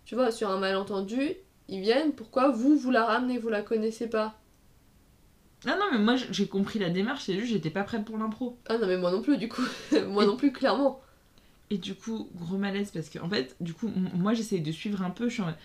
tu 0.06 0.16
vois, 0.16 0.32
sur 0.32 0.50
un 0.50 0.58
malentendu, 0.58 1.36
ils 1.70 1.80
viennent, 1.82 2.12
pourquoi 2.14 2.50
vous, 2.50 2.76
vous 2.76 2.92
la 2.92 3.06
ramenez, 3.06 3.38
vous 3.38 3.50
la 3.50 3.62
connaissez 3.62 4.08
pas? 4.10 4.36
Ah 5.66 5.76
non, 5.78 5.86
mais 5.92 5.98
moi, 6.00 6.16
j'ai 6.16 6.48
compris 6.48 6.80
la 6.80 6.90
démarche, 6.90 7.24
c'est 7.24 7.38
juste, 7.38 7.52
j'étais 7.52 7.70
pas 7.70 7.84
prête 7.84 8.06
pour 8.06 8.18
l'impro. 8.18 8.58
Ah 8.68 8.78
non, 8.78 8.88
mais 8.88 8.98
moi 8.98 9.12
non 9.12 9.22
plus, 9.22 9.38
du 9.38 9.50
coup. 9.50 9.62
moi 10.08 10.24
Et- 10.24 10.28
non 10.28 10.38
plus, 10.38 10.52
clairement. 10.52 11.02
Et 11.70 11.78
du 11.78 11.94
coup, 11.96 12.30
gros 12.36 12.58
malaise 12.58 12.92
parce 12.92 13.10
que, 13.10 13.20
en 13.20 13.30
fait, 13.30 13.56
du 13.60 13.74
coup, 13.74 13.92
moi 14.16 14.34
j'essaye 14.34 14.62
de 14.62 14.72
suivre 14.72 15.04
un 15.04 15.12
peu. 15.12 15.28
Je 15.30 15.34
suis 15.34 15.42
en 15.44 15.48
mode 15.48 15.56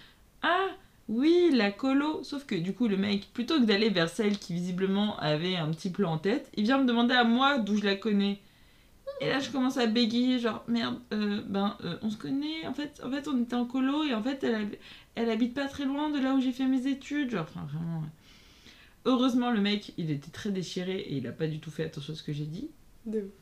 Ah, 0.42 0.66
oui, 1.08 1.50
la 1.52 1.70
colo. 1.70 2.22
Sauf 2.24 2.44
que, 2.44 2.54
du 2.54 2.74
coup, 2.74 2.88
le 2.88 2.96
mec, 2.96 3.32
plutôt 3.32 3.58
que 3.60 3.64
d'aller 3.64 3.88
vers 3.88 4.08
celle 4.10 4.38
qui 4.38 4.52
visiblement 4.52 5.16
avait 5.18 5.56
un 5.56 5.70
petit 5.70 5.90
plan 5.90 6.12
en 6.12 6.18
tête, 6.18 6.50
il 6.56 6.64
vient 6.64 6.78
me 6.78 6.86
demander 6.86 7.14
à 7.14 7.24
moi 7.24 7.58
d'où 7.58 7.76
je 7.76 7.84
la 7.84 7.94
connais. 7.94 8.40
Et 9.20 9.28
là, 9.28 9.38
je 9.38 9.48
commence 9.50 9.76
à 9.76 9.86
bégayer, 9.86 10.38
genre 10.40 10.64
merde, 10.66 10.98
euh, 11.12 11.40
ben, 11.46 11.76
euh, 11.84 11.96
on 12.02 12.10
se 12.10 12.16
connaît. 12.16 12.66
En 12.66 12.74
fait, 12.74 13.00
en 13.04 13.10
fait, 13.10 13.28
on 13.28 13.40
était 13.42 13.54
en 13.54 13.64
colo 13.64 14.02
et 14.04 14.12
en 14.12 14.22
fait, 14.22 14.42
elle, 14.44 14.76
elle 15.14 15.30
habite 15.30 15.54
pas 15.54 15.66
très 15.68 15.84
loin 15.84 16.10
de 16.10 16.18
là 16.18 16.34
où 16.34 16.40
j'ai 16.40 16.52
fait 16.52 16.66
mes 16.66 16.86
études. 16.88 17.30
Genre, 17.30 17.46
enfin, 17.48 17.64
vraiment. 17.72 18.00
ouais. 18.00 18.08
Heureusement, 19.04 19.50
le 19.50 19.60
mec, 19.60 19.92
il 19.98 20.10
était 20.10 20.30
très 20.30 20.50
déchiré 20.50 20.98
et 20.98 21.16
il 21.16 21.26
a 21.26 21.32
pas 21.32 21.46
du 21.46 21.60
tout 21.60 21.70
fait 21.70 21.84
attention 21.84 22.14
à 22.14 22.16
ce 22.16 22.22
que 22.22 22.32
j'ai 22.32 22.46
dit. 22.46 22.70
De 23.06 23.20
ouf. 23.20 23.32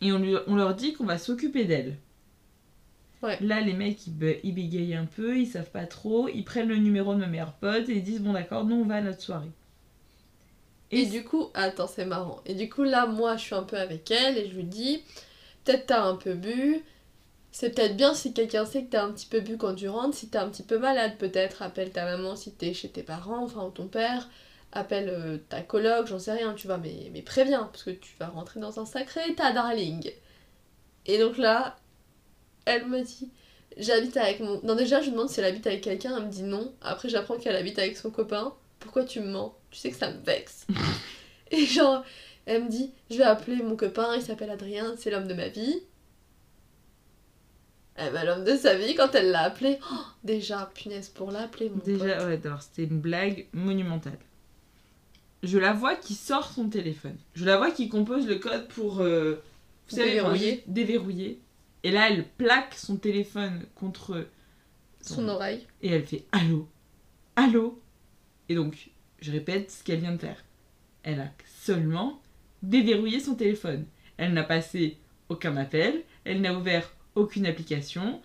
Et 0.00 0.12
on, 0.12 0.18
lui, 0.18 0.34
on 0.46 0.56
leur 0.56 0.74
dit 0.74 0.94
qu'on 0.94 1.04
va 1.04 1.18
s'occuper 1.18 1.64
d'elle. 1.64 1.96
Ouais. 3.22 3.38
Là, 3.40 3.60
les 3.60 3.74
mecs, 3.74 4.06
ils 4.06 4.14
bégayent 4.54 4.94
un 4.94 5.04
peu, 5.04 5.38
ils 5.38 5.46
savent 5.46 5.70
pas 5.70 5.86
trop, 5.86 6.28
ils 6.28 6.42
prennent 6.42 6.68
le 6.68 6.76
numéro 6.76 7.14
de 7.14 7.20
ma 7.20 7.26
meilleure 7.26 7.52
pote 7.52 7.88
et 7.88 7.96
ils 7.96 8.02
disent 8.02 8.22
Bon, 8.22 8.32
d'accord, 8.32 8.64
nous 8.64 8.76
on 8.76 8.84
va 8.84 8.96
à 8.96 9.00
notre 9.02 9.20
soirée. 9.20 9.50
Et 10.90 11.06
du 11.06 11.22
coup, 11.22 11.50
attends, 11.54 11.86
c'est 11.86 12.04
marrant. 12.06 12.40
Et 12.46 12.54
du 12.54 12.68
coup, 12.68 12.82
là, 12.82 13.06
moi, 13.06 13.36
je 13.36 13.42
suis 13.42 13.54
un 13.54 13.62
peu 13.62 13.76
avec 13.76 14.10
elle 14.10 14.38
et 14.38 14.48
je 14.48 14.56
lui 14.56 14.64
dis, 14.64 15.02
peut-être 15.64 15.86
t'as 15.86 16.02
un 16.02 16.16
peu 16.16 16.34
bu. 16.34 16.82
C'est 17.52 17.74
peut-être 17.74 17.96
bien 17.96 18.14
si 18.14 18.32
quelqu'un 18.32 18.64
sait 18.64 18.84
que 18.84 18.90
t'as 18.90 19.04
un 19.04 19.12
petit 19.12 19.26
peu 19.26 19.40
bu 19.40 19.56
quand 19.56 19.74
tu 19.74 19.88
rentres. 19.88 20.16
Si 20.16 20.28
t'es 20.28 20.38
un 20.38 20.48
petit 20.48 20.62
peu 20.62 20.78
malade, 20.78 21.16
peut-être 21.18 21.62
appelle 21.62 21.90
ta 21.90 22.04
maman 22.04 22.36
si 22.36 22.52
t'es 22.52 22.74
chez 22.74 22.88
tes 22.88 23.02
parents, 23.02 23.44
enfin, 23.44 23.64
ou 23.64 23.70
ton 23.70 23.88
père. 23.88 24.28
Appelle 24.72 25.08
euh, 25.08 25.38
ta 25.48 25.62
coloc, 25.62 26.06
j'en 26.06 26.20
sais 26.20 26.32
rien, 26.32 26.54
tu 26.54 26.68
vois, 26.68 26.78
mais, 26.78 27.10
mais 27.12 27.22
préviens, 27.22 27.64
parce 27.72 27.82
que 27.82 27.90
tu 27.90 28.12
vas 28.20 28.28
rentrer 28.28 28.60
dans 28.60 28.78
un 28.78 28.86
sacré 28.86 29.20
état, 29.28 29.52
darling. 29.52 30.12
Et 31.06 31.18
donc 31.18 31.38
là, 31.38 31.76
elle 32.66 32.86
me 32.86 33.02
dit, 33.02 33.30
j'habite 33.76 34.16
avec 34.16 34.40
mon... 34.40 34.60
Non, 34.62 34.76
déjà, 34.76 35.00
je 35.00 35.06
lui 35.06 35.12
demande 35.12 35.28
si 35.28 35.40
elle 35.40 35.46
habite 35.46 35.66
avec 35.66 35.82
quelqu'un, 35.82 36.16
elle 36.16 36.26
me 36.26 36.30
dit 36.30 36.44
non. 36.44 36.72
Après, 36.82 37.08
j'apprends 37.08 37.36
qu'elle 37.36 37.56
habite 37.56 37.78
avec 37.80 37.96
son 37.96 38.10
copain. 38.10 38.54
Pourquoi 38.78 39.04
tu 39.04 39.20
me 39.20 39.26
mens? 39.26 39.56
Tu 39.70 39.80
sais 39.80 39.90
que 39.90 39.96
ça 39.96 40.10
me 40.12 40.20
vexe. 40.24 40.66
Et 41.50 41.66
genre, 41.66 42.04
elle 42.46 42.64
me 42.64 42.68
dit, 42.68 42.92
je 43.10 43.16
vais 43.16 43.24
appeler 43.24 43.56
mon 43.56 43.76
copain, 43.76 44.14
il 44.14 44.22
s'appelle 44.22 44.50
Adrien, 44.50 44.94
c'est 44.96 45.10
l'homme 45.10 45.26
de 45.26 45.34
ma 45.34 45.48
vie. 45.48 45.82
Eh 48.02 48.10
ben, 48.10 48.24
l'homme 48.24 48.44
de 48.44 48.56
sa 48.56 48.76
vie, 48.76 48.94
quand 48.94 49.14
elle 49.14 49.30
l'a 49.30 49.42
appelé, 49.42 49.78
oh, 49.92 49.96
déjà, 50.24 50.70
punaise, 50.74 51.08
pour 51.08 51.30
l'appeler, 51.30 51.68
mon 51.68 51.76
pote. 51.76 51.84
Déjà, 51.84 52.26
ouais, 52.26 52.40
alors 52.44 52.62
c'était 52.62 52.84
une 52.84 53.00
blague 53.00 53.46
monumentale. 53.52 54.18
Je 55.42 55.58
la 55.58 55.72
vois 55.72 55.94
qui 55.96 56.14
sort 56.14 56.50
son 56.50 56.68
téléphone. 56.68 57.16
Je 57.34 57.44
la 57.44 57.56
vois 57.56 57.70
qui 57.70 57.88
compose 57.88 58.26
le 58.26 58.36
code 58.36 58.68
pour. 58.68 59.00
euh, 59.00 59.42
vous 59.88 59.96
savez, 59.96 60.62
Déverrouiller. 60.66 61.40
Et 61.82 61.90
là, 61.90 62.10
elle 62.10 62.26
plaque 62.26 62.74
son 62.74 62.96
téléphone 62.96 63.64
contre. 63.74 64.26
Son 65.00 65.28
oreille. 65.28 65.66
Et 65.82 65.88
elle 65.88 66.04
fait 66.04 66.24
Allô? 66.32 66.68
Allô? 67.36 67.80
Et 68.48 68.54
donc, 68.54 68.90
je 69.20 69.32
répète 69.32 69.70
ce 69.70 69.82
qu'elle 69.82 70.00
vient 70.00 70.12
de 70.12 70.20
faire. 70.20 70.44
Elle 71.02 71.20
a 71.20 71.30
seulement 71.46 72.20
déverrouillé 72.62 73.20
son 73.20 73.34
téléphone. 73.34 73.86
Elle 74.18 74.34
n'a 74.34 74.44
passé 74.44 74.98
aucun 75.30 75.56
appel, 75.56 76.02
elle 76.24 76.42
n'a 76.42 76.52
ouvert 76.52 76.90
aucune 77.14 77.46
application. 77.46 78.20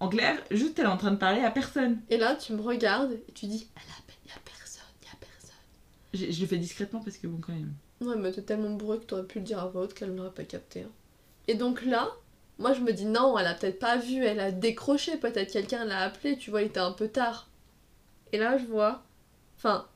En 0.00 0.08
clair, 0.08 0.38
juste 0.50 0.78
elle 0.78 0.84
est 0.84 0.88
en 0.88 0.96
train 0.98 1.10
de 1.12 1.16
parler 1.16 1.40
à 1.42 1.50
personne. 1.50 2.00
Et 2.10 2.18
là, 2.18 2.34
tu 2.34 2.52
me 2.52 2.60
regardes 2.60 3.12
et 3.12 3.32
tu 3.32 3.46
dis, 3.46 3.68
elle 3.76 3.82
appelle, 3.98 4.16
y 4.26 4.30
a 4.30 4.40
personne, 4.44 4.82
y 5.02 5.06
a 5.06 5.16
personne. 5.18 5.56
Je, 6.12 6.30
je 6.30 6.40
le 6.42 6.46
fais 6.46 6.58
discrètement 6.58 7.00
parce 7.00 7.16
que 7.16 7.26
bon, 7.26 7.38
quand 7.40 7.52
même. 7.54 7.72
Ouais, 8.02 8.16
mais 8.16 8.30
t'es 8.30 8.42
tellement 8.42 8.70
bourré 8.70 8.98
que 8.98 9.04
t'aurais 9.04 9.24
pu 9.24 9.38
le 9.38 9.44
dire 9.44 9.58
à 9.58 9.66
voix 9.68 9.82
haute 9.82 9.94
qu'elle 9.94 10.14
n'aurait 10.14 10.34
pas 10.34 10.44
capté. 10.44 10.82
hein. 10.82 10.90
Et 11.48 11.54
donc 11.54 11.82
là, 11.84 12.10
moi 12.58 12.74
je 12.74 12.80
me 12.80 12.92
dis 12.92 13.06
non, 13.06 13.38
elle 13.38 13.46
a 13.46 13.54
peut-être 13.54 13.78
pas 13.78 13.96
vu, 13.96 14.22
elle 14.24 14.40
a 14.40 14.50
décroché, 14.50 15.16
peut-être 15.16 15.52
quelqu'un 15.52 15.84
l'a 15.86 16.00
appelé, 16.00 16.36
tu 16.36 16.50
vois, 16.50 16.60
il 16.62 16.66
était 16.66 16.80
un 16.80 16.92
peu 16.92 17.08
tard. 17.08 17.48
Et 18.32 18.38
là, 18.38 18.58
je 18.58 18.64
vois, 18.66 19.02
enfin, 19.56 19.86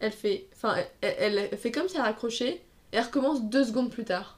elle 0.00 0.10
fait, 0.12 0.48
enfin, 0.54 0.74
elle, 1.02 1.14
elle- 1.18 1.48
elle 1.52 1.58
fait 1.58 1.70
comme 1.70 1.88
si 1.88 1.94
elle 1.96 2.02
raccrochait, 2.02 2.54
et 2.92 2.96
elle 2.96 3.04
recommence 3.04 3.44
deux 3.44 3.64
secondes 3.64 3.90
plus 3.90 4.04
tard. 4.04 4.33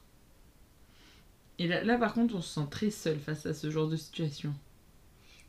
Et 1.59 1.67
là, 1.67 1.83
là, 1.83 1.97
par 1.97 2.13
contre, 2.13 2.35
on 2.35 2.41
se 2.41 2.53
sent 2.55 2.67
très 2.69 2.89
seul 2.91 3.19
face 3.19 3.45
à 3.45 3.53
ce 3.53 3.69
genre 3.71 3.87
de 3.87 3.95
situation. 3.95 4.53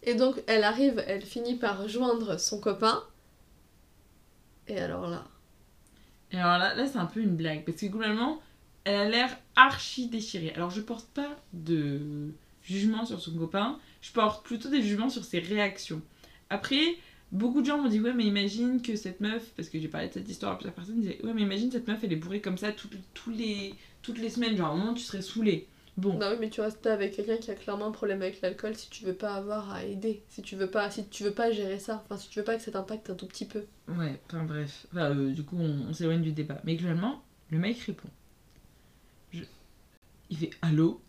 Et 0.03 0.15
donc 0.15 0.43
elle 0.47 0.65
arrive, 0.65 1.03
elle 1.07 1.23
finit 1.23 1.57
par 1.57 1.83
rejoindre 1.83 2.39
son 2.39 2.61
copain. 2.61 3.03
Et 4.69 4.79
alors 4.79 5.09
là, 5.09 5.27
Et 6.31 6.37
alors 6.37 6.59
là, 6.59 6.75
là 6.75 6.87
c'est 6.87 6.99
un 6.99 7.07
peu 7.07 7.21
une 7.21 7.37
blague 7.37 7.65
parce 7.65 7.79
que 7.79 7.87
globalement, 7.87 8.41
elle 8.85 8.97
a 8.97 9.09
l'air 9.09 9.37
archi 9.57 10.09
déchirée. 10.09 10.53
Alors 10.55 10.71
je 10.71 10.81
porte 10.81 11.09
pas 11.09 11.37
de 11.53 12.33
jugement 12.63 13.05
sur 13.07 13.21
son 13.21 13.33
copain, 13.33 13.79
je 14.03 14.13
porte 14.13 14.45
plutôt 14.45 14.69
des 14.69 14.83
jugements 14.83 15.11
sur 15.11 15.25
ses 15.25 15.41
réactions. 15.41 16.03
Après, 16.51 16.97
beaucoup 17.33 17.61
de 17.61 17.67
gens 17.67 17.79
m'ont 17.79 17.89
dit 17.89 18.01
ouais 18.01 18.15
mais 18.15 18.25
imagine 18.25 18.83
que 18.83 18.95
cette 18.97 19.21
meuf, 19.21 19.51
parce 19.57 19.69
que 19.69 19.81
j'ai 19.81 19.89
parlé 19.89 20.09
de 20.09 20.13
cette 20.15 20.29
histoire 20.29 20.53
à 20.53 20.57
plusieurs 20.57 20.75
personnes, 20.75 20.97
ils 20.99 21.03
disaient 21.03 21.25
ouais 21.25 21.35
mais 21.35 21.43
imagine 21.43 21.71
cette 21.73 21.89
meuf 21.89 21.99
elle 22.05 22.13
est 22.13 22.17
bourrée 22.17 22.41
comme 22.41 22.59
ça 22.59 22.73
toutes, 22.73 22.93
les, 23.29 23.75
toutes 24.03 24.19
les 24.19 24.31
semaines, 24.31 24.57
genre 24.57 24.69
à 24.69 24.71
un 24.73 24.77
moment 24.77 24.95
tu 24.95 25.03
serais 25.03 25.23
saoulée. 25.23 25.67
Bon, 25.99 26.17
bah 26.17 26.31
oui, 26.31 26.37
mais 26.39 26.49
tu 26.49 26.61
restes 26.61 26.81
pas 26.81 26.93
avec 26.93 27.17
quelqu'un 27.17 27.39
qui 27.39 27.51
a 27.51 27.57
clairement 27.57 27.87
un 27.87 27.91
problème 27.91 28.23
avec 28.23 28.41
l'alcool 28.41 28.77
si 28.77 28.89
tu 28.89 29.05
veux 29.05 29.15
pas 29.15 29.35
avoir 29.35 29.73
à 29.73 29.85
aider, 29.85 30.23
si 30.29 30.43
tu 30.43 30.55
veux 30.55 30.71
pas, 30.71 30.89
si 30.93 31.09
tu 31.09 31.25
veux 31.25 31.33
pas 31.33 31.51
gérer 31.51 31.81
ça, 31.81 32.05
enfin 32.05 32.17
si 32.17 32.29
tu 32.29 32.39
veux 32.39 32.45
pas 32.45 32.55
que 32.55 32.63
ça 32.63 32.71
t'impacte 32.71 33.11
un 33.11 33.17
tout 33.17 33.27
petit 33.27 33.47
peu. 33.47 33.65
Ouais, 33.89 34.21
enfin 34.27 34.45
bref. 34.45 34.87
Enfin, 34.93 35.11
euh, 35.11 35.33
du 35.33 35.43
coup, 35.43 35.57
on, 35.59 35.89
on 35.89 35.93
s'éloigne 35.93 36.23
du 36.23 36.31
débat. 36.31 36.61
Mais 36.63 36.77
globalement, 36.77 37.21
le 37.51 37.59
mec 37.59 37.81
répond. 37.81 38.09
Je... 39.33 39.43
Il 40.31 40.37
fait 40.37 40.51
Allô? 40.63 41.01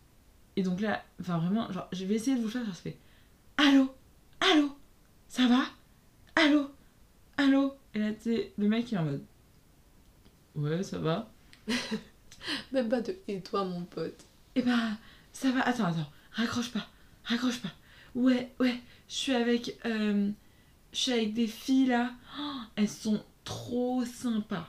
Et 0.56 0.64
donc 0.64 0.82
là, 0.82 1.04
enfin 1.22 1.38
vraiment, 1.38 1.72
genre, 1.72 1.88
je 1.92 2.06
vais 2.06 2.16
essayer 2.16 2.36
de 2.36 2.42
vous 2.42 2.50
faire, 2.50 2.66
ça 2.66 2.74
se 2.74 2.82
fait 2.82 2.98
Allô? 3.58 3.94
Allô? 4.40 4.72
Ça 5.28 5.48
va? 5.48 5.66
Allô? 6.36 6.72
Allô? 7.38 7.76
Et 7.94 8.00
là, 8.00 8.12
tu 8.14 8.24
sais, 8.24 8.54
le 8.58 8.68
mec 8.68 8.92
il 8.92 8.96
est 8.96 8.98
en 8.98 9.06
mode 9.06 9.24
Ouais, 10.56 10.82
ça 10.82 10.98
va. 10.98 11.32
Même 12.72 12.90
pas 12.90 13.02
de 13.02 13.16
et 13.28 13.40
toi 13.42 13.64
mon 13.66 13.84
pote. 13.84 14.26
Eh 14.56 14.62
bah, 14.62 14.92
ça 15.32 15.52
va. 15.52 15.62
Attends, 15.62 15.86
attends. 15.86 16.10
Raccroche 16.32 16.72
pas. 16.72 16.88
Raccroche 17.24 17.62
pas. 17.62 17.72
Ouais, 18.16 18.52
ouais. 18.60 18.76
Je 19.08 19.14
suis 19.14 19.34
avec. 19.34 19.78
euh, 19.86 20.30
je 20.92 20.98
suis 20.98 21.12
avec 21.12 21.34
des 21.34 21.48
filles 21.48 21.88
là. 21.88 22.12
Oh, 22.40 22.60
elles 22.76 22.90
sont 22.90 23.24
trop 23.44 24.04
sympas. 24.06 24.68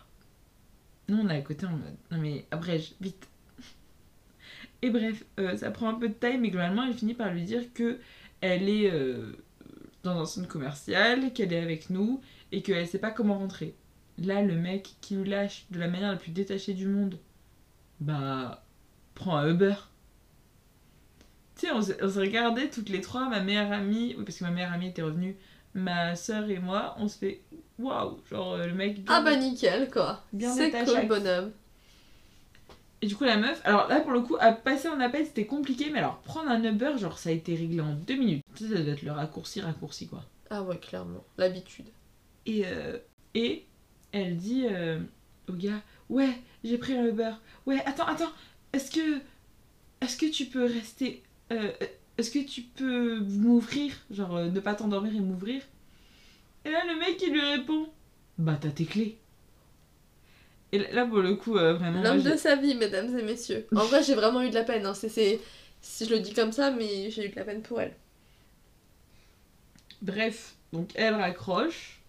Nous, 1.09 1.19
on 1.19 1.29
est 1.29 1.37
à 1.39 1.43
côté 1.43 1.67
en 1.67 1.71
mode. 1.71 1.97
Non 2.11 2.19
mais, 2.19 2.47
abrège, 2.51 2.93
vite. 3.01 3.27
Et 4.83 4.91
bref, 4.91 5.25
euh, 5.39 5.57
ça 5.57 5.71
prend 5.71 5.89
un 5.89 5.95
peu 5.95 6.09
de 6.09 6.15
taille, 6.15 6.39
mais 6.39 6.51
globalement, 6.51 6.85
elle 6.85 6.95
finit 6.95 7.15
par 7.15 7.33
lui 7.33 7.43
dire 7.43 7.73
que 7.75 7.99
elle 8.41 8.69
est 8.69 8.91
euh, 8.91 9.33
dans 10.03 10.19
un 10.21 10.25
centre 10.25 10.49
commercial, 10.49 11.33
qu'elle 11.33 11.53
est 11.53 11.61
avec 11.61 11.91
nous 11.91 12.21
et 12.53 12.63
qu'elle 12.63 12.87
sait 12.87 12.99
pas 12.99 13.11
comment 13.11 13.39
rentrer. 13.39 13.75
Là, 14.19 14.43
le 14.43 14.55
mec 14.55 14.97
qui 15.01 15.15
nous 15.15 15.25
lâche 15.25 15.67
de 15.71 15.79
la 15.79 15.89
manière 15.89 16.13
la 16.13 16.17
plus 16.17 16.31
détachée 16.31 16.75
du 16.75 16.87
monde, 16.87 17.19
bah, 18.01 18.65
prends 19.21 19.37
un 19.37 19.49
Uber. 19.49 19.75
Tu 21.57 21.67
sais, 21.67 21.73
on 21.73 21.83
s'est 21.83 21.97
regardé 22.03 22.71
toutes 22.71 22.89
les 22.89 23.01
trois, 23.01 23.29
ma 23.29 23.41
meilleure 23.41 23.71
amie, 23.71 24.17
parce 24.25 24.39
que 24.39 24.45
ma 24.45 24.51
meilleure 24.51 24.73
amie 24.73 24.89
était 24.89 25.03
revenue, 25.03 25.37
ma 25.75 26.17
soeur 26.17 26.49
et 26.49 26.59
moi, 26.59 26.97
on 26.99 27.07
se 27.07 27.19
fait 27.19 27.43
waouh, 27.79 28.19
genre 28.31 28.55
euh, 28.55 28.67
le 28.67 28.75
mec. 28.75 28.99
Ah 29.07 29.21
bah 29.21 29.37
nickel 29.37 29.91
quoi. 29.91 30.23
Bien 30.33 30.53
C'est 30.53 30.71
cool 30.71 31.07
bonhomme. 31.07 31.53
Et 33.03 33.07
du 33.07 33.17
coup, 33.17 33.25
la 33.25 33.37
meuf, 33.37 33.61
alors 33.65 33.89
là 33.89 34.01
pour 34.01 34.13
le 34.13 34.21
coup, 34.21 34.37
à 34.41 34.53
passer 34.53 34.89
en 34.89 35.01
appel 35.01 35.25
c'était 35.27 35.47
compliqué, 35.47 35.91
mais 35.91 35.99
alors 35.99 36.19
prendre 36.21 36.51
un 36.51 36.63
Uber, 36.65 36.93
genre 36.99 37.19
ça 37.19 37.29
a 37.29 37.33
été 37.33 37.55
réglé 37.55 37.81
en 37.81 37.93
deux 37.93 38.17
minutes. 38.17 38.43
Ça, 38.55 38.69
ça 38.69 38.75
doit 38.81 38.93
être 38.95 39.03
le 39.03 39.13
raccourci, 39.13 39.61
raccourci 39.61 40.07
quoi. 40.09 40.25
Ah 40.51 40.63
ouais, 40.63 40.79
clairement. 40.79 41.25
L'habitude. 41.37 41.87
Et, 42.47 42.63
euh, 42.67 42.99
et 43.35 43.65
elle 44.13 44.37
dit 44.37 44.67
euh, 44.69 44.99
au 45.49 45.53
gars 45.53 45.83
Ouais, 46.09 46.41
j'ai 46.65 46.77
pris 46.77 46.95
un 46.97 47.05
Uber. 47.05 47.31
Ouais, 47.67 47.81
attends, 47.87 48.07
attends. 48.07 48.33
Est-ce 48.73 48.91
que. 48.91 49.21
Est-ce 50.01 50.17
que 50.17 50.27
tu 50.31 50.47
peux 50.47 50.65
rester. 50.65 51.23
euh, 51.53 51.73
est-ce 52.19 52.31
que 52.31 52.39
tu 52.45 52.63
peux 52.63 53.21
m'ouvrir 53.21 53.93
Genre, 54.11 54.37
euh, 54.37 54.49
ne 54.49 54.61
pas 54.61 54.75
t'endormir 54.75 55.15
et 55.15 55.21
m'ouvrir? 55.21 55.63
Et 56.65 56.71
là, 56.71 56.85
le 56.87 56.99
mec, 56.99 57.21
il 57.23 57.33
lui 57.33 57.41
répond 57.41 57.89
Bah, 58.39 58.59
t'as 58.61 58.71
tes 58.71 58.85
clés. 58.85 59.17
Et 60.73 60.79
là, 60.79 61.05
pour 61.07 61.19
le 61.19 61.35
coup, 61.35 61.57
euh, 61.57 61.75
vraiment. 61.75 62.03
L'homme 62.03 62.23
de 62.23 62.37
sa 62.37 62.57
vie, 62.57 62.75
mesdames 62.75 63.19
et 63.19 63.23
messieurs. 63.23 63.67
En 63.75 63.85
vrai, 63.87 64.03
j'ai 64.03 64.15
vraiment 64.15 64.43
eu 64.43 64.51
de 64.51 64.55
la 64.55 64.65
peine. 64.65 64.87
Hein. 64.87 64.95
C'est- 64.95 65.41
Si 65.83 66.05
je 66.05 66.11
le 66.15 66.21
dis 66.21 66.35
comme 66.35 66.53
ça, 66.53 66.71
mais 66.71 67.11
j'ai 67.11 67.27
eu 67.27 67.29
de 67.31 67.37
la 67.37 67.45
peine 67.45 67.63
pour 67.63 67.81
elle. 67.81 67.95
Bref, 70.03 70.55
donc 70.73 70.91
elle 70.95 71.15
raccroche. 71.15 72.01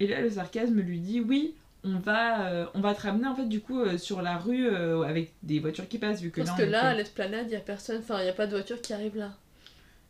Et 0.00 0.06
là, 0.06 0.20
le 0.20 0.30
sarcasme 0.30 0.80
lui 0.80 1.00
dit 1.00 1.20
Oui, 1.20 1.54
on 1.84 1.98
va, 1.98 2.46
euh, 2.46 2.66
on 2.74 2.80
va 2.80 2.94
te 2.94 3.02
ramener 3.02 3.26
en 3.26 3.36
fait, 3.36 3.44
du 3.44 3.60
coup, 3.60 3.80
euh, 3.80 3.98
sur 3.98 4.22
la 4.22 4.38
rue 4.38 4.66
euh, 4.66 5.02
avec 5.02 5.34
des 5.42 5.60
voitures 5.60 5.86
qui 5.86 5.98
passent, 5.98 6.22
vu 6.22 6.30
que 6.30 6.40
Parce 6.40 6.58
là, 6.58 6.64
que 6.64 6.70
là, 6.70 6.88
à 6.88 6.94
l'esplanade, 6.94 7.46
il 7.48 7.52
y 7.52 7.56
a 7.56 7.60
personne. 7.60 8.00
Enfin, 8.00 8.20
il 8.20 8.26
y 8.26 8.30
a 8.30 8.32
pas 8.32 8.46
de 8.46 8.52
voiture 8.52 8.80
qui 8.80 8.94
arrive 8.94 9.16
là. 9.16 9.32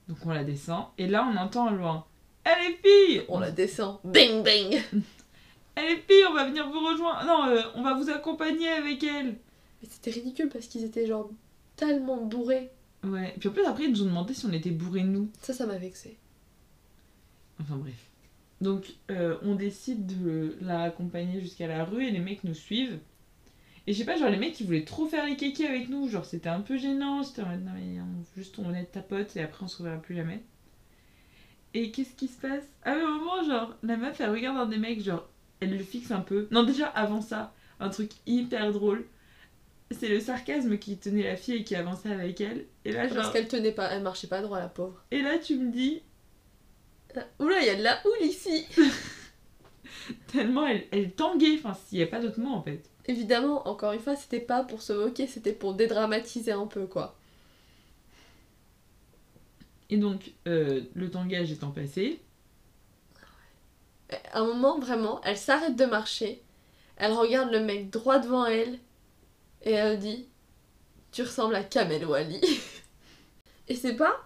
Donc 0.08 0.18
on 0.24 0.30
la 0.30 0.44
descend. 0.44 0.86
Et 0.98 1.08
là, 1.08 1.28
on 1.30 1.36
entend 1.36 1.70
loin 1.70 2.04
Allez, 2.44 2.78
filles 2.82 3.22
On 3.28 3.40
la 3.40 3.50
descend. 3.50 3.98
Bing, 4.04 4.42
bing 4.44 4.80
Allez, 5.76 5.96
filles, 6.08 6.24
on 6.30 6.34
va 6.34 6.44
venir 6.46 6.68
vous 6.68 6.86
rejoindre. 6.86 7.24
Non, 7.26 7.62
on 7.74 7.82
va 7.82 7.94
vous 7.94 8.10
accompagner 8.10 8.68
avec 8.68 9.02
elle. 9.02 9.36
Mais 9.82 9.88
c'était 9.90 10.10
ridicule 10.10 10.48
parce 10.50 10.66
qu'ils 10.66 10.84
étaient 10.84 11.06
genre 11.06 11.30
tellement 11.74 12.18
bourrés. 12.18 12.70
Ouais. 13.02 13.34
Puis 13.40 13.48
en 13.48 13.52
plus, 13.52 13.64
après, 13.64 13.84
ils 13.84 13.90
nous 13.90 14.02
ont 14.02 14.06
demandé 14.06 14.34
si 14.34 14.46
on 14.46 14.52
était 14.52 14.70
bourrés, 14.70 15.02
nous. 15.02 15.28
Ça, 15.40 15.52
ça 15.52 15.66
m'a 15.66 15.78
vexé. 15.78 16.16
Enfin, 17.60 17.76
bref. 17.76 18.10
Donc, 18.64 18.94
euh, 19.10 19.36
on 19.42 19.54
décide 19.56 20.06
de 20.06 20.56
la 20.62 20.84
accompagner 20.84 21.38
jusqu'à 21.38 21.66
la 21.66 21.84
rue 21.84 22.02
et 22.06 22.10
les 22.10 22.18
mecs 22.18 22.44
nous 22.44 22.54
suivent. 22.54 22.98
Et 23.86 23.92
je 23.92 23.98
sais 23.98 24.06
pas, 24.06 24.16
genre, 24.16 24.30
les 24.30 24.38
mecs, 24.38 24.58
ils 24.58 24.64
voulaient 24.66 24.86
trop 24.86 25.04
faire 25.06 25.26
les 25.26 25.36
kékés 25.36 25.66
avec 25.66 25.90
nous. 25.90 26.08
Genre, 26.08 26.24
c'était 26.24 26.48
un 26.48 26.62
peu 26.62 26.78
gênant. 26.78 27.22
C'était 27.22 27.42
en 27.42 27.48
mode, 27.50 27.62
non, 27.64 27.72
mais 27.74 28.00
on, 28.00 28.24
juste 28.40 28.58
on 28.58 28.72
est 28.72 28.86
tapote 28.86 29.36
et 29.36 29.42
après, 29.42 29.64
on 29.64 29.68
se 29.68 29.76
reverra 29.76 29.98
plus 29.98 30.16
jamais. 30.16 30.42
Et 31.74 31.90
qu'est-ce 31.90 32.14
qui 32.14 32.26
se 32.26 32.40
passe? 32.40 32.64
À 32.84 32.92
un 32.92 33.18
moment, 33.18 33.44
genre, 33.44 33.76
la 33.82 33.98
meuf, 33.98 34.18
elle 34.20 34.30
regarde 34.30 34.56
un 34.56 34.66
des 34.66 34.78
mecs, 34.78 35.02
genre, 35.02 35.28
elle 35.60 35.76
le 35.76 35.82
fixe 35.84 36.10
un 36.10 36.20
peu. 36.22 36.48
Non, 36.50 36.62
déjà, 36.62 36.86
avant 36.86 37.20
ça, 37.20 37.52
un 37.80 37.90
truc 37.90 38.12
hyper 38.26 38.72
drôle. 38.72 39.04
C'est 39.90 40.08
le 40.08 40.20
sarcasme 40.20 40.78
qui 40.78 40.96
tenait 40.96 41.24
la 41.24 41.36
fille 41.36 41.56
et 41.56 41.64
qui 41.64 41.74
avançait 41.76 42.10
avec 42.10 42.40
elle. 42.40 42.64
Et 42.86 42.92
là, 42.92 43.02
Parce 43.02 43.14
genre, 43.14 43.32
qu'elle 43.32 43.48
tenait 43.48 43.72
pas, 43.72 43.90
elle 43.90 44.02
marchait 44.02 44.26
pas 44.26 44.40
droit, 44.40 44.58
la 44.58 44.68
pauvre. 44.68 45.04
et 45.10 45.20
là, 45.20 45.38
tu 45.38 45.56
me 45.58 45.70
dis, 45.70 46.00
Oula, 47.38 47.60
il 47.60 47.66
y 47.66 47.70
a 47.70 47.76
de 47.76 47.82
la 47.82 48.00
houle 48.04 48.26
ici 48.26 48.66
tellement 50.32 50.66
elle, 50.66 50.84
elle 50.90 51.12
tanguait. 51.12 51.58
Enfin, 51.58 51.74
s'il 51.74 51.98
n'y 51.98 52.04
a 52.04 52.06
pas 52.06 52.20
d'autre 52.20 52.40
mot 52.40 52.50
en 52.50 52.62
fait. 52.62 52.82
Évidemment, 53.06 53.68
encore 53.68 53.92
une 53.92 54.00
fois, 54.00 54.16
c'était 54.16 54.40
pas 54.40 54.64
pour 54.64 54.82
se 54.82 54.92
moquer, 54.92 55.26
c'était 55.26 55.52
pour 55.52 55.74
dédramatiser 55.74 56.52
un 56.52 56.66
peu, 56.66 56.86
quoi. 56.86 57.16
Et 59.90 59.98
donc, 59.98 60.32
euh, 60.48 60.80
le 60.94 61.10
tangage 61.10 61.52
étant 61.52 61.70
passé, 61.70 62.20
À 64.32 64.40
un 64.40 64.46
moment, 64.46 64.78
vraiment, 64.78 65.20
elle 65.22 65.36
s'arrête 65.36 65.76
de 65.76 65.84
marcher, 65.84 66.42
elle 66.96 67.12
regarde 67.12 67.50
le 67.52 67.60
mec 67.60 67.90
droit 67.90 68.18
devant 68.18 68.46
elle, 68.46 68.78
et 69.62 69.72
elle 69.72 69.98
dit 69.98 70.26
Tu 71.12 71.22
ressembles 71.22 71.54
à 71.54 71.62
Kamel 71.62 72.06
Wally. 72.06 72.40
et 73.68 73.74
c'est 73.74 73.96
pas. 73.96 74.16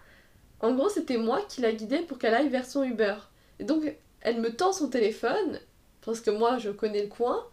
En 0.61 0.75
gros, 0.75 0.89
c'était 0.89 1.19
moi 1.19 1.43
qui 1.49 1.61
la 1.61 1.73
guidais 1.73 2.03
pour 2.03 2.19
qu'elle 2.19 2.35
aille 2.35 2.49
vers 2.49 2.67
son 2.67 2.83
Uber. 2.83 3.17
Et 3.59 3.65
donc, 3.65 3.85
elle 4.21 4.41
me 4.41 4.55
tend 4.55 4.73
son 4.73 4.89
téléphone, 4.89 5.61
parce 6.01 6.21
que 6.21 6.31
moi, 6.31 6.59
je 6.59 6.71
connais 6.71 7.03
le 7.03 7.09
coin, 7.09 7.45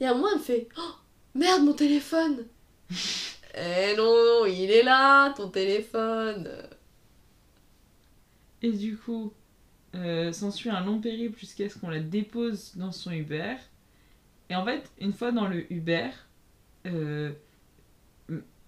et 0.00 0.06
à 0.06 0.14
moi, 0.14 0.30
elle 0.32 0.38
me 0.38 0.42
fait 0.44 0.68
Oh, 0.78 0.94
merde, 1.34 1.62
mon 1.62 1.74
téléphone 1.74 2.46
Eh 3.54 3.94
non, 3.96 4.46
il 4.46 4.70
est 4.70 4.82
là, 4.82 5.30
ton 5.34 5.48
téléphone 5.48 6.48
et 8.62 8.70
du 8.70 8.96
coup, 8.96 9.32
euh, 9.94 10.32
s'ensuit 10.32 10.70
un 10.70 10.84
long 10.84 11.00
périple 11.00 11.38
jusqu'à 11.38 11.68
ce 11.68 11.78
qu'on 11.78 11.90
la 11.90 12.00
dépose 12.00 12.76
dans 12.76 12.92
son 12.92 13.10
Uber. 13.10 13.56
Et 14.48 14.56
en 14.56 14.64
fait, 14.64 14.90
une 15.00 15.12
fois 15.12 15.32
dans 15.32 15.48
le 15.48 15.70
Uber, 15.72 16.10
euh, 16.86 17.32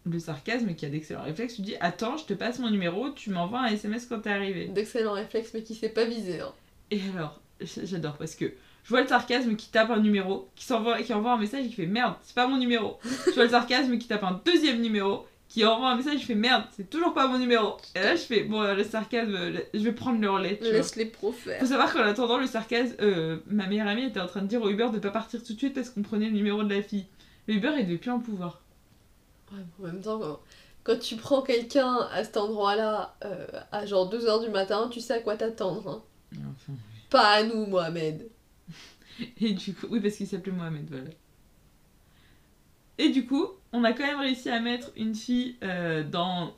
le 0.06 0.18
sarcasme 0.18 0.74
qui 0.74 0.86
a 0.86 0.88
d'excellents 0.88 1.22
réflexes 1.22 1.56
lui 1.56 1.64
dit 1.64 1.76
Attends, 1.80 2.16
je 2.16 2.24
te 2.24 2.34
passe 2.34 2.58
mon 2.58 2.70
numéro, 2.70 3.10
tu 3.10 3.30
m'envoies 3.30 3.60
un 3.60 3.66
SMS 3.66 4.06
quand 4.06 4.20
t'es 4.20 4.30
arrivé. 4.30 4.66
D'excellents 4.66 5.12
réflexes, 5.12 5.52
mais 5.54 5.62
qui 5.62 5.74
s'est 5.74 5.88
pas 5.88 6.04
visé. 6.04 6.40
Hein. 6.40 6.52
Et 6.90 7.00
alors, 7.14 7.40
j'adore 7.60 8.16
parce 8.16 8.34
que 8.34 8.52
je 8.84 8.90
vois 8.90 9.00
le 9.00 9.08
sarcasme 9.08 9.56
qui 9.56 9.70
tape 9.70 9.90
un 9.90 10.00
numéro, 10.00 10.48
qui, 10.56 10.64
s'envoie, 10.64 11.02
qui 11.02 11.12
envoie 11.14 11.32
un 11.32 11.38
message 11.38 11.64
et 11.64 11.68
qui 11.68 11.74
fait 11.74 11.86
merde, 11.86 12.14
c'est 12.22 12.34
pas 12.34 12.46
mon 12.46 12.58
numéro. 12.58 12.98
Je 13.26 13.32
vois 13.32 13.44
le 13.44 13.50
sarcasme 13.50 13.96
qui 13.98 14.06
tape 14.06 14.24
un 14.24 14.40
deuxième 14.44 14.80
numéro, 14.82 15.26
qui 15.48 15.64
envoie 15.64 15.90
un 15.90 15.96
message 15.96 16.16
et 16.16 16.18
fait 16.18 16.34
merde, 16.34 16.64
c'est 16.76 16.90
toujours 16.90 17.14
pas 17.14 17.26
mon 17.26 17.38
numéro. 17.38 17.76
Et 17.94 18.00
là, 18.00 18.16
je 18.16 18.22
fais 18.22 18.42
bon, 18.42 18.62
le 18.74 18.84
sarcasme, 18.84 19.52
je 19.72 19.78
vais 19.78 19.92
prendre 19.92 20.20
le 20.20 20.28
relais. 20.28 20.58
Tu 20.58 20.64
vois. 20.64 20.72
Laisse 20.72 20.96
les 20.96 21.06
pros 21.06 21.32
faire. 21.32 21.60
Faut 21.60 21.66
savoir 21.66 21.92
qu'en 21.92 22.02
attendant, 22.02 22.38
le 22.38 22.46
sarcasme, 22.46 22.94
euh, 23.00 23.38
ma 23.46 23.66
meilleure 23.66 23.86
amie 23.86 24.04
était 24.04 24.20
en 24.20 24.26
train 24.26 24.42
de 24.42 24.48
dire 24.48 24.60
au 24.60 24.68
Uber 24.68 24.88
de 24.92 24.98
pas 24.98 25.10
partir 25.10 25.42
tout 25.42 25.52
de 25.54 25.58
suite 25.58 25.74
parce 25.74 25.90
qu'on 25.90 26.02
prenait 26.02 26.26
le 26.26 26.32
numéro 26.32 26.62
de 26.62 26.74
la 26.74 26.82
fille. 26.82 27.06
Le 27.46 27.54
Uber, 27.54 27.70
il 27.78 27.86
devait 27.86 27.98
plus 27.98 28.10
en 28.10 28.18
pouvoir. 28.18 28.63
Ouais, 29.52 29.58
en 29.80 29.82
même 29.82 30.00
temps, 30.00 30.18
quand, 30.18 30.40
quand 30.82 30.98
tu 30.98 31.16
prends 31.16 31.42
quelqu'un 31.42 31.96
à 32.12 32.24
cet 32.24 32.36
endroit-là, 32.36 33.16
euh, 33.24 33.46
à 33.72 33.86
genre 33.86 34.10
2h 34.12 34.44
du 34.44 34.50
matin, 34.50 34.88
tu 34.90 35.00
sais 35.00 35.14
à 35.14 35.20
quoi 35.20 35.36
t'attendre. 35.36 35.88
Hein. 35.88 36.38
Enfin, 36.54 36.72
Pas 37.10 37.28
à 37.34 37.42
nous, 37.44 37.66
Mohamed. 37.66 38.28
Et 39.40 39.52
du 39.52 39.74
coup, 39.74 39.86
oui, 39.90 40.00
parce 40.00 40.16
qu'il 40.16 40.26
s'appelait 40.26 40.52
Mohamed, 40.52 40.88
voilà. 40.90 41.10
Et 42.98 43.10
du 43.10 43.26
coup, 43.26 43.46
on 43.72 43.84
a 43.84 43.92
quand 43.92 44.04
même 44.06 44.20
réussi 44.20 44.48
à 44.50 44.60
mettre 44.60 44.90
une 44.96 45.14
fille 45.14 45.56
euh, 45.62 46.02
dans. 46.04 46.54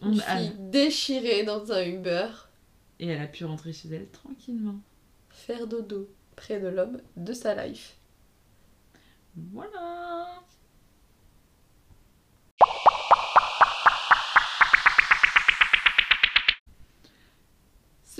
on 0.00 0.12
Une 0.12 0.20
a- 0.22 0.44
déchirée 0.70 1.44
dans 1.44 1.70
un 1.72 1.82
Uber, 1.84 2.28
Et 3.00 3.08
elle 3.08 3.20
a 3.22 3.26
pu 3.26 3.44
rentrer 3.44 3.72
chez 3.72 3.88
elle 3.90 4.08
tranquillement. 4.10 4.76
faire 5.30 5.66
dodo 5.66 6.08
près 6.36 6.60
de 6.60 6.68
l'homme 6.68 7.00
de 7.16 7.32
sa 7.32 7.54
life. 7.66 7.96
Voilà. 9.36 10.28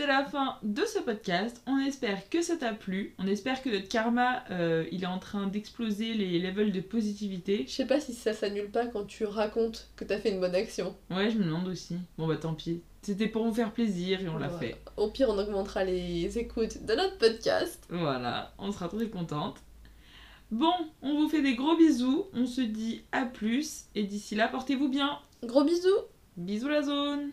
C'est 0.03 0.09
la 0.09 0.25
fin 0.25 0.57
de 0.65 0.85
ce 0.85 0.99
podcast. 0.99 1.63
On 1.69 1.79
espère 1.79 2.29
que 2.29 2.43
ça 2.43 2.57
t'a 2.57 2.73
plu. 2.73 3.15
On 3.21 3.27
espère 3.29 3.63
que 3.63 3.69
notre 3.69 3.87
karma, 3.87 4.43
euh, 4.51 4.85
il 4.91 5.05
est 5.05 5.07
en 5.07 5.21
train 5.21 5.47
d'exploser 5.47 6.15
les 6.15 6.41
levels 6.41 6.73
de 6.73 6.81
positivité. 6.81 7.67
Je 7.69 7.73
sais 7.73 7.87
pas 7.87 8.01
si 8.01 8.13
ça 8.13 8.33
s'annule 8.33 8.69
pas 8.69 8.89
quand 8.89 9.05
tu 9.05 9.25
racontes 9.25 9.91
que 9.95 10.03
t'as 10.03 10.19
fait 10.19 10.33
une 10.33 10.41
bonne 10.41 10.57
action. 10.57 10.97
Ouais, 11.09 11.31
je 11.31 11.39
me 11.39 11.45
demande 11.45 11.69
aussi. 11.69 11.99
Bon 12.19 12.27
bah 12.27 12.37
tant 12.37 12.55
pis. 12.55 12.83
C'était 13.03 13.29
pour 13.29 13.45
vous 13.45 13.55
faire 13.55 13.73
plaisir 13.73 14.21
et 14.21 14.29
on 14.29 14.39
l'a 14.39 14.49
fait. 14.49 14.75
Au 14.97 15.09
pire, 15.09 15.29
on 15.31 15.39
augmentera 15.39 15.85
les 15.85 16.37
écoutes 16.37 16.85
de 16.85 16.95
notre 16.97 17.19
podcast. 17.19 17.87
Voilà, 17.89 18.55
on 18.59 18.73
sera 18.73 18.89
très 18.89 19.09
contente. 19.09 19.59
Bon, 20.51 20.75
on 21.03 21.15
vous 21.15 21.29
fait 21.29 21.43
des 21.43 21.55
gros 21.55 21.77
bisous. 21.77 22.25
On 22.35 22.47
se 22.47 22.61
dit 22.61 23.05
à 23.13 23.25
plus. 23.25 23.85
Et 23.95 24.03
d'ici 24.03 24.35
là, 24.35 24.49
portez-vous 24.49 24.89
bien. 24.89 25.21
Gros 25.45 25.63
bisous 25.63 25.89
Bisous 26.37 26.69
la 26.69 26.83
zone 26.83 27.31